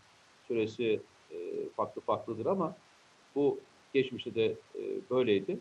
[0.49, 1.01] süresi
[1.31, 1.36] e,
[1.77, 2.77] farklı farklıdır ama
[3.35, 3.59] bu
[3.95, 4.81] geçmişte de e,
[5.11, 5.59] böyleydi.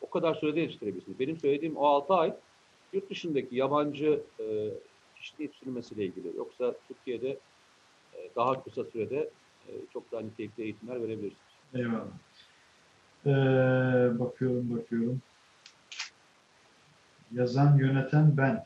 [0.00, 1.20] O kadar sürede yetiştirebilirsiniz.
[1.20, 2.34] Benim söylediğim o 6 ay
[2.92, 4.44] yurt dışındaki yabancı e,
[5.16, 6.36] kişinin yetiştirilmesiyle ilgili.
[6.36, 7.38] Yoksa Türkiye'de
[8.36, 9.30] daha kısa sürede
[9.92, 11.56] çok daha nitelikli eğitimler verebilirsiniz.
[11.74, 12.06] Eyvallah.
[13.26, 15.20] Ee, bakıyorum bakıyorum.
[17.32, 18.64] Yazan yöneten ben.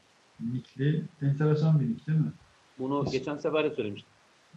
[0.53, 1.03] Nikli.
[1.23, 2.33] Enteresan bir nick değil mi?
[2.79, 4.11] Bunu geçen sefer de söylemiştim.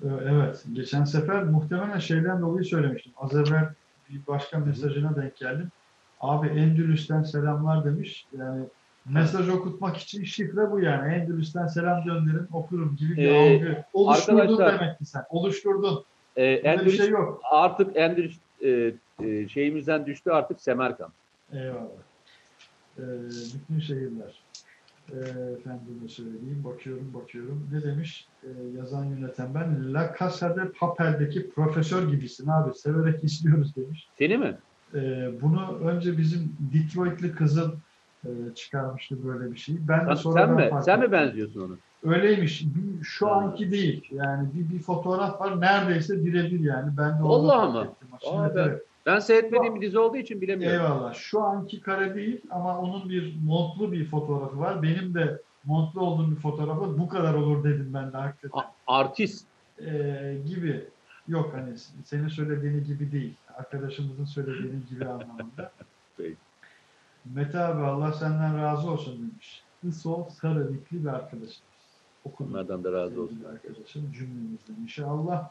[0.03, 0.65] Ee, evet.
[0.73, 3.11] Geçen sefer muhtemelen şeyden dolayı söylemiştim.
[3.17, 3.69] Az evvel
[4.09, 5.71] bir başka mesajına denk geldim.
[6.21, 8.25] Abi Endülüs'ten selamlar demiş.
[8.37, 8.63] Yani
[9.05, 11.13] mesaj okutmak için şifre bu yani.
[11.13, 13.83] Endülüs'ten selam gönderin okurum gibi bir Ee, algı.
[13.93, 15.23] Oluşturdun arkadaşlar- demek ki sen.
[15.29, 16.03] Oluşturdun.
[16.35, 17.41] E, Endülüs şey yok.
[17.51, 18.93] artık Endülüs e,
[19.23, 21.13] e, şeyimizden düştü artık Semerkant.
[21.53, 21.79] Eyvallah.
[22.97, 23.01] Ee,
[23.55, 24.45] bütün şehirler.
[25.11, 25.15] Ee,
[25.59, 26.63] efendime söyleyeyim.
[26.63, 27.69] Bakıyorum bakıyorum.
[27.71, 28.47] Ne demiş ee,
[28.77, 29.93] yazan yöneten ben?
[29.93, 32.73] La Casa de Papel'deki profesör gibisin abi.
[32.73, 34.11] Severek izliyoruz demiş.
[34.17, 34.57] Seni mi?
[34.93, 37.81] Ee, bunu önce bizim Detroit'li kızım
[38.25, 39.87] e, çıkarmıştı böyle bir şeyi.
[39.87, 40.69] Ben de sonradan sen mi?
[40.69, 41.77] fark Sen mi benziyorsun ona?
[42.13, 42.65] Öyleymiş.
[42.75, 44.07] Bir- şu anki değil.
[44.11, 45.61] Yani bir, bir fotoğraf var.
[45.61, 46.97] Neredeyse birebir yani.
[46.97, 47.95] Ben de onu fark mı?
[48.27, 50.79] Aa, Evet, ben- seyretmediğim bir dizi olduğu için bilemiyorum.
[50.79, 51.13] Eyvallah.
[51.13, 54.83] Şu anki kare değil ama onun bir montlu bir fotoğrafı var.
[54.83, 58.59] Benim de montlu olduğum bir fotoğrafı bu kadar olur dedim ben de hakikaten.
[58.59, 59.47] A- artist.
[59.79, 60.87] Ee, gibi.
[61.27, 63.33] Yok hani senin söylediğini gibi değil.
[63.57, 65.71] Arkadaşımızın söylediğini gibi anlamında.
[66.17, 66.35] Peki.
[67.33, 69.63] Mete abi Allah senden razı olsun demiş.
[69.83, 71.61] İso sarı nikli bir arkadaşımız.
[72.25, 72.51] Okudum.
[72.53, 73.35] Onlardan da razı olsun.
[73.35, 75.49] Sevgili arkadaşım cümlemizden inşallah.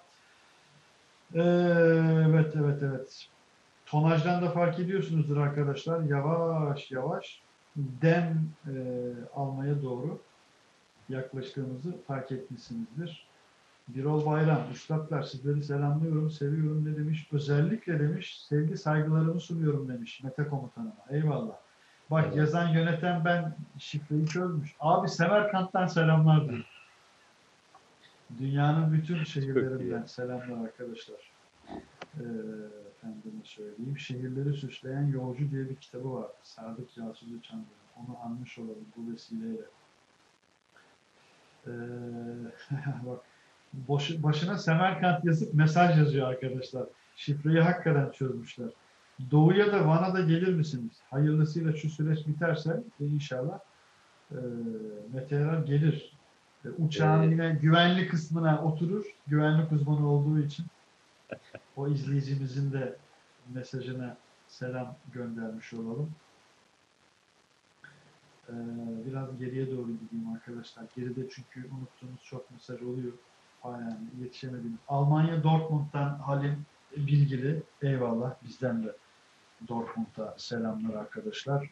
[1.34, 1.40] Ee,
[2.28, 3.28] evet evet evet.
[3.93, 6.01] Tonajdan da fark ediyorsunuzdur arkadaşlar.
[6.01, 7.43] Yavaş yavaş
[7.77, 8.73] dem e,
[9.35, 10.19] almaya doğru
[11.09, 13.27] yaklaştığımızı fark etmişsinizdir.
[13.89, 17.28] Birol Bayram, üstadlar sizleri selamlıyorum, seviyorum ne demiş.
[17.32, 20.93] Özellikle demiş, sevgi saygılarımı sunuyorum demiş Mete komutanıma.
[21.10, 21.55] Eyvallah.
[22.10, 22.36] Bak Evet.
[22.36, 24.77] yazan yöneten ben şifreyi çözmüş.
[24.81, 26.64] Abi Semerkant'tan selamlar diyor.
[28.39, 31.32] Dünyanın bütün şehirlerinden selamlar arkadaşlar.
[32.16, 32.23] Ee,
[33.02, 33.98] efendime söyleyeyim.
[33.98, 36.26] Şehirleri süsleyen Yolcu diye bir kitabı var.
[36.42, 37.66] Sadık Yasucu Çandır'ın.
[37.96, 39.62] Onu anmış olalım bu vesileyle.
[41.66, 41.70] Ee,
[43.06, 43.20] bak
[43.72, 46.86] boş, başına Semerkant yazıp mesaj yazıyor arkadaşlar.
[47.16, 48.68] Şifreyi hakikaten çözmüşler.
[49.30, 50.92] Doğuya da Van'a da gelir misiniz?
[51.10, 53.58] Hayırlısıyla şu süreç biterse e, inşallah
[54.30, 54.38] e,
[55.12, 56.16] meteorar gelir.
[56.64, 59.04] E, uçağın Ee, yine güvenli kısmına oturur.
[59.26, 60.66] Güvenlik uzmanı olduğu için
[61.77, 62.97] o izleyicimizin de
[63.55, 64.16] mesajına
[64.49, 66.11] selam göndermiş olalım.
[68.49, 68.53] Ee,
[69.07, 70.85] biraz geriye doğru gideyim arkadaşlar.
[70.97, 73.12] Geride çünkü unuttuğumuz çok mesaj oluyor.
[73.65, 74.78] Yani yetişemedim.
[74.89, 76.66] Almanya Dortmund'dan Halim
[76.97, 77.62] Bilgili.
[77.82, 78.97] Eyvallah bizden de
[79.69, 81.70] Dortmund'a selamlar arkadaşlar.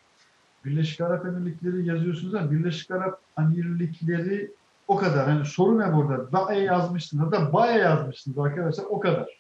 [0.65, 4.51] Birleşik Arap Emirlikleri yazıyorsunuz ama Birleşik Arap Emirlikleri
[4.89, 5.29] o kadar.
[5.29, 6.33] Hani soru ne burada?
[6.33, 9.40] Bae yazmışsınız da Bae yazmışsınız arkadaşlar o kadar.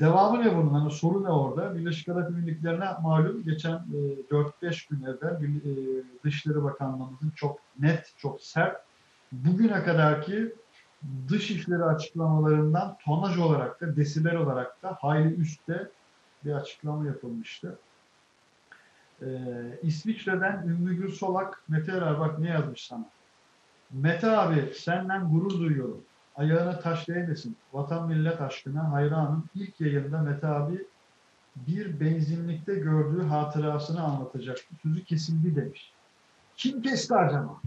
[0.00, 0.74] Devamı ne bunun?
[0.74, 1.74] Hani soru ne orada?
[1.74, 8.12] Birleşik Arap Emirlikleri'ne malum geçen e, 4-5 gün evvel bir, e, Dışişleri Bakanlığımızın çok net,
[8.16, 8.84] çok sert
[9.32, 10.54] bugüne kadarki
[11.28, 15.88] dışişleri açıklamalarından tonaj olarak da desibel olarak da hayli üstte
[16.44, 17.78] bir açıklama yapılmıştı.
[19.22, 19.26] Ee,
[19.82, 23.04] İsviçre'den Ümmü Gül Solak, Mete Erer bak ne yazmış sana.
[23.90, 26.04] Mete abi senden gurur duyuyorum.
[26.36, 27.56] Ayağına taş değmesin.
[27.72, 29.44] Vatan millet aşkına hayranım.
[29.54, 30.86] İlk yayında Mete abi
[31.56, 34.74] bir benzinlikte gördüğü hatırasını anlatacaktı.
[34.82, 35.92] Sözü kesildi demiş.
[36.56, 37.60] Kim kesti acaba?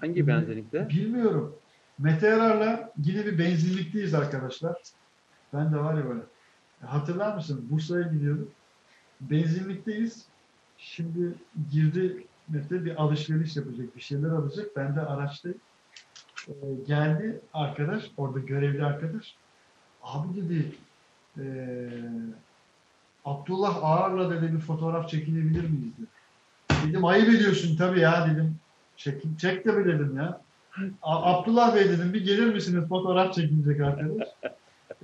[0.00, 0.88] Hangi benzinlikte?
[0.88, 1.56] Bilmiyorum.
[1.98, 4.76] Mete Erar'la yine bir benzinlikteyiz arkadaşlar.
[5.52, 6.22] Ben de var ya böyle.
[6.86, 7.66] Hatırlar mısın?
[7.70, 8.48] Bursa'ya gidiyorduk.
[9.20, 10.26] Benzinlikteyiz.
[10.78, 11.34] Şimdi
[11.70, 13.96] girdi Mete bir alışveriş yapacak.
[13.96, 14.66] Bir şeyler alacak.
[14.76, 15.58] Ben de araçtayım.
[16.48, 16.52] Ee,
[16.86, 18.10] geldi arkadaş.
[18.16, 19.34] Orada görevli arkadaş.
[20.02, 20.72] Abi dedi
[21.38, 21.88] ee,
[23.24, 26.06] Abdullah Ağar'la dedi bir fotoğraf çekilebilir miyiz dedi.
[26.88, 28.56] Dedim ayıp ediyorsun tabii ya dedim.
[28.96, 30.40] Çek, çek de bir dedim ya.
[31.02, 34.28] A- Abdullah Bey dedim bir gelir misiniz fotoğraf çekilecek arkadaş.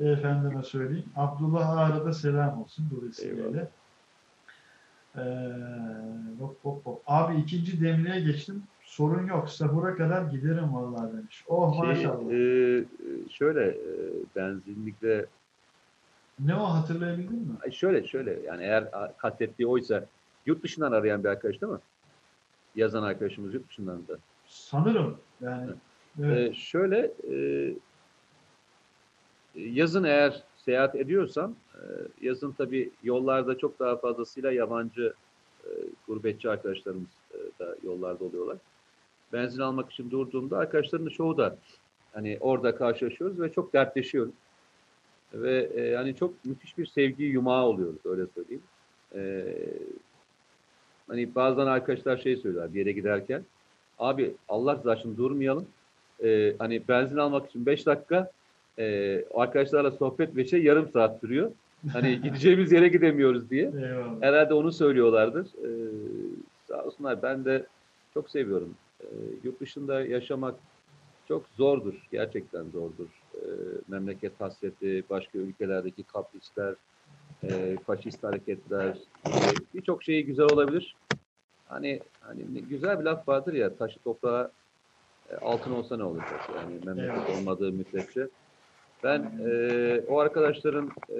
[0.00, 1.04] Efendime söyleyeyim.
[1.16, 3.68] Abdullah Ağar'a da selam olsun bu vesileyle.
[5.16, 5.20] Ee,
[6.38, 7.02] hop hop hop.
[7.06, 8.62] Abi ikinci demliğe geçtim.
[8.94, 9.48] Sorun yok.
[9.50, 11.44] Sahura kadar giderim vallahi demiş.
[11.48, 12.32] Oh Şey, maşallah.
[12.32, 12.84] e,
[13.30, 13.76] şöyle e,
[14.36, 15.26] benzinlikte
[16.38, 17.54] Ne o hatırlayabildin mi?
[17.64, 20.06] Ay şöyle şöyle yani eğer kastettiği oysa
[20.46, 21.78] yurt dışından arayan bir arkadaş değil mi?
[22.76, 24.18] Yazan arkadaşımız yurt dışından da.
[24.46, 25.18] Sanırım.
[25.40, 25.70] Yani
[26.22, 26.50] evet.
[26.50, 27.36] Ee, şöyle e,
[29.54, 31.80] yazın eğer seyahat ediyorsam e,
[32.20, 35.14] yazın tabii yollarda çok daha fazlasıyla yabancı
[35.64, 35.68] e,
[36.08, 38.56] gurbetçi arkadaşlarımız e, da yollarda oluyorlar.
[39.34, 41.56] Benzin almak için durduğumda arkadaşların çoğu da
[42.12, 44.34] hani orada karşılaşıyoruz ve çok dertleşiyoruz.
[45.34, 48.62] Ve e, hani çok müthiş bir sevgi yumağı oluyoruz öyle söyleyeyim.
[49.14, 49.44] E,
[51.08, 53.42] hani bazen arkadaşlar şey söyler bir yere giderken
[53.98, 55.66] abi Allah rızası için durmayalım.
[56.24, 58.30] E, hani benzin almak için 5 dakika
[58.78, 61.50] e, arkadaşlarla sohbet ve şey yarım saat sürüyor.
[61.92, 63.62] Hani gideceğimiz yere gidemiyoruz diye.
[63.62, 64.20] Eyvallah.
[64.22, 65.46] Herhalde onu söylüyorlardır.
[65.46, 65.68] Ee,
[66.68, 67.22] sağ olsunlar.
[67.22, 67.66] Ben de
[68.14, 68.74] çok seviyorum.
[69.04, 70.54] Ee, yurt dışında yaşamak
[71.28, 71.94] çok zordur.
[72.12, 73.08] Gerçekten zordur.
[73.34, 73.40] Ee,
[73.88, 76.74] memleket hasreti, başka ülkelerdeki kaprisler,
[77.42, 79.30] e, faşist hareketler, e,
[79.74, 80.96] birçok şeyi güzel olabilir.
[81.68, 84.50] Hani hani güzel bir laf vardır ya taşı toprağa
[85.30, 87.38] e, altın olsa ne olacak yani memleket Evet.
[87.38, 88.28] olmadığı müddetçe.
[89.04, 91.18] Ben e, o arkadaşların e,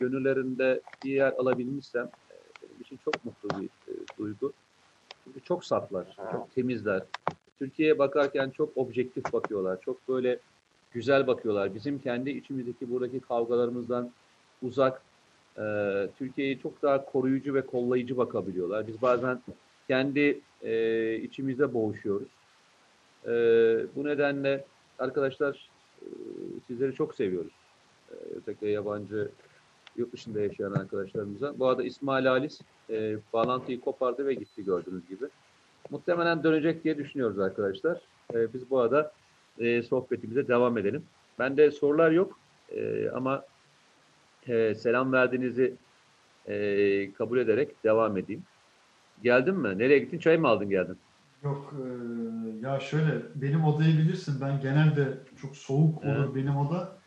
[0.00, 4.52] gönüllerinde bir yer alabilmişsem e, benim için çok mutlu bir e, duygu.
[5.44, 7.02] Çok saflar, çok temizler.
[7.58, 10.38] Türkiye'ye bakarken çok objektif bakıyorlar, çok böyle
[10.92, 11.74] güzel bakıyorlar.
[11.74, 14.12] Bizim kendi içimizdeki buradaki kavgalarımızdan
[14.62, 15.02] uzak,
[15.58, 15.62] e,
[16.18, 18.86] Türkiye'yi çok daha koruyucu ve kollayıcı bakabiliyorlar.
[18.86, 19.40] Biz bazen
[19.88, 22.28] kendi e, içimizde boğuşuyoruz.
[23.26, 23.30] E,
[23.96, 24.64] bu nedenle
[24.98, 25.70] arkadaşlar
[26.02, 26.06] e,
[26.66, 27.52] sizleri çok seviyoruz.
[28.10, 29.28] E, özellikle yabancı
[29.96, 31.58] yurt dışında yaşayan arkadaşlarımıza.
[31.58, 32.60] Bu arada İsmail Halis
[32.90, 35.24] e, bağlantıyı kopardı ve gitti gördüğünüz gibi.
[35.90, 37.98] Muhtemelen dönecek diye düşünüyoruz arkadaşlar.
[38.34, 39.12] E, biz bu arada
[39.58, 41.04] e, sohbetimize devam edelim.
[41.38, 42.38] Bende sorular yok
[42.76, 43.44] e, ama
[44.48, 45.74] e, selam verdiğinizi
[46.46, 46.54] e,
[47.12, 48.42] kabul ederek devam edeyim.
[49.22, 49.78] Geldin mi?
[49.78, 50.18] Nereye gittin?
[50.18, 50.98] Çay mı aldın geldin?
[51.44, 51.86] Yok e,
[52.66, 56.34] ya şöyle benim odayı bilirsin ben genelde çok soğuk olur Evet.
[56.34, 56.98] benim oda.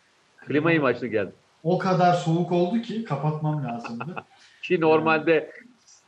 [0.48, 1.34] Klimayı mı açtın geldin?
[1.64, 4.16] O kadar soğuk oldu ki kapatmam lazımdı.
[4.62, 5.52] Ki normalde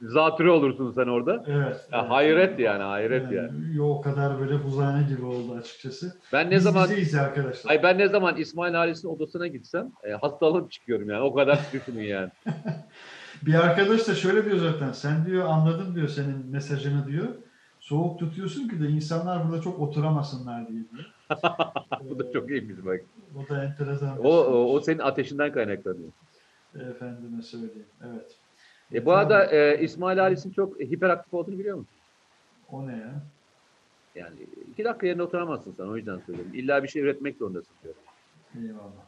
[0.01, 1.43] zatürre olursun sen orada.
[1.47, 1.87] Evet.
[1.91, 2.09] Ya, evet.
[2.11, 3.51] hayret yani hayret Yani, yani.
[3.75, 6.17] yo, o kadar böyle buzhane gibi oldu açıkçası.
[6.33, 7.71] Ben ne Biz zaman arkadaşlar.
[7.71, 11.21] Ay ben ne zaman İsmail Halis'in odasına gitsem e, hastalanıp çıkıyorum yani.
[11.21, 12.29] O kadar düşünün yani.
[13.45, 14.91] Bir arkadaş da şöyle diyor zaten.
[14.91, 17.27] Sen diyor anladım diyor senin mesajını diyor.
[17.79, 21.05] Soğuk tutuyorsun ki de insanlar burada çok oturamasınlar diye diyor.
[22.09, 23.01] Bu da çok iyiymiş bak.
[23.35, 24.17] O da enteresan.
[24.25, 26.09] O, o, o senin ateşinden kaynaklanıyor.
[26.75, 27.85] Efendime söyleyeyim.
[28.09, 28.37] Evet.
[28.93, 31.95] E, bu arada e, İsmail Halis'in çok hiperaktif olduğunu biliyor musun?
[32.69, 33.23] O ne ya?
[34.15, 34.39] Yani
[34.71, 36.51] iki dakika yerine oturamazsın sen o yüzden söylüyorum.
[36.53, 37.95] İlla bir şey üretmek zorundasın diyor.
[38.55, 39.05] Eyvallah.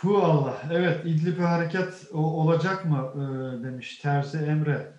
[0.00, 0.62] Hu Allah.
[0.72, 4.92] Evet İdlib'e hareket o- olacak mı e, demiş Terzi Emre.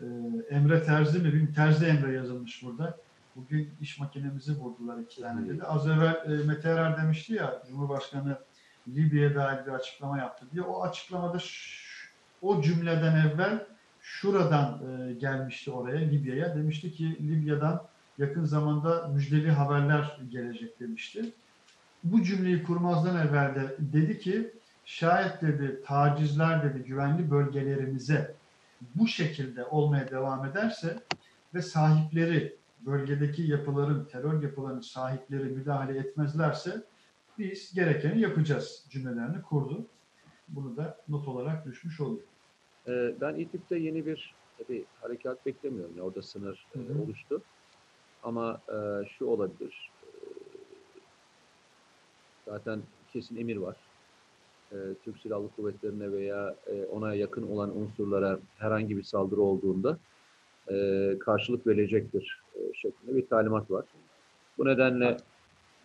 [0.52, 1.54] E, Emre Terzi mi bilmiyorum.
[1.56, 2.98] Terzi Emre yazılmış burada.
[3.36, 5.64] Bugün iş makinemizi vurdular iki tane dedi.
[5.64, 8.38] Az evvel e, Mete Erer demişti ya Cumhurbaşkanı
[8.88, 10.64] Libya'ya dair bir açıklama yaptı diye.
[10.64, 11.83] O açıklamada ş-
[12.44, 13.66] o cümleden evvel
[14.02, 16.56] şuradan e, gelmişti oraya Libya'ya.
[16.56, 17.84] Demişti ki Libya'dan
[18.18, 21.34] yakın zamanda müjdeli haberler gelecek demişti.
[22.04, 24.52] Bu cümleyi kurmazdan evvel de dedi ki
[24.86, 28.36] şayet dedi tacizler dedi güvenli bölgelerimize
[28.96, 31.00] bu şekilde olmaya devam ederse
[31.54, 32.56] ve sahipleri
[32.86, 36.84] bölgedeki yapıların, terör yapılarının sahipleri müdahale etmezlerse
[37.38, 39.86] biz gerekeni yapacağız cümlelerini kurdu.
[40.48, 42.33] Bunu da not olarak düşmüş oluyor.
[42.88, 45.92] Ee, ben İdlib'de yeni bir tabii, harekat beklemiyorum.
[45.98, 47.02] Yani orada sınır e, Hı hı.
[47.04, 47.42] oluştu.
[48.24, 49.92] Ama e, şu olabilir.
[50.04, 50.08] E,
[52.48, 52.82] zaten
[53.14, 53.76] kesin emir var.
[54.72, 59.98] E, Türk Silahlı Kuvvetlerine veya e, ona yakın olan unsurlara herhangi bir saldırı olduğunda
[60.72, 63.86] e, karşılık verilecektir e, şeklinde bir talimat var.
[64.58, 65.18] Bu nedenle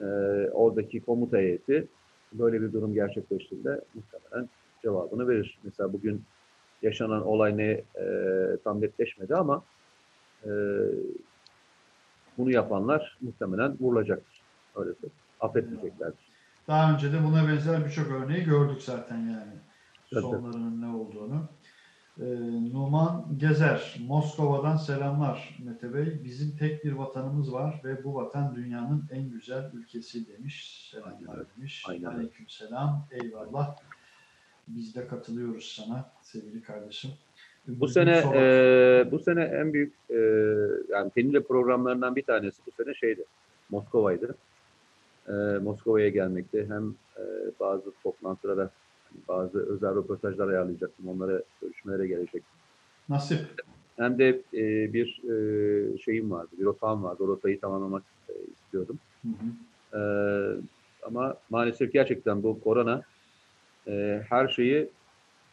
[0.01, 0.05] e,
[0.53, 1.89] oradaki komuta heyeti
[2.33, 4.49] böyle bir durum gerçekleştiğinde muhtemelen
[4.83, 5.59] cevabını verir.
[5.65, 6.23] Mesela bugün
[6.83, 8.05] yaşanan olay ne e,
[8.65, 9.63] tam netleşmedi ama
[10.45, 10.51] e,
[12.39, 14.43] bunu yapanlar muhtemelen vurulacaktır.
[14.77, 15.13] Öyle söyleyeyim.
[15.41, 16.29] Affetmeyeceklerdir.
[16.69, 19.53] Daha önce de buna benzer birçok örneği gördük zaten yani.
[20.11, 20.21] Tabii.
[20.23, 21.49] Sonlarının ne olduğunu.
[22.21, 22.25] Ee,
[22.73, 26.25] Numan Gezer, Moskova'dan selamlar Mete Bey.
[26.25, 30.91] Bizim tek bir vatanımız var ve bu vatan dünyanın en güzel ülkesi demiş.
[30.97, 31.49] Aynen Selamlar öyle.
[31.57, 31.85] demiş.
[31.89, 32.05] Aynen.
[32.05, 33.07] Aleyküm selam.
[33.11, 33.77] Eyvallah.
[34.69, 37.11] Biz de katılıyoruz sana sevgili kardeşim.
[37.69, 40.17] Bu sene e, bu sene en büyük e,
[40.89, 43.25] yani Penile programlarından bir tanesi bu sene şeydi.
[43.71, 44.35] Moskova'ydı.
[45.29, 45.33] E,
[45.63, 46.67] Moskova'ya gelmekti.
[46.69, 47.23] Hem e,
[47.61, 48.71] bazı toplantılara
[49.29, 51.09] bazı özel röportajlar ayarlayacaktım.
[51.09, 52.59] Onlara görüşmelere gelecektim.
[53.09, 53.41] Nasip.
[53.97, 57.23] Hem de e, bir e, şeyim vardı, bir rotam vardı.
[57.25, 58.99] O rotayı tamamlamak e, istiyordum.
[59.23, 59.99] Hı hı.
[59.99, 60.01] E,
[61.03, 63.03] ama maalesef gerçekten bu korona
[63.89, 64.91] e, her şeyi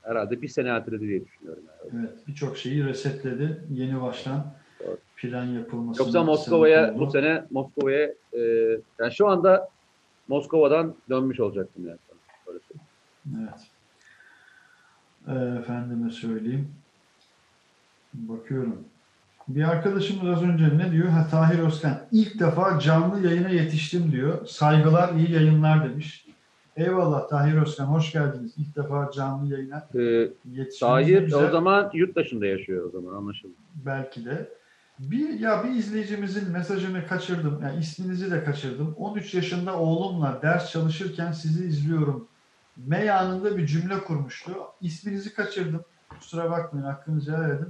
[0.02, 1.64] herhalde bir sene erteledi diye düşünüyorum.
[1.68, 2.06] Yani.
[2.08, 3.62] Evet, birçok şeyi resetledi.
[3.72, 4.98] Yeni baştan Doğru.
[5.16, 6.02] plan yapılması.
[6.02, 8.40] Yoksa Moskova'ya bu sene Moskova'ya e,
[9.00, 9.70] yani şu anda
[10.28, 12.00] Moskova'dan dönmüş olacaktım yani.
[12.48, 12.60] Öyle.
[13.40, 13.68] Evet.
[15.28, 16.72] Ee, efendime söyleyeyim.
[18.14, 18.84] Bakıyorum.
[19.48, 21.08] Bir arkadaşımız az önce ne diyor?
[21.08, 21.98] Ha, Tahir Özkan.
[22.12, 24.46] İlk defa canlı yayına yetiştim diyor.
[24.46, 26.25] Saygılar, iyi yayınlar demiş.
[26.76, 27.86] Eyvallah Tahir Özkan.
[27.86, 28.54] Hoş geldiniz.
[28.58, 31.48] İlk defa canlı yayına E, yetişmeniz Tahir güzel.
[31.48, 33.54] o zaman yurt dışında yaşıyor o zaman anlaşıldı.
[33.86, 34.50] belki de.
[35.00, 37.60] Bir ya bir izleyicimizin mesajını kaçırdım.
[37.64, 38.96] Yani isminizi de kaçırdım.
[38.98, 42.28] 13 yaşında oğlumla ders çalışırken sizi izliyorum.
[42.88, 44.52] Meyanında bir cümle kurmuştu.
[44.82, 45.82] İsminizi kaçırdım.
[46.10, 47.68] Kusura bakmayın hakkınızı helal edin.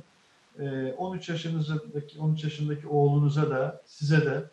[0.60, 4.44] Ee, 13 yaşınızdaki 13 yaşındaki oğlunuza da size de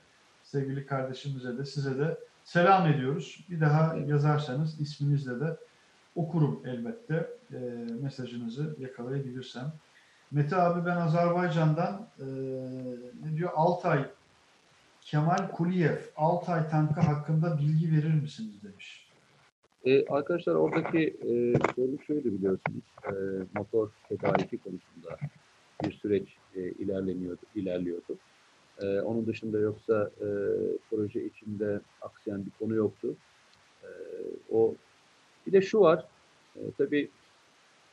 [0.43, 3.47] sevgili kardeşimize de size de selam ediyoruz.
[3.51, 5.57] Bir daha yazarsanız isminizle de
[6.17, 7.31] okurum elbette.
[7.53, 7.57] Ee,
[8.03, 9.73] mesajınızı yakalayabilirsem.
[10.31, 12.25] Mete abi ben Azerbaycan'dan e,
[13.25, 14.07] ne diyor Altay
[15.01, 19.09] Kemal Kuliyev Altay tankı hakkında bilgi verir misiniz demiş.
[19.85, 21.33] E, arkadaşlar oradaki e,
[21.75, 22.85] sorun şöyle biliyorsunuz.
[23.05, 23.13] E,
[23.55, 25.19] motor tedariki konusunda
[25.85, 28.17] bir süreç e, ilerleniyordu, ilerliyordu.
[28.81, 30.27] E, onun dışında yoksa e,
[30.91, 33.15] proje içinde aksayan bir konu yoktu.
[33.83, 33.89] E,
[34.51, 34.75] o
[35.47, 36.05] bir de şu var.
[36.57, 37.11] E, tabii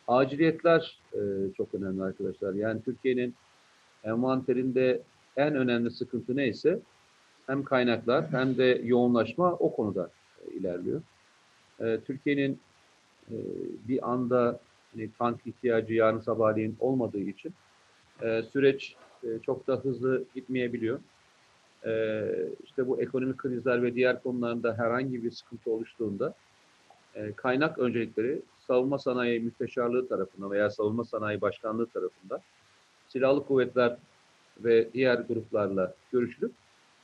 [0.07, 1.19] aciliyetler e,
[1.57, 2.53] çok önemli arkadaşlar.
[2.53, 3.35] Yani Türkiye'nin
[4.03, 5.01] envanterinde
[5.37, 6.79] en önemli sıkıntı neyse
[7.47, 10.09] hem kaynaklar hem de yoğunlaşma o konuda
[10.41, 11.01] e, ilerliyor.
[11.79, 12.59] E, Türkiye'nin
[13.31, 13.35] e,
[13.87, 14.59] bir anda
[14.93, 17.53] hani, tank ihtiyacı yarın sabahleyin olmadığı için
[18.21, 20.99] e, süreç e, çok da hızlı gitmeyebiliyor.
[21.85, 22.23] E,
[22.63, 26.33] işte bu ekonomik krizler ve diğer konularda herhangi bir sıkıntı oluştuğunda
[27.15, 32.39] e, kaynak öncelikleri savunma sanayi müsteşarlığı tarafından veya savunma sanayi başkanlığı tarafından
[33.07, 33.97] silahlı kuvvetler
[34.59, 36.51] ve diğer gruplarla görüşülüp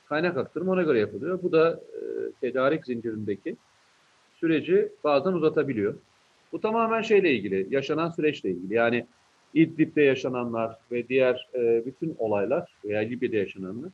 [0.05, 1.39] kaynak aktarımı ona göre yapılıyor.
[1.43, 2.01] Bu da e,
[2.41, 3.57] tedarik zincirindeki
[4.35, 5.95] süreci bazen uzatabiliyor.
[6.51, 8.73] Bu tamamen şeyle ilgili, yaşanan süreçle ilgili.
[8.73, 9.07] Yani
[9.55, 13.91] İdlib'de yaşananlar ve diğer e, bütün olaylar veya Libya'da yaşananlar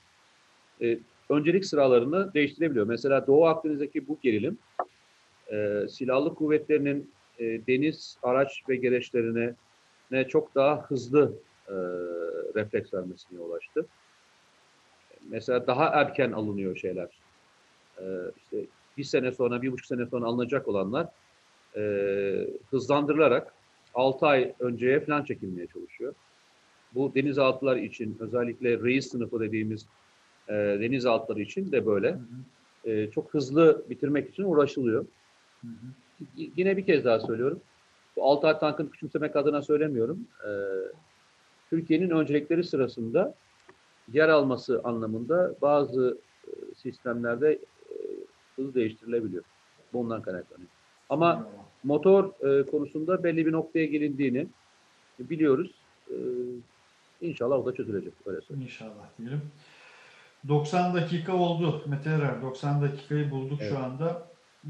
[0.82, 2.86] e, öncelik sıralarını değiştirebiliyor.
[2.86, 4.58] Mesela Doğu Akdeniz'deki bu gerilim
[5.52, 9.54] e, silahlı kuvvetlerinin e, deniz, araç ve gereçlerine
[10.12, 11.34] ne çok daha hızlı
[11.68, 11.74] e,
[12.56, 13.86] refleks vermesine ulaştı.
[15.30, 17.10] Mesela daha erken alınıyor şeyler.
[17.98, 18.04] E,
[18.38, 18.58] işte
[18.98, 21.08] bir sene sonra, bir buçuk sene sonra alınacak olanlar
[21.76, 21.84] e,
[22.72, 23.54] hızlandırılarak
[23.94, 26.14] 6 ay önceye falan çekilmeye çalışıyor.
[26.96, 29.86] Bu denizaltılar için özellikle reis sınıfı dediğimiz
[30.48, 32.12] e, denizaltıları için de böyle.
[32.12, 32.20] Hı
[32.84, 32.90] hı.
[32.90, 35.06] E, çok hızlı bitirmek için uğraşılıyor.
[35.62, 35.72] Hı hı.
[36.36, 37.60] Y- Yine bir kez daha söylüyorum.
[38.16, 40.20] Bu Altay tankını küçümsemek adına söylemiyorum.
[40.48, 40.50] E,
[41.70, 43.36] Türkiye'nin öncelikleri sırasında
[44.14, 47.96] yer alması anlamında bazı e, sistemlerde e,
[48.56, 49.44] hız değiştirilebiliyor.
[49.94, 50.70] Bundan kaynaklanıyor.
[51.10, 51.50] Ama.
[51.84, 54.48] Motor e, konusunda belli bir noktaya gelindiğini
[55.20, 55.72] biliyoruz.
[56.10, 56.16] E,
[57.22, 58.14] inşallah o da çözülecek.
[58.26, 58.68] Öyle söyleyeyim.
[58.68, 59.42] İnşallah diyelim.
[60.48, 62.42] 90 dakika oldu Mete Erer.
[62.42, 63.72] 90 dakikayı bulduk Evet.
[63.72, 64.32] şu anda.
[64.66, 64.70] Ee,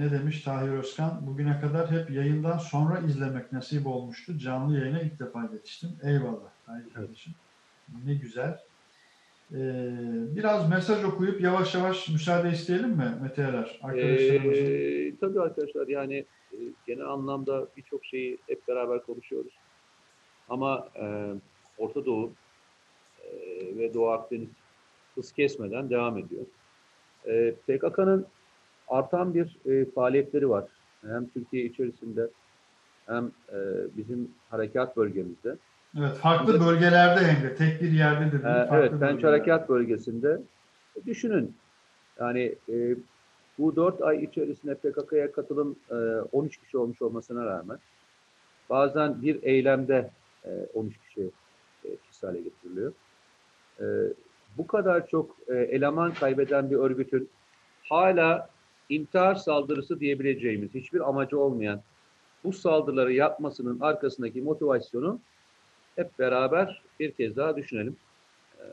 [0.00, 1.26] ne demiş Tahir Özkan?
[1.26, 4.38] Bugüne kadar hep yayından sonra izlemek nasip olmuştu.
[4.38, 5.90] Canlı yayına ilk defa yetiştim.
[6.02, 6.50] Eyvallah.
[6.66, 7.32] Hayır kardeşim.
[8.04, 8.58] Ne güzel.
[9.54, 9.92] Ee,
[10.36, 13.80] biraz mesaj okuyup yavaş yavaş müsaade isteyelim mi Mete Erer?
[13.82, 14.64] Arkadaşlarımızın.
[14.64, 16.56] Ee, tabii arkadaşlar yani e,
[16.86, 19.52] genel anlamda birçok şeyi hep beraber konuşuyoruz.
[20.48, 21.34] Ama e,
[21.78, 22.32] Orta Doğu
[23.24, 23.30] e,
[23.78, 24.48] ve Doğu Akdeniz
[25.14, 26.44] hız kesmeden devam ediyor.
[27.26, 28.26] E, PKK'nın
[28.88, 30.64] artan bir e, faaliyetleri var.
[31.06, 32.28] Hem Türkiye içerisinde
[33.06, 33.56] hem e,
[33.96, 35.56] bizim harekat bölgemizde.
[35.98, 37.54] Evet, farklı bölgelerde hem de.
[37.54, 38.54] Tek bir yerde de değil.
[38.54, 39.26] Ee, farklı evet, Pençe.
[39.26, 40.40] Harekat Bölgesi'nde
[40.96, 41.56] e, düşünün.
[42.20, 42.96] Yani e,
[43.58, 45.94] bu 4 ay içerisinde PKK'ya katılım e,
[46.32, 47.78] 13 kişi olmuş olmasına rağmen
[48.70, 50.10] bazen bir eylemde
[50.44, 51.30] e, 13 kişi
[51.84, 52.92] etkisiz hale getiriliyor.
[53.80, 53.84] E,
[54.58, 57.28] bu kadar çok e, eleman kaybeden bir örgütün
[57.88, 58.50] hala
[58.88, 61.80] intihar saldırısı diyebileceğimiz hiçbir amacı olmayan
[62.44, 65.20] bu saldırıları yapmasının arkasındaki motivasyonu
[66.00, 67.96] hep beraber bir kez daha düşünelim.
[68.58, 68.64] Ee,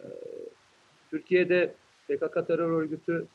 [1.10, 1.74] Türkiye'de
[2.08, 3.28] PKK terör örgütü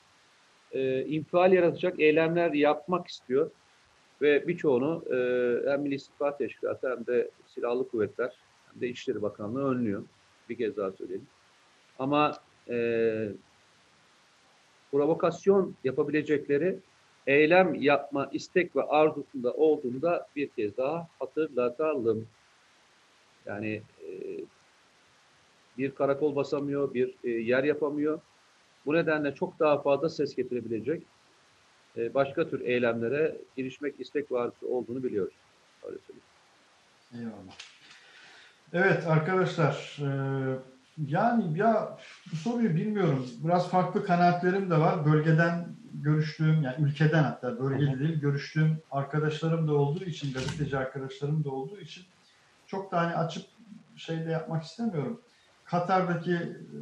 [0.72, 3.50] e, infial yaratacak eylemler yapmak istiyor
[4.22, 5.16] ve birçoğunu e,
[5.70, 8.32] hem Milli İstihbarat Teşkilatı hem de Silahlı Kuvvetler
[8.72, 10.02] hem de İçişleri Bakanlığı önlüyor.
[10.48, 11.26] Bir kez daha söyleyelim.
[11.98, 12.38] Ama
[12.68, 13.28] e,
[14.92, 16.78] provokasyon yapabilecekleri
[17.26, 22.26] eylem yapma istek ve arzusunda olduğunda bir kez daha hatırlatalım.
[23.46, 24.10] Yani e,
[25.78, 28.20] bir karakol basamıyor, bir e, yer yapamıyor.
[28.86, 31.02] Bu nedenle çok daha fazla ses getirebilecek
[31.96, 35.34] e, başka tür eylemlere girişmek istek arzusu olduğunu biliyoruz.
[35.82, 36.26] Öyle söyleyeyim.
[37.14, 37.56] Eyvallah.
[38.72, 40.08] Evet arkadaşlar e,
[41.06, 41.98] yani ya
[42.32, 43.28] bu soruyu bilmiyorum.
[43.44, 45.06] Biraz farklı kanaatlerim de var.
[45.12, 51.50] Bölgeden görüştüğüm yani ülkeden hatta bölgede değil görüştüğüm arkadaşlarım da olduğu için gazeteci arkadaşlarım da
[51.50, 52.04] olduğu için
[52.72, 53.44] çok da hani açıp
[53.96, 55.20] şey de yapmak istemiyorum.
[55.64, 56.80] Katar'daki e,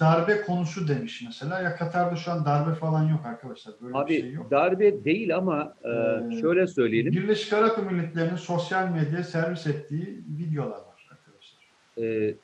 [0.00, 1.60] darbe konusu demiş mesela.
[1.62, 3.74] Ya Katar'da şu an darbe falan yok arkadaşlar.
[3.82, 4.50] Böyle bir Abi şey yok.
[4.50, 7.12] darbe değil ama e, Ee, şöyle söyleyelim.
[7.12, 11.64] Birleşik Arap Emirlikleri'nin sosyal medyaya servis ettiği videolar var arkadaşlar.
[11.98, 12.34] E,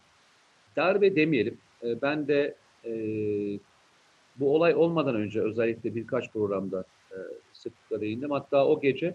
[0.76, 1.58] darbe demeyelim.
[1.82, 2.54] E, ben de
[2.84, 2.92] e,
[4.36, 7.16] bu olay olmadan önce özellikle birkaç programda e,
[7.52, 8.30] sıklıkla değindim.
[8.30, 9.14] Hatta o gece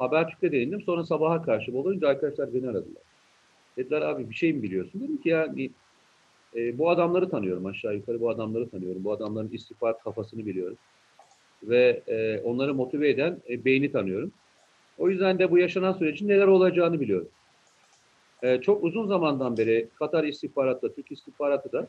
[0.00, 0.82] Habertürk'te değindim.
[0.82, 3.02] Sonra sabaha karşı olunca arkadaşlar beni aradılar.
[3.76, 5.00] Dediler abi bir şey mi biliyorsun?
[5.00, 5.70] Dedim ki ya bir-
[6.56, 9.04] e, bu adamları tanıyorum aşağı yukarı bu adamları tanıyorum.
[9.04, 10.76] Bu adamların istihbarat kafasını biliyorum.
[11.62, 14.32] Ve e, onları motive eden e, beyni tanıyorum.
[14.98, 17.28] O yüzden de bu yaşanan sürecin neler olacağını biliyorum.
[18.42, 21.86] E, çok uzun zamandan beri Katar istihbaratı da, Türk istihbaratı da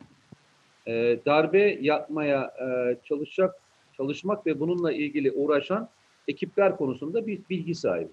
[0.86, 3.54] e, darbe yapmaya e, çalışacak,
[3.96, 5.88] çalışmak ve bununla ilgili uğraşan
[6.28, 8.10] ekipler konusunda bir bilgi sahibi.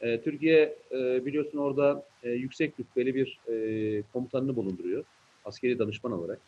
[0.00, 5.04] E, Türkiye e, biliyorsun orada e, yüksek rütbeli bir e, komutanını bulunduruyor.
[5.44, 6.40] Askeri danışman olarak.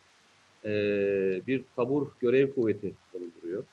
[0.65, 0.71] E,
[1.47, 3.65] bir tabur görev kuvveti bulunduruyor.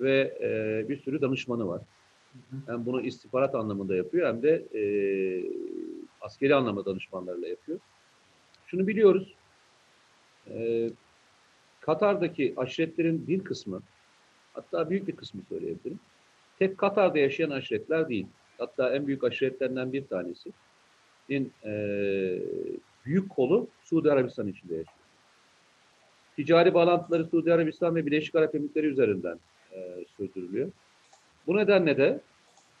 [0.00, 1.82] Ve e, bir sürü danışmanı var.
[2.66, 4.82] Hem bunu istihbarat anlamında yapıyor hem de e,
[6.20, 7.78] askeri anlamda danışmanlarla yapıyor.
[8.66, 9.34] Şunu biliyoruz.
[10.50, 10.90] E,
[11.80, 13.82] Katar'daki aşiretlerin bir kısmı,
[14.52, 16.00] hatta büyük bir kısmı söyleyebilirim.
[16.58, 18.26] Tek Katar'da yaşayan aşiretler değil.
[18.58, 20.50] Hatta en büyük aşiretlerinden bir tanesi.
[21.30, 21.42] E,
[23.06, 24.98] büyük kolu Suudi Arabistan içinde yaşıyor.
[26.36, 29.38] Ticari bağlantıları Suudi Arabistan ve Birleşik Arap Emirlikleri üzerinden
[29.72, 30.70] e, sürdürülüyor.
[31.46, 32.20] Bu nedenle de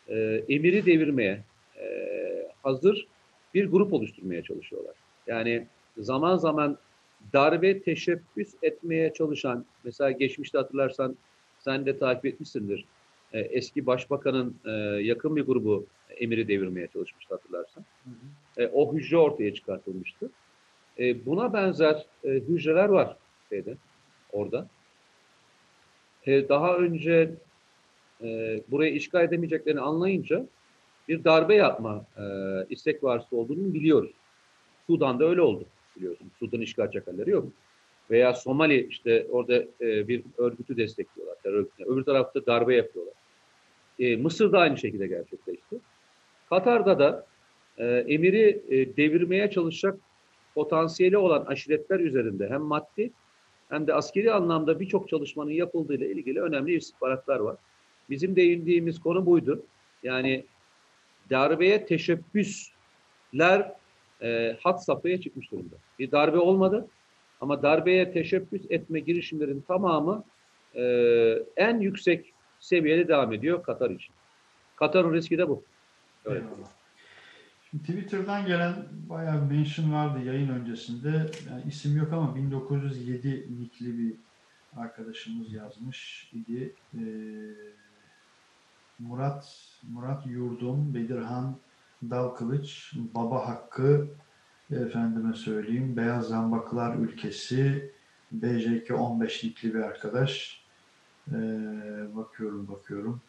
[0.08, 1.44] e, emiri devirmeye
[1.80, 1.88] e,
[2.62, 3.06] hazır
[3.54, 4.94] bir grup oluşturmaya çalışıyorlar.
[5.26, 5.66] Yani
[5.98, 6.78] zaman zaman
[7.32, 11.16] darbe teşebbüs etmeye çalışan, mesela geçmişte hatırlarsan
[11.58, 12.84] sen de takip etmişsindir.
[13.32, 14.70] E, eski başbakanın e,
[15.02, 15.86] yakın bir grubu
[16.16, 17.84] emiri devirmeye çalışmıştı hatırlarsan.
[18.56, 20.30] E, o hücre ortaya çıkartılmıştı.
[20.98, 23.16] E, buna benzer e, hücreler var
[23.48, 23.76] şeyde,
[24.32, 24.68] orada.
[26.26, 27.34] E, daha önce
[28.22, 30.46] e, burayı işgal edemeyeceklerini anlayınca
[31.08, 32.22] bir darbe yapma e,
[32.70, 34.10] istek varsa olduğunu biliyoruz.
[34.86, 35.64] Sudan'da öyle oldu
[35.96, 36.30] biliyorsun.
[36.38, 37.48] Sudan işgal çakalları yok.
[38.10, 41.36] Veya Somali işte orada e, bir örgütü destekliyorlar.
[41.42, 41.86] Terör örgütüne.
[41.86, 43.14] Öbür tarafta darbe yapıyorlar.
[43.98, 45.78] E, Mısır'da aynı şekilde gerçekleşti.
[46.48, 47.26] Katar'da da
[47.78, 49.98] e, emiri e, devirmeye çalışacak
[50.54, 53.10] potansiyeli olan aşiretler üzerinde hem maddi
[53.68, 57.56] hem de askeri anlamda birçok çalışmanın yapıldığı ile ilgili önemli istihbaratlar var.
[58.10, 59.62] Bizim değindiğimiz konu buydu.
[60.02, 60.44] Yani
[61.30, 63.72] darbeye teşebbüsler
[64.22, 65.76] e, hat safhaya çıkmış durumda.
[65.98, 66.88] Bir darbe olmadı
[67.40, 70.24] ama darbeye teşebbüs etme girişimlerin tamamı
[70.74, 70.82] e,
[71.56, 74.14] en yüksek seviyede devam ediyor Katar için.
[74.76, 75.62] Katar'ın riski de bu.
[76.26, 76.42] Evet.
[76.42, 76.68] Eyvallah.
[77.70, 78.74] Şimdi Twitter'dan gelen
[79.08, 81.08] bayağı bir mention vardı yayın öncesinde.
[81.50, 84.14] Yani isim yok ama 1907 nickli bir
[84.76, 86.74] arkadaşımız yazmış idi.
[86.94, 86.98] Ee,
[88.98, 91.56] Murat Murat Yurdum, Bedirhan
[92.10, 94.08] Dalkılıç, Baba Hakkı,
[94.70, 97.92] efendime söyleyeyim, Beyaz Zambaklar Ülkesi,
[98.32, 100.62] BJK 15 nickli bir arkadaş.
[101.32, 101.36] Ee,
[102.16, 103.20] bakıyorum bakıyorum.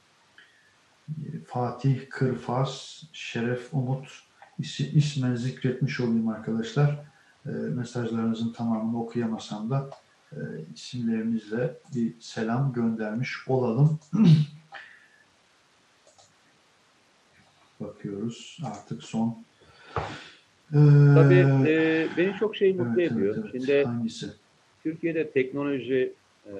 [1.47, 4.23] Fatih Kırfas, Şeref Umut
[4.59, 6.99] isi- ismen zikretmiş olayım arkadaşlar.
[7.45, 9.89] E, mesajlarınızın tamamını okuyamasam da
[10.31, 10.37] e,
[10.73, 13.99] isimlerinizle bir selam göndermiş olalım.
[17.79, 19.43] Bakıyoruz artık son.
[20.73, 20.77] Ee,
[21.15, 23.35] Tabii e, beni çok şey mutlu evet, ediyor.
[23.35, 23.63] evet, evet.
[23.65, 24.25] Şimdi Hangisi?
[24.83, 26.13] Türkiye'de teknoloji
[26.45, 26.51] e,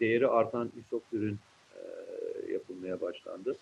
[0.00, 1.36] değeri artan birçok ürün
[1.74, 3.56] e, yapılmaya başlandı.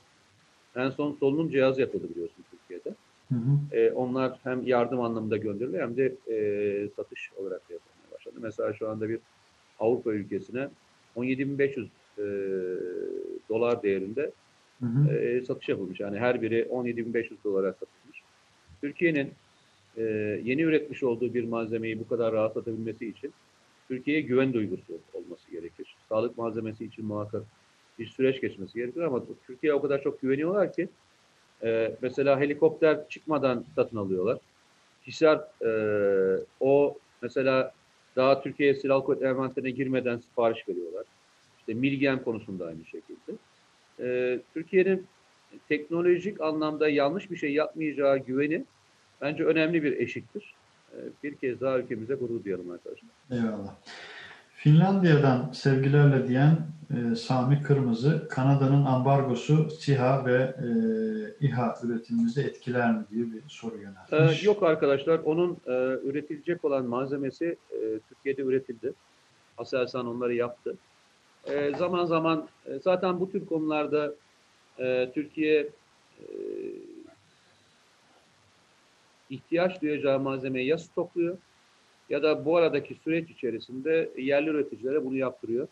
[0.76, 2.94] En son solunum cihazı yapıldı biliyorsun Türkiye'de.
[3.28, 3.76] Hı hı.
[3.76, 6.04] E, onlar hem yardım anlamında gönderiliyor hem de
[6.34, 8.36] e, satış olarak yapılmaya başladı.
[8.42, 9.18] Mesela şu anda bir
[9.78, 10.68] Avrupa ülkesine
[11.16, 11.86] 17.500
[12.18, 12.24] e,
[13.48, 14.30] dolar değerinde
[14.80, 15.14] Hı hı.
[15.14, 16.00] e, satış yapılmış.
[16.00, 18.22] Yani her biri 17.500 dolara satılmış.
[18.80, 19.30] Türkiye'nin
[19.98, 20.02] e,
[20.44, 23.32] yeni üretmiş olduğu bir malzemeyi bu kadar rahat satabilmesi için
[23.88, 25.96] Türkiye'ye güven duygusu olması gerekir.
[26.08, 27.42] Sağlık malzemesi için muhakkak
[27.98, 30.88] bir süreç geçmesi gerekir ama Türkiye'ye o kadar çok güveniyorlar ki
[31.62, 34.38] e, mesela helikopter çıkmadan satın alıyorlar.
[35.06, 35.70] Hisar e,
[36.60, 37.72] o mesela
[38.16, 41.04] daha Türkiye Silahlı Kuvvetleri envanterine girmeden sipariş veriyorlar.
[41.58, 43.32] İşte Milgem konusunda aynı şekilde.
[44.00, 45.06] E, Türkiye'nin
[45.68, 48.64] teknolojik anlamda yanlış bir şey yapmayacağı güveni
[49.20, 50.54] bence önemli bir eşiktir.
[50.92, 53.08] E, bir kez daha ülkemize gurur duyalım arkadaşlar.
[53.30, 53.74] Eyvallah.
[54.54, 56.58] Finlandiya'dan sevgilerle diyen
[56.90, 60.66] e, Sami Kırmızı, Kanada'nın ambargosu SİHA ve e,
[61.46, 64.44] İHA üretimimizi etkiler mi diye bir soru Ee, yöneltmiş.
[64.44, 65.72] yok arkadaşlar, onun e,
[66.04, 67.76] üretilecek olan malzemesi e,
[68.08, 68.92] Türkiye'de üretildi.
[69.58, 70.74] Aselsan onları yaptı.
[71.46, 74.14] E, zaman zaman e, zaten bu tür konularda
[74.78, 75.60] e, Türkiye
[76.20, 76.24] e,
[79.30, 81.36] ihtiyaç duyacağı malzemeyi ya stokluyor
[82.10, 85.68] ya da bu aradaki süreç içerisinde yerli üreticilere bunu yaptırıyor.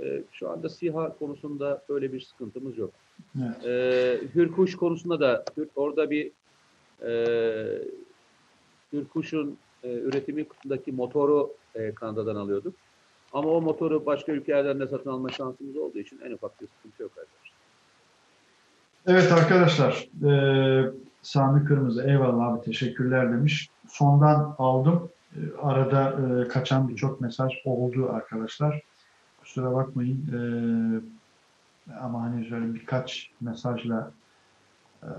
[0.00, 2.90] E, şu anda SİHA konusunda böyle bir sıkıntımız yok.
[3.38, 3.66] Evet.
[3.66, 5.44] Ee, Hürkuş konusunda da
[5.76, 6.30] orada bir
[7.02, 7.12] e,
[8.92, 12.74] Hürkuş'un e, üretimi kısmındaki motoru e, Kanada'dan alıyorduk.
[13.32, 17.02] Ama o motoru başka ülkelerden de satın alma şansımız olduğu için en ufak bir sıkıntı
[17.02, 17.56] yok arkadaşlar.
[19.06, 20.90] Evet arkadaşlar, e,
[21.26, 23.70] Sami Kırmızı eyvallah abi teşekkürler demiş.
[23.88, 25.08] Sondan aldım.
[25.36, 28.82] E, arada e, kaçan birçok mesaj oldu arkadaşlar.
[29.40, 30.26] Kusura bakmayın.
[30.32, 30.40] E,
[32.00, 34.10] ama hani şöyle birkaç mesajla
[35.02, 35.10] e,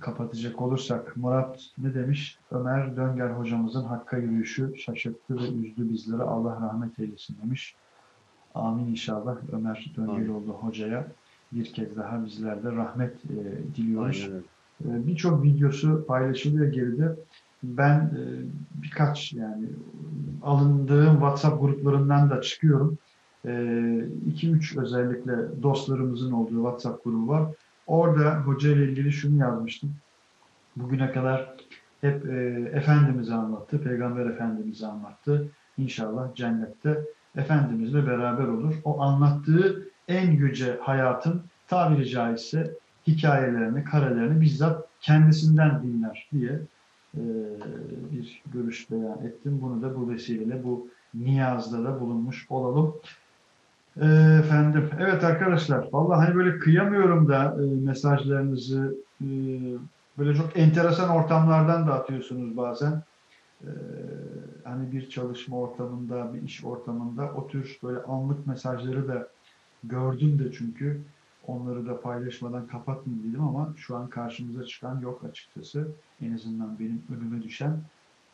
[0.00, 2.38] kapatacak olursak Murat ne demiş?
[2.50, 6.22] Ömer Dönger hocamızın Hakk'a yürüyüşü şaşırttı ve üzdü bizleri.
[6.22, 7.74] Allah rahmet eylesin demiş.
[8.54, 11.06] Amin inşallah Ömer Döngeloğlu hocaya
[11.52, 14.28] bir kez daha bizler de rahmet e, diliyoruz.
[14.30, 14.42] Aynen
[14.80, 17.16] Birçok videosu paylaşılıyor geride.
[17.62, 18.22] Ben e,
[18.82, 19.66] birkaç yani
[20.42, 22.98] alındığım WhatsApp gruplarından da çıkıyorum.
[23.44, 27.48] 2-3 özellikle dostlarımızın olduğu WhatsApp grubu var.
[27.86, 29.90] Orada hoca ile ilgili şunu yazmıştım.
[30.76, 31.54] Bugüne kadar
[32.00, 32.36] hep e,
[32.72, 35.48] Efendimiz'i anlattı, Peygamber Efendimiz'i anlattı.
[35.78, 37.04] İnşallah cennette
[37.36, 38.74] Efendimizle beraber olur.
[38.84, 42.74] O anlattığı en yüce hayatın tabiri caizse
[43.08, 46.60] hikayelerini, karelerini bizzat kendisinden dinler diye
[47.14, 47.22] e,
[48.12, 49.58] bir görüş beyan ettim.
[49.62, 52.94] Bunu da bu vesileyle bu niyazda da bulunmuş olalım.
[54.00, 54.06] E,
[54.40, 59.26] efendim, evet arkadaşlar, vallahi hani böyle kıyamıyorum da e, mesajlarınızı e,
[60.18, 63.02] böyle çok enteresan ortamlardan da atıyorsunuz bazen.
[63.62, 63.70] E,
[64.64, 69.28] hani bir çalışma ortamında, bir iş ortamında o tür böyle anlık mesajları da
[69.84, 71.00] gördüm de çünkü
[71.48, 75.88] onları da paylaşmadan kapatmayayım dedim ama şu an karşımıza çıkan yok açıkçası.
[76.22, 77.80] En azından benim önüme düşen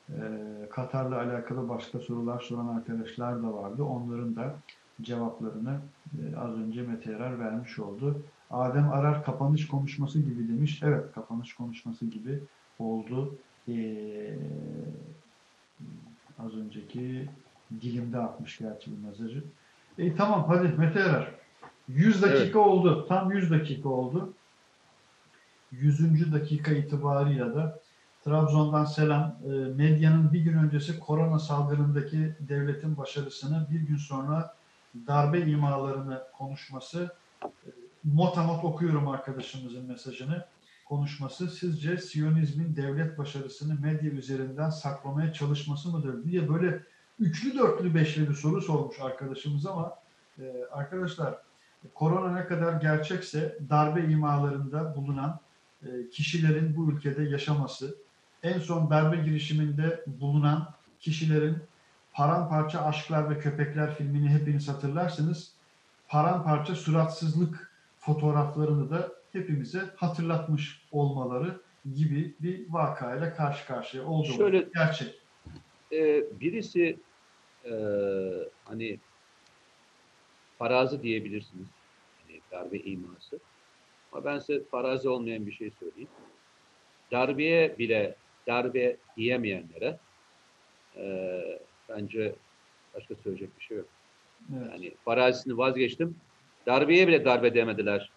[0.08, 0.18] e,
[0.70, 3.82] Katar'la alakalı başka sorular soran arkadaşlar da vardı.
[3.82, 4.54] Onların da
[5.02, 5.80] cevaplarını
[6.18, 8.22] e, az önce Mete Erer vermiş oldu.
[8.50, 10.82] Adem Arar kapanış konuşması gibi demiş.
[10.82, 12.40] Evet kapanış konuşması gibi
[12.78, 13.34] oldu.
[13.68, 14.38] Ee,
[16.38, 17.28] az önceki
[17.80, 19.44] dilimde atmış gerçi bu mesajı.
[19.98, 21.43] E, tamam hadi Mete Erer.
[21.88, 22.56] 100 dakika Evet.
[22.56, 23.06] oldu.
[23.08, 24.32] Tam 100 dakika oldu.
[25.72, 26.32] 100.
[26.32, 27.80] dakika itibarıyla da
[28.24, 29.36] Trabzon'dan selam.
[29.44, 34.54] E, medyanın bir gün öncesi korona salgınındaki devletin başarısını bir gün sonra
[35.06, 37.48] darbe imalarını konuşması e,
[38.04, 40.44] motamot okuyorum arkadaşımızın mesajını
[40.84, 46.82] konuşması sizce Siyonizmin devlet başarısını medya üzerinden saklamaya çalışması mıdır diye böyle
[47.20, 49.94] üçlü dörtlü beşli bir soru sormuş arkadaşımız ama
[50.38, 50.42] e,
[50.72, 51.34] arkadaşlar
[51.94, 55.40] korona ne kadar gerçekse darbe imalarında bulunan
[55.82, 57.96] e, kişilerin bu ülkede yaşaması,
[58.42, 61.56] en son darbe girişiminde bulunan kişilerin
[62.12, 65.52] Paramparça Aşklar ve Köpekler filmini hepiniz hatırlarsınız.
[66.08, 71.60] Paramparça suratsızlık fotoğraflarını da hepimize hatırlatmış olmaları
[71.94, 75.20] gibi bir vakayla karşı karşıya olduğumuz Şöyle- gerçek.
[75.92, 76.96] Ee, birisi
[77.64, 77.72] e,
[78.64, 78.98] hani
[80.58, 81.66] farazi diyebilirsiniz.
[82.54, 83.38] Darbe iması.
[84.12, 86.08] Ama ben size farazi olmayan bir şey söyleyeyim.
[87.12, 88.14] Darbeye bile
[88.46, 89.98] darbe diyemeyenlere
[90.96, 91.40] e,
[91.88, 92.34] bence
[92.94, 93.86] başka söyleyecek bir şey yok.
[94.56, 94.66] Evet.
[94.72, 96.16] Yani farazisini vazgeçtim.
[96.66, 98.10] Darbeye bile darbe demediler.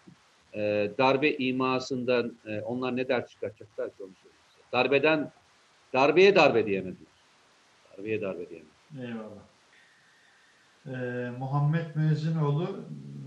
[0.54, 4.38] Ee, darbe imasından e, onlar ne ders çıkartacaklar ki onu söyleyeyim.
[4.72, 5.32] Darbeden,
[5.92, 7.12] darbeye darbe diyemediler.
[7.92, 9.08] Darbeye darbe diyemediler.
[9.08, 9.42] Eyvallah.
[10.86, 10.90] Ee,
[11.38, 12.68] Muhammed Müezzinoğlu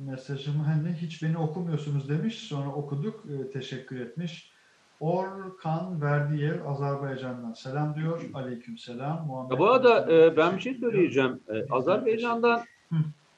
[0.06, 2.40] mesajımı hani hiç beni okumuyorsunuz demiş.
[2.40, 3.23] Sonra okuduk.
[3.26, 4.52] Ee, teşekkür etmiş.
[4.99, 8.22] Orkan Verdiyev Azerbaycan'dan selam diyor.
[8.34, 9.28] Aleyküm selam.
[9.28, 11.40] Muhammed Ya bu arada e, ben bir şey söyleyeceğim.
[11.49, 12.61] E, Azerbaycan'dan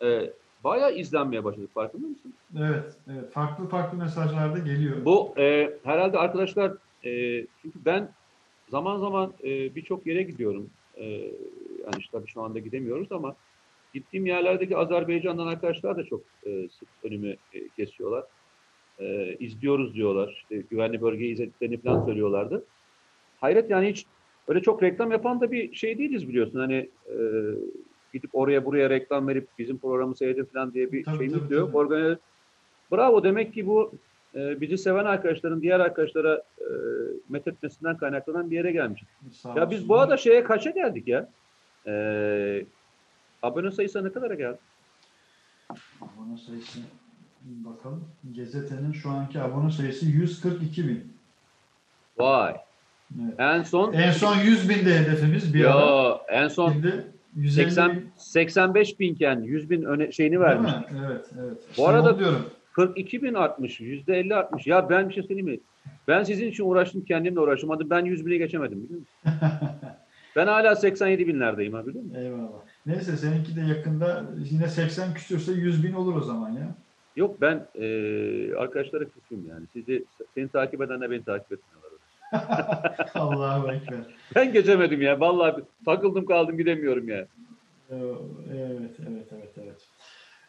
[0.03, 0.33] e,
[0.63, 2.33] bayağı izlenmeye başladık farkında mısın?
[2.57, 3.31] Evet, evet.
[3.31, 5.05] Farklı farklı mesajlar da geliyor.
[5.05, 6.71] Bu e, herhalde arkadaşlar
[7.05, 8.09] e, çünkü ben
[8.69, 10.69] zaman zaman e, birçok yere gidiyorum.
[10.95, 11.05] E,
[11.83, 13.35] yani işte tabii şu anda gidemiyoruz ama
[13.93, 18.23] gittiğim yerlerdeki Azerbaycan'dan arkadaşlar da çok e, sık önümü e, kesiyorlar.
[18.99, 20.29] E, izliyoruz diyorlar.
[20.37, 22.63] İşte güvenli bölgeyi izlediklerini falan söylüyorlardı.
[23.41, 24.05] Hayret yani hiç
[24.47, 26.59] öyle çok reklam yapan da bir şey değiliz biliyorsun.
[26.59, 27.15] Hani e,
[28.13, 31.55] gidip oraya buraya reklam verip bizim programı seyredin falan diye bir Tabii, şeyimiz tabii, de
[31.55, 31.67] yok.
[31.73, 31.77] tabii.
[31.77, 32.17] Organize-
[32.91, 33.91] Bravo demek ki bu
[34.35, 36.65] e, bizi seven arkadaşların diğer arkadaşlara e,
[37.29, 39.03] methetmesinden kaynaklanan bir yere gelmiş.
[39.55, 41.29] Ya biz bu arada şeye kaça geldik ya?
[41.87, 41.91] E,
[43.43, 44.57] abone sayısı ne kadara geldi?
[46.01, 46.79] Abone sayısı
[47.41, 48.03] bakalım.
[48.37, 51.13] Gazetenin şu anki abone sayısı 142 bin.
[52.17, 52.55] Vay.
[53.23, 53.33] Evet.
[53.39, 55.79] En son En son 100 binde hedefimiz bir ara.
[55.85, 58.11] Yo, en son Şimdi 150 80 bin.
[58.17, 60.71] 85 binken 100 bin öne, şeyini vermiş.
[60.71, 60.85] mi?
[61.07, 61.57] Evet, evet.
[61.67, 62.49] Bu İşte arada- diyorum.
[62.73, 63.79] 42 bin artmış.
[63.79, 64.67] Yüzde 50 artmış.
[64.67, 65.59] Ya ben bir şey söyleyeyim mi?
[66.07, 67.69] Ben sizin için uğraştım kendimle uğraştım.
[67.69, 69.15] Hadi ben 100 bine geçemedim biliyor musun?
[70.35, 72.19] ben hala 87 binlerdeyim ha biliyor musun?
[72.19, 72.49] Eyvallah.
[72.85, 76.75] Neyse seninki de yakında yine 80 küsürse 100 bin olur o zaman ya.
[77.15, 77.85] Yok ben e,
[78.55, 79.65] arkadaşlara küsüm yani.
[79.73, 80.05] Sizi
[80.35, 81.91] seni takip edenler beni takip etmiyorlar.
[83.15, 83.99] Allahu Ekber.
[84.35, 85.19] Ben geçemedim ya.
[85.19, 87.25] Vallahi takıldım kaldım gidemiyorum ya.
[87.89, 87.95] Ee,
[88.53, 89.87] Evet, evet, evet, evet.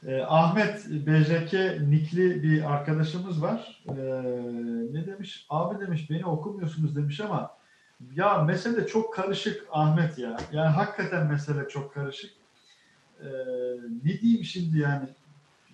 [0.06, 1.52] Ee, Ahmet BJK
[1.89, 3.82] nikli bir arkadaşımız var.
[3.89, 3.93] Ee,
[4.93, 5.47] ne demiş?
[5.51, 7.51] Abi demiş beni okumuyorsunuz demiş ama
[8.15, 10.37] ya mesele çok karışık Ahmet ya.
[10.53, 12.31] Yani hakikaten mesele çok karışık.
[13.21, 13.27] Ee,
[14.05, 15.09] ne diyeyim şimdi yani?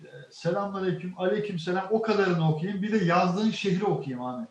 [0.03, 1.87] Ee, Selamünaleyküm, aleyküm selam.
[1.91, 2.81] O kadarını okuyayım.
[2.81, 4.47] Bir de yazdığın şehri okuyayım Ahmet.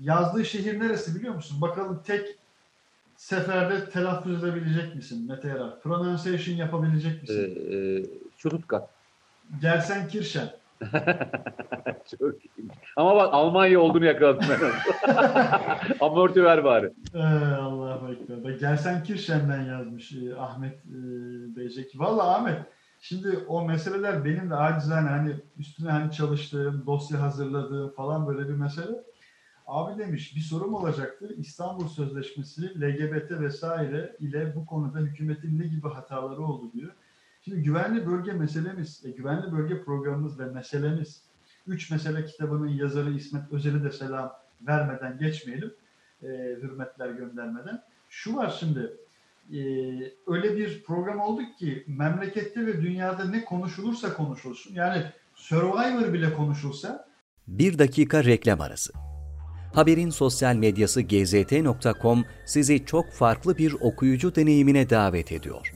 [0.00, 1.60] Yazdığı şehir neresi biliyor musun?
[1.60, 2.28] Bakalım tek
[3.16, 5.80] seferde telaffuz edebilecek misin Mete Erar?
[5.80, 7.58] Pronunciation yapabilecek misin?
[7.72, 7.76] e,
[8.38, 8.88] Stuttgart.
[9.60, 10.50] Gelsenkirchen.
[12.20, 12.68] Çok iyi.
[12.96, 14.70] Ama bak Almanya olduğunu yakaladım ben.
[16.00, 16.92] Amorti ver bari.
[17.14, 17.18] Ee,
[17.54, 18.44] Allahu Ekber.
[18.44, 20.96] Bak, Gelsenkirchen'den yazmış e, Ahmet e,
[21.56, 21.92] Beycek.
[21.94, 22.58] Valla Ahmet
[23.00, 28.54] şimdi o meseleler benim de acizane hani üstüne hani çalıştığım, dosya hazırladığım falan böyle bir
[28.54, 28.96] mesele.
[29.66, 31.34] Abi demiş bir sorum olacaktı.
[31.36, 36.92] İstanbul Sözleşmesi, LGBT vesaire ile bu konuda hükümetin ne gibi hataları oldu diyor.
[37.46, 41.22] Şimdi güvenli bölge meselemiz, e, güvenli bölge programımız ve meselemiz,
[41.66, 45.74] üç mesele kitabının yazarı İsmet Özel'i de selam vermeden geçmeyelim,
[46.22, 46.26] e,
[46.62, 47.82] hürmetler göndermeden.
[48.08, 48.92] Şu var şimdi,
[49.52, 49.58] e,
[50.26, 54.74] öyle bir program olduk ki memlekette ve dünyada ne konuşulursa konuşulsun.
[54.74, 55.02] Yani
[55.34, 57.08] Survivor bile konuşulsa
[57.48, 58.92] Bir dakika reklam arası.
[59.74, 65.75] Haberin sosyal medyası gzt.com sizi çok farklı bir okuyucu deneyimine davet ediyor.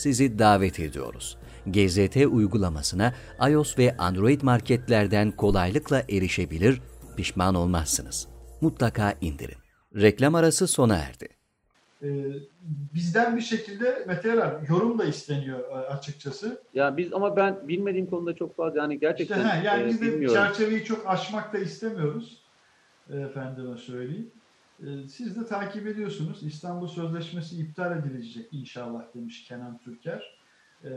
[0.00, 1.36] sizi davet ediyoruz.
[1.66, 3.14] GZT uygulamasına
[3.50, 6.80] iOS ve Android marketlerden kolaylıkla erişebilir,
[7.16, 8.28] pişman olmazsınız.
[8.60, 9.58] Mutlaka indirin.
[9.96, 11.28] Reklam arası sona erdi.
[12.02, 12.08] e,
[12.94, 16.62] bizden bir şekilde Mete Erer yorum da isteniyor e, açıkçası.
[16.74, 20.00] Ya biz ama ben bilmediğim konuda çok fazla yani İşte, gerçekten he, yani e, biz
[20.00, 20.34] de bilmiyorum.
[20.36, 22.42] çerçeveyi çok aşmak da istemiyoruz.
[23.10, 24.30] Efendime söyleyeyim.
[24.86, 26.42] E, siz de takip ediyorsunuz.
[26.42, 30.38] İstanbul Sözleşmesi iptal edilecek inşallah demiş Kenan Türker.
[30.84, 30.90] E,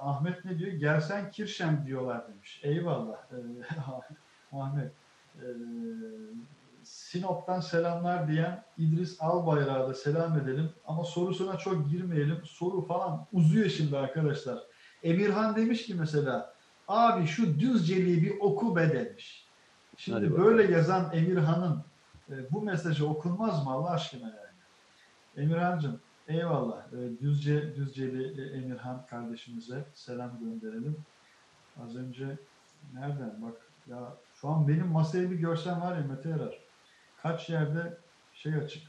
[0.00, 0.72] Ahmet ne diyor?
[0.72, 2.60] Gelsen Kirşem diyorlar demiş.
[2.62, 3.16] Eyvallah.
[3.16, 3.38] E,
[4.56, 4.92] Ahmet.
[5.36, 5.46] E,
[6.82, 10.70] Sinop'tan selamlar diyen İdris Albayrak'a da selam edelim.
[10.86, 12.38] Ama sorusuna çok girmeyelim.
[12.44, 14.58] Soru falan uzuyor şimdi arkadaşlar.
[15.02, 16.54] Emirhan demiş ki mesela
[16.88, 19.46] abi şu Düzceli'yi bir oku be demiş.
[19.96, 21.84] Şimdi böyle yazan Emirhan'ın
[22.30, 24.50] e, bu mesajı okunmaz mı Allah aşkına yani?
[25.36, 26.92] Emirhan'cığım eyvallah.
[26.92, 30.96] E, Düzce, Düzceli e, Emirhan kardeşimize selam gönderelim.
[31.84, 32.38] Az önce
[32.94, 33.54] nereden bak
[33.86, 36.58] ya şu an benim masayı bir görsen var ya Mete Erer.
[37.22, 37.98] Kaç yerde
[38.32, 38.82] şey açık.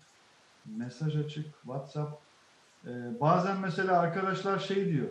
[0.66, 1.46] Mesaj açık.
[1.62, 2.22] WhatsApp.
[2.88, 5.08] E, bazen mesela arkadaşlar şey diyor.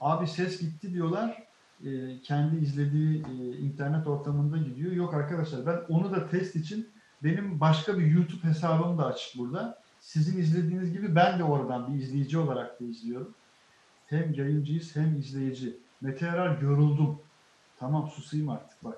[0.00, 1.42] Abi ses gitti diyorlar.
[1.84, 4.92] E, kendi izlediği e, internet ortamında gidiyor.
[4.92, 6.91] Yok arkadaşlar ben onu da test için
[7.24, 9.78] benim başka bir YouTube hesabım da açık burada.
[10.00, 13.34] Sizin izlediğiniz gibi ben de oradan bir izleyici olarak da izliyorum.
[14.06, 15.76] Hem yayıncıyız hem izleyici.
[16.00, 17.18] Mete Erer yoruldum.
[17.78, 18.94] Tamam susayım artık bak.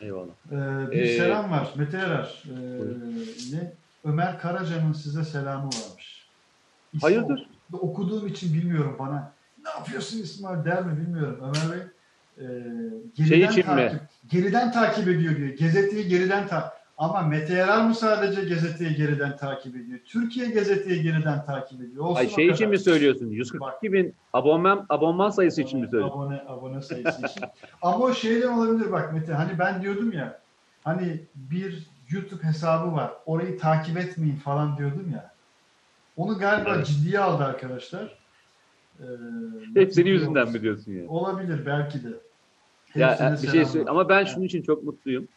[0.00, 0.32] Eyvallah.
[0.52, 2.42] Ee, bir Ee, selam var Mete Erer.
[2.46, 2.52] Ee,
[3.56, 3.72] ne?
[4.04, 6.26] Ömer Karaca'nın size selamı varmış.
[6.92, 7.48] İsmi Hayırdır?
[7.72, 9.32] ok- Okuduğum için bilmiyorum bana.
[9.64, 11.38] Ne yapıyorsun İsmail der mi bilmiyorum.
[11.40, 11.86] Ömer Bey
[12.38, 12.44] e,
[13.16, 13.64] geriden, Şey için mi?
[13.66, 15.48] takip, geriden takip ediyor diyor.
[15.58, 19.98] Gazeteyi geriden takip ama Mete Erer mi sadece gazeteyi geriden takip ediyor?
[20.06, 22.04] Türkiye gazeteyi geriden takip ediyor.
[22.04, 23.26] Olsun Ay şey için mi söylüyorsun?
[23.30, 26.18] 142 bin abonman, abonman sayısı için mi söylüyorsun?
[26.18, 27.44] Abone, abone sayısı için.
[27.82, 29.32] Ama o şeyden olabilir bak Mete.
[29.32, 30.40] Hani ben diyordum ya
[30.84, 33.12] hani bir YouTube hesabı var.
[33.26, 35.34] Orayı takip etmeyin falan diyordum ya.
[36.16, 36.86] Onu galiba Evet.
[36.86, 38.18] ciddiye aldı arkadaşlar.
[39.00, 39.04] Ee,
[39.74, 40.54] Hep senin yüzünden olsun.
[40.54, 41.08] mi diyorsun yani?
[41.08, 42.08] Olabilir belki de.
[42.94, 45.28] Ya Hepsine e, bir şey ama ben şunun için çok mutluyum.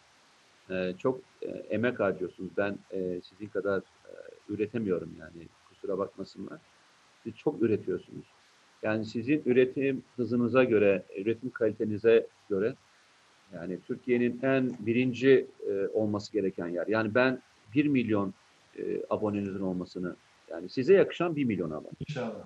[0.70, 2.50] Ee, çok e, emek harcıyorsunuz.
[2.58, 4.12] Ben e, sizin kadar e,
[4.50, 5.48] üretemiyorum yani.
[5.70, 6.60] Kusura bakmasınlar.
[7.24, 8.26] Siz çok üretiyorsunuz.
[8.84, 12.76] Yani sizin üretim hızınıza göre, üretim kalitenize göre
[13.54, 16.88] yani Türkiye'nin en birinci e, olması gereken yer.
[16.88, 17.42] Yani ben
[17.76, 18.34] 1 milyon
[18.78, 20.16] e, abonenizin olmasını
[20.50, 21.94] yani size yakışan 1 milyon abone.
[22.10, 22.46] İnşallah.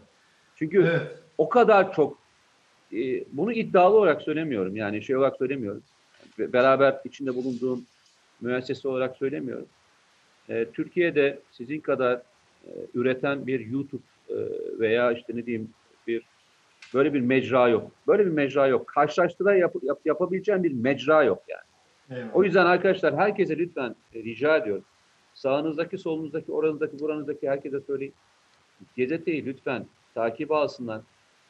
[0.55, 1.19] Çünkü Evet.
[1.37, 2.17] o kadar çok
[2.93, 5.83] e, bunu iddialı olarak söylemiyorum yani şey olarak söylemiyorum.
[6.39, 7.85] Beraber içinde bulunduğum
[8.41, 9.65] müessese olarak söylemiyorum.
[10.49, 12.15] E, Türkiye'de sizin kadar
[12.65, 14.35] e, üreten bir YouTube e,
[14.79, 15.69] veya işte ne diyeyim
[16.07, 16.23] bir
[16.93, 17.91] böyle bir mecra yok.
[18.07, 18.87] Böyle bir mecra yok.
[18.87, 21.61] Karşılaştıra yap, yap- yapabileceğim bir mecra yok yani.
[22.19, 22.35] Eyvallah.
[22.35, 24.83] O yüzden arkadaşlar herkese lütfen e, rica ediyorum.
[25.33, 28.13] Sağınızdaki, solunuzdaki, oranızdaki, buranızdaki herkese söyleyin.
[28.97, 29.85] Gazeteyi lütfen
[30.15, 31.01] takip alsınlar.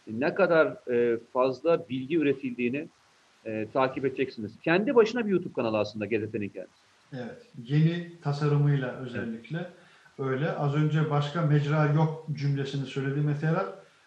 [0.07, 2.88] Ne kadar e, fazla bilgi üretildiğini
[3.49, 4.51] e, takip edeceksiniz.
[4.63, 6.73] Kendi başına bir YouTube kanalı aslında gazetenin kendisi.
[7.13, 7.47] Evet.
[7.63, 9.69] Yeni tasarımıyla özellikle
[10.19, 10.51] öyle.
[10.51, 13.65] Az önce başka mecra yok cümlesini söyledi Mete Erer.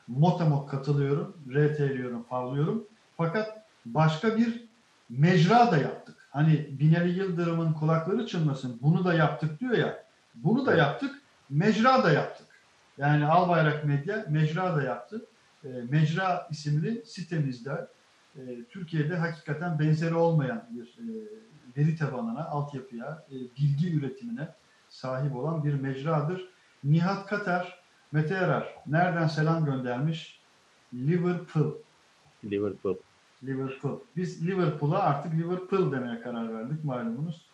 [0.09, 2.85] Motamot katılıyorum, RT'liyorum, parlıyorum.
[3.17, 4.65] Fakat başka bir
[5.09, 6.17] mecra da yaptık.
[6.31, 10.05] Hani Binali Yıldırım'ın kulakları çınlasın bunu da yaptık diyor ya.
[10.35, 11.11] Bunu da yaptık,
[11.51, 12.47] mecra da yaptık.
[12.99, 15.27] Yani Albayrak Medya mecra da yaptı.
[15.65, 17.87] E, mecra isimli sitemizde
[18.37, 21.15] e, Türkiye'de hakikaten benzeri olmayan bir e,
[21.77, 24.49] veri tabanına, altyapıya, e, bilgi üretimine
[24.89, 26.49] sahip olan bir mecradır.
[26.85, 27.83] Nihat Katar,
[28.13, 30.41] Mete Erer nereden selam göndermiş?
[30.95, 31.73] Liverpool.
[32.45, 32.97] Liverpool.
[33.45, 33.99] Liverpool.
[34.17, 37.47] Biz Liverpool'a artık Liverpool demeye karar verdik malumunuz.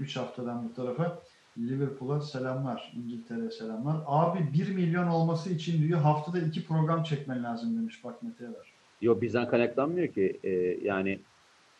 [0.00, 1.22] 3 haftadan bu tarafa.
[1.58, 2.92] Liverpool'a selamlar.
[2.96, 3.96] İngiltere'ye selamlar.
[4.06, 8.77] Abi 1 milyon olması için diyor haftada 2 program çekmen lazım demiş bak Mete Erer.
[9.02, 10.38] Yok bizden kaynaklanmıyor ki.
[10.44, 10.50] E,
[10.82, 11.18] yani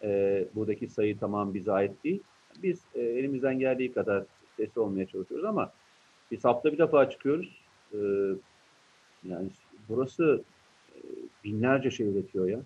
[0.03, 2.21] E, buradaki sayı tamam bize ait değil.
[2.63, 4.25] Biz e, elimizden geldiği kadar
[4.57, 5.73] sesi olmaya çalışıyoruz ama
[6.31, 7.61] biz hafta bir defa çıkıyoruz.
[7.93, 7.99] E,
[9.29, 9.49] yani
[9.89, 10.43] burası
[10.95, 10.99] e,
[11.45, 12.59] binlerce şey üretiyor ya.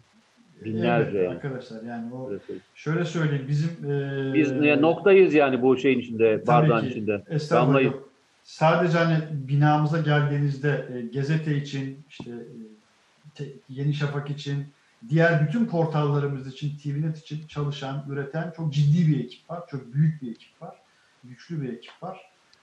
[0.65, 2.53] Binlerce Evet, arkadaşlar yani o Burası.
[2.74, 6.89] şöyle söyleyeyim bizim e, Biz ne- noktayız yani bu şeyin içinde, bardağın ki.
[6.91, 7.23] içinde.
[7.51, 7.93] Damlayız.
[8.43, 9.16] Sadece hani
[9.49, 12.72] binamıza geldiğinizde e, gazete için, işte e,
[13.69, 14.67] Yeni Şafak için,
[15.09, 19.67] diğer bütün portallarımız için, TVNet için çalışan, üreten çok ciddi bir ekip var.
[19.71, 20.77] Çok büyük bir ekip var.
[21.25, 22.21] Güçlü bir ekip var.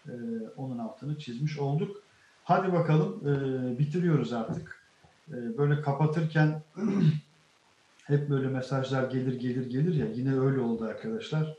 [0.07, 0.13] E,
[0.57, 2.03] onun altını çizmiş olduk.
[2.43, 4.83] Hadi bakalım e, bitiriyoruz artık.
[5.29, 6.61] E, böyle kapatırken
[8.03, 11.55] hep böyle mesajlar gelir gelir gelir ya yine öyle oldu arkadaşlar.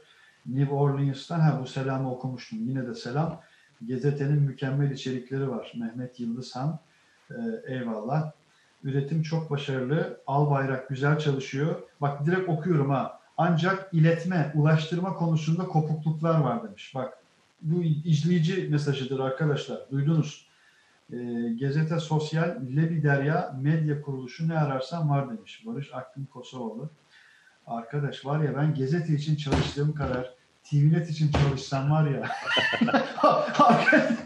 [0.46, 2.58] New Orleans'tan ha bu selamı okumuştum.
[2.68, 3.40] Yine de selam.
[3.88, 5.72] Gazetenin mükemmel içerikleri var.
[5.76, 6.78] Mehmet Yıldızhan.
[7.30, 7.34] Ee,
[7.66, 8.32] eyvallah.
[8.84, 10.20] Üretim çok başarılı.
[10.26, 11.82] Al bayrak güzel çalışıyor.
[12.00, 13.20] Bak direkt okuyorum ha.
[13.36, 16.92] Ancak iletme, ulaştırma konusunda kopukluklar var demiş.
[16.94, 17.18] Bak
[17.62, 19.78] bu izleyici mesajıdır arkadaşlar.
[19.90, 20.46] Duydunuz.
[21.12, 21.16] Ee,
[21.60, 25.62] Gazete Sosyal Lebi Derya Medya Kuruluşu ne ararsan var demiş.
[25.66, 26.90] Barış Akgün Kosovalı.
[27.66, 30.34] Arkadaş var ya ben gazete için çalıştığım kadar
[30.64, 32.30] TVNet için çalışsam var ya.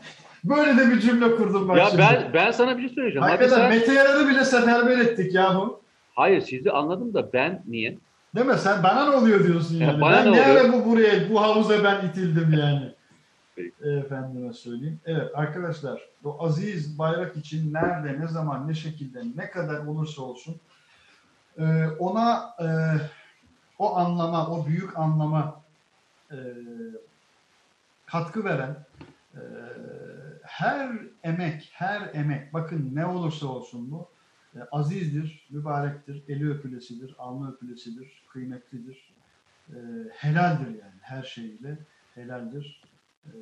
[0.44, 2.02] Böyle de bir cümle kurdum bak Ya şimdi.
[2.02, 3.22] ben ben sana bir şey söyleyeceğim.
[3.22, 5.80] Hakikaten sen- Mete Yarar'ı bile seferber ettik ya bu.
[6.14, 7.98] Hayır sizi anladım da ben niye?
[8.34, 8.58] Değil mi?
[8.58, 10.00] Sen bana ne oluyor diyorsun Ya yani.
[10.00, 10.72] bana ben ne ne oluyor?
[10.72, 12.94] bu buraya, bu havuza ben itildim yani.
[13.56, 13.72] Peki.
[13.84, 15.00] Efendime söyleyeyim.
[15.06, 20.56] Evet arkadaşlar o aziz bayrak için nerede, ne zaman, ne şekilde, ne kadar olursa olsun
[21.58, 22.66] e, ona e,
[23.78, 25.60] o anlama, o büyük anlama
[26.30, 26.36] e,
[28.06, 28.76] katkı veren
[30.54, 30.90] her
[31.22, 34.08] emek, her emek, bakın ne olursa olsun bu,
[34.54, 39.14] e, azizdir, mübarektir, eli öpülesidir, alnı öpülesidir, kıymetlidir,
[39.68, 39.76] e,
[40.12, 41.78] helaldir yani her şeyiyle
[42.14, 42.82] helaldir
[43.26, 43.32] e,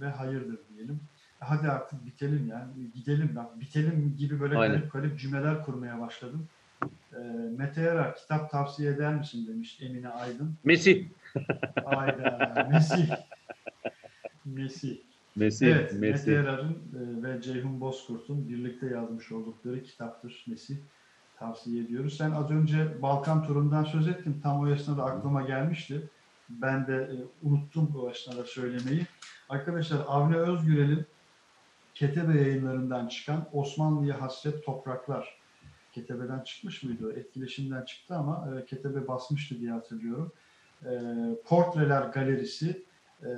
[0.00, 1.00] ve hayırdır diyelim.
[1.40, 4.76] Hadi artık bitelim yani, gidelim bak, bitelim gibi böyle Aynen.
[4.76, 6.48] garip garip cümleler kurmaya başladım.
[7.12, 7.18] E,
[7.56, 10.54] Mete Yarar, kitap tavsiye eder misin demiş Emine Aydın.
[10.64, 11.08] Mesih.
[11.84, 13.10] Ayda, Mesih.
[14.44, 15.13] Mesih.
[15.36, 15.66] Mesih.
[15.66, 16.32] Evet, Mete Mesih.
[16.32, 20.76] Yarar'ın e, ve Ceyhun Bozkurt'un birlikte yazmış oldukları kitaptır Mesih.
[21.38, 22.16] Tavsiye ediyoruz.
[22.16, 24.40] Sen az önce Balkan turundan söz ettin.
[24.42, 26.08] Tam o esnada aklıma gelmişti.
[26.48, 27.16] Ben de e,
[27.48, 29.06] unuttum o esnada söylemeyi.
[29.48, 31.06] Arkadaşlar Avni Özgürel'in
[31.94, 35.38] Ketebe yayınlarından çıkan Osmanlı'ya Hasret Topraklar.
[35.92, 37.12] Ketebeden çıkmış mıydı?
[37.16, 40.32] Etkileşimden çıktı ama e, Ketebe basmıştı diye hatırlıyorum.
[40.84, 40.90] E,
[41.44, 42.82] Portreler Galerisi
[43.22, 43.30] e,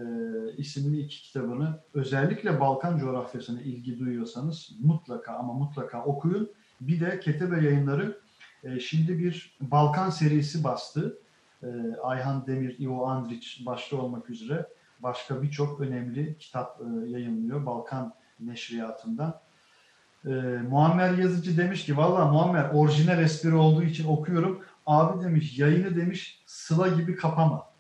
[0.57, 6.51] isimli iki kitabını özellikle Balkan coğrafyasına ilgi duyuyorsanız mutlaka ama mutlaka okuyun.
[6.81, 8.19] Bir de Ketebe yayınları
[8.65, 11.19] e, şimdi bir Balkan serisi bastı.
[11.63, 11.67] E,
[12.03, 14.67] Ayhan Demir, Ivo Andrić başta olmak üzere
[15.01, 19.41] başka birçok önemli kitap e, yayınlıyor Balkan neşriyatından.
[20.25, 20.31] E,
[20.69, 24.63] Muammer Yazıcı demiş ki valla Muammer orijinal espri olduğu için okuyorum.
[24.87, 27.76] Abi demiş yayını demiş sıla gibi kapama.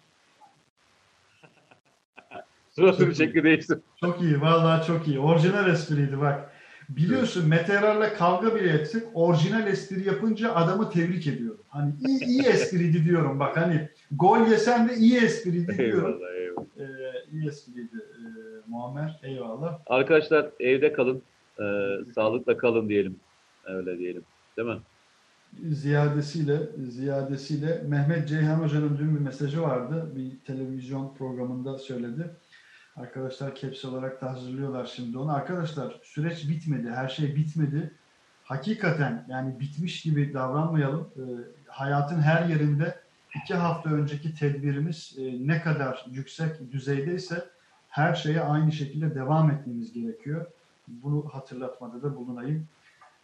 [2.79, 3.75] Bir şekli değişti.
[4.01, 5.19] Çok iyi, vallahi çok iyi.
[5.19, 6.51] Orijinal espriydi bak.
[6.89, 11.61] Biliyorsun Mete Yarar'la kavga bile etsek orijinal espri yapınca adamı tebrik ediyorum.
[11.69, 16.09] Hani iyi, iyi espriydi diyorum bak hani gol yesen de iyi espriydi diyorum.
[16.09, 16.67] eyvallah eyvallah.
[16.79, 16.85] Ee,
[17.33, 18.23] iyi espriydi ee,
[18.67, 19.21] Muammer.
[19.23, 19.79] Eyvallah.
[19.87, 21.23] Arkadaşlar evde kalın.
[21.61, 21.65] e,
[22.15, 23.17] sağlıkla kalın diyelim.
[23.65, 24.23] Öyle diyelim.
[24.57, 24.79] Değil mi?
[25.71, 26.59] Ziyadesiyle,
[26.89, 30.13] ziyadesiyle Mehmet Ceyhan Hoca'nın dün bir mesajı vardı.
[30.17, 32.31] Bir televizyon programında söyledi.
[32.97, 35.35] Arkadaşlar caps olarak da hazırlıyorlar şimdi onu.
[35.35, 36.91] Arkadaşlar süreç bitmedi.
[36.91, 37.91] Her şey bitmedi.
[38.45, 41.09] Hakikaten yani bitmiş gibi davranmayalım.
[41.17, 41.23] Ee,
[41.67, 43.01] hayatın her yerinde
[43.35, 47.45] iki hafta önceki tedbirimiz e, ne kadar yüksek düzeydeyse
[47.89, 50.47] her şeye aynı şekilde devam etmemiz gerekiyor.
[50.89, 52.67] Bunu hatırlatmada da bulunayım.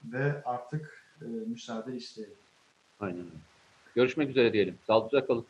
[0.04, 2.34] Ve artık e, müsaade isteyelim.
[3.00, 3.24] Aynen.
[3.94, 4.78] Görüşmek üzere diyelim.
[4.86, 5.46] Sağlıkla kalın.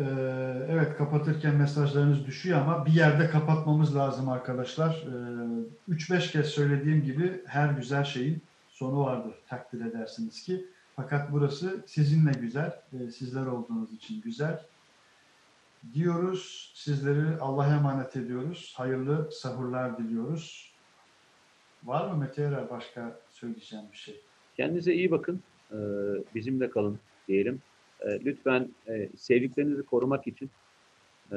[0.00, 5.06] Ee, evet kapatırken mesajlarınız düşüyor ama bir yerde kapatmamız lazım arkadaşlar.
[5.88, 10.66] Ee, 3-5 kez söylediğim gibi her güzel şeyin sonu vardır takdir edersiniz ki.
[10.96, 14.62] Fakat burası sizinle güzel, e, sizler olduğunuz için güzel.
[15.94, 18.74] Diyoruz, sizleri Allah'a emanet ediyoruz.
[18.76, 20.72] Hayırlı sahurlar diliyoruz.
[21.84, 24.20] Var mı Mete Erer başka söyleyeceğim bir şey?
[24.56, 25.42] Kendinize iyi bakın.
[25.72, 25.76] Ee,
[26.34, 26.98] bizimle kalın
[27.28, 27.62] diyelim.
[28.02, 30.50] Ee, lütfen e, sevdiklerinizi korumak için
[31.32, 31.36] e,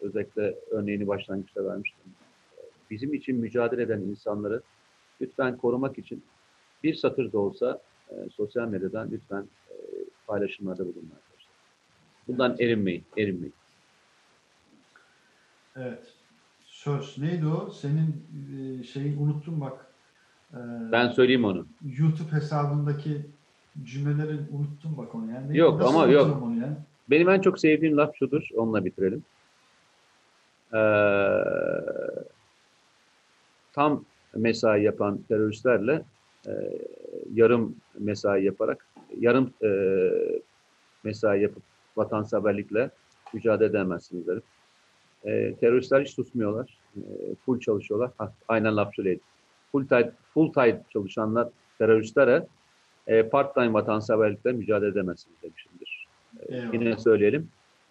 [0.00, 2.12] özellikle örneğini başlangıçta vermiştim.
[2.90, 4.62] Bizim için mücadele eden insanları
[5.20, 6.24] lütfen korumak için
[6.84, 7.80] bir satır da olsa
[8.10, 9.74] e, sosyal medyadan lütfen e,
[10.26, 11.52] paylaşımlarda bulunun arkadaşlar.
[12.28, 13.54] Bundan erinmeyin, erinmeyin.
[15.76, 16.14] Evet.
[16.64, 17.18] Söz.
[17.18, 17.70] Neydi o?
[17.70, 18.26] Senin
[18.80, 19.86] e, şeyi unuttum bak.
[20.54, 20.56] Ee,
[20.92, 21.66] Ben söyleyeyim onu.
[21.98, 23.26] YouTube hesabındaki
[23.84, 25.58] cümleleri unuttum bak onu yani.
[25.58, 26.42] Yok, Nasıl ama yok.
[26.42, 26.76] Onu yani?
[27.10, 29.24] Benim en çok sevdiğim laf şudur, onunla bitirelim.
[30.74, 31.44] Ee,
[33.72, 36.02] tam mesai yapan teröristlerle
[36.46, 36.52] e,
[37.34, 38.86] yarım mesai yaparak,
[39.20, 39.70] yarım e,
[41.04, 41.62] mesai yapıp
[41.96, 42.90] vatanseverlikle
[43.32, 44.42] mücadele edemezsiniz derim.
[45.24, 46.78] E, teröristler hiç susmuyorlar.
[46.96, 48.10] E, full çalışıyorlar.
[48.18, 49.24] Ha, aynen laf söyleydim.
[49.72, 51.48] Full time, full time çalışanlar
[51.78, 52.46] teröristlere
[53.10, 56.06] e, part time vatanseverlikle mücadele edemezsiniz demişimdir.
[56.48, 56.74] E, Eyvallah.
[56.74, 57.48] yine söyleyelim.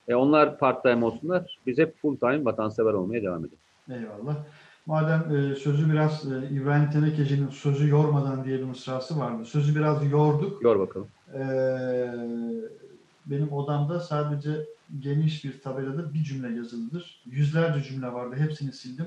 [0.08, 1.60] E, onlar part time olsunlar.
[1.68, 3.58] Biz hep full time vatansever olmaya devam edelim.
[3.90, 4.36] Eyvallah.
[4.86, 9.46] Madem e, sözü biraz e, İbrahim Tenekeci'nin sözü yormadan diye bir mısrası vardı.
[9.46, 10.64] Sözü biraz yorduk.
[10.64, 11.08] Yor bakalım.
[11.34, 11.42] E,
[13.26, 14.50] benim odamda sadece
[15.00, 17.22] geniş bir tabelada bir cümle yazılıdır.
[17.26, 18.36] Yüzlerce cümle vardı.
[18.36, 19.06] Hepsini sildim.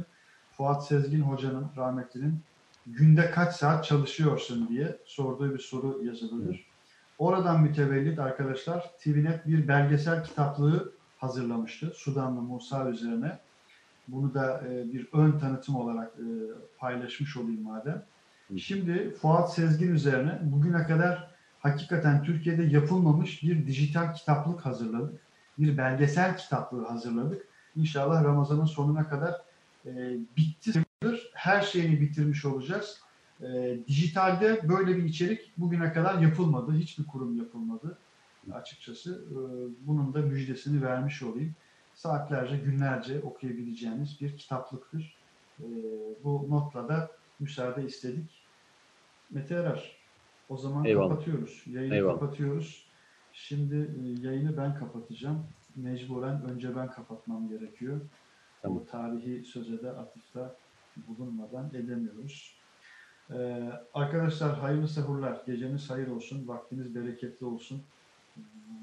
[0.51, 2.41] Fuat Sezgin hocanın, rahmetlinin
[2.87, 6.67] günde kaç saat çalışıyorsun diye sorduğu bir soru yazılıdır.
[7.19, 11.93] Oradan mütevellit arkadaşlar TVNet bir belgesel kitaplığı hazırlamıştı.
[11.95, 13.39] Sudanlı Musa üzerine.
[14.09, 16.27] Bunu da e, bir ön tanıtım olarak e,
[16.79, 18.03] paylaşmış olayım madem.
[18.57, 21.31] Şimdi Fuat Sezgin üzerine bugüne kadar
[21.61, 25.21] hakikaten Türkiye'de yapılmamış bir dijital kitaplık hazırladık.
[25.59, 27.47] Bir belgesel kitaplığı hazırladık.
[27.77, 29.43] İnşallah Ramazan'ın sonuna kadar
[29.87, 29.91] e,
[30.37, 30.85] bitti.
[31.03, 31.31] Sayılır.
[31.35, 33.01] Her şeyini bitirmiş olacağız.
[33.43, 36.73] E, dijitalde böyle bir içerik bugüne kadar yapılmadı.
[36.73, 37.99] Hiçbir kurum yapılmadı.
[38.53, 39.37] Açıkçası e,
[39.87, 41.55] bunun da müjdesini vermiş olayım.
[41.95, 45.17] Saatlerce, günlerce okuyabileceğiniz bir kitaplıktır.
[45.61, 45.67] E,
[46.25, 47.11] bu notla da
[47.41, 48.43] müsaade istedik.
[49.31, 49.97] Mete Erer,
[50.49, 51.09] o zaman Eyvallah.
[51.09, 51.63] kapatıyoruz.
[51.67, 52.21] Yayını Eyvallah.
[52.21, 52.87] kapatıyoruz.
[53.33, 55.47] Şimdi e, yayını ben kapatacağım.
[55.77, 58.01] Mecburen önce ben kapatmam gerekiyor.
[58.63, 58.79] Tamam.
[58.79, 60.57] Bu tarihi söze de atıfta
[60.97, 62.57] bulunmadan edemiyoruz.
[63.31, 65.43] Ee, arkadaşlar hayırlı sahurlar.
[65.47, 66.49] Geceniz hayır olsun.
[66.49, 67.83] Vaktiniz bereketli olsun.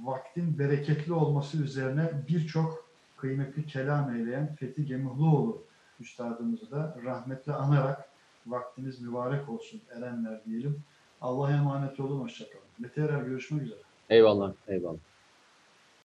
[0.03, 5.61] Vaktin bereketli olması üzerine birçok kıymetli kelam eyleyen Fethi Gemuhluoğlu
[5.99, 8.09] üstadımızı da rahmetle anarak
[8.47, 10.83] vaktiniz mübarek olsun erenler diyelim.
[11.21, 12.19] Allah'a emanet olun.
[12.19, 12.63] Hoşçakalın.
[12.79, 13.79] Mete Erer görüşmek üzere.
[14.09, 15.08] Eyvallah, eyvallah.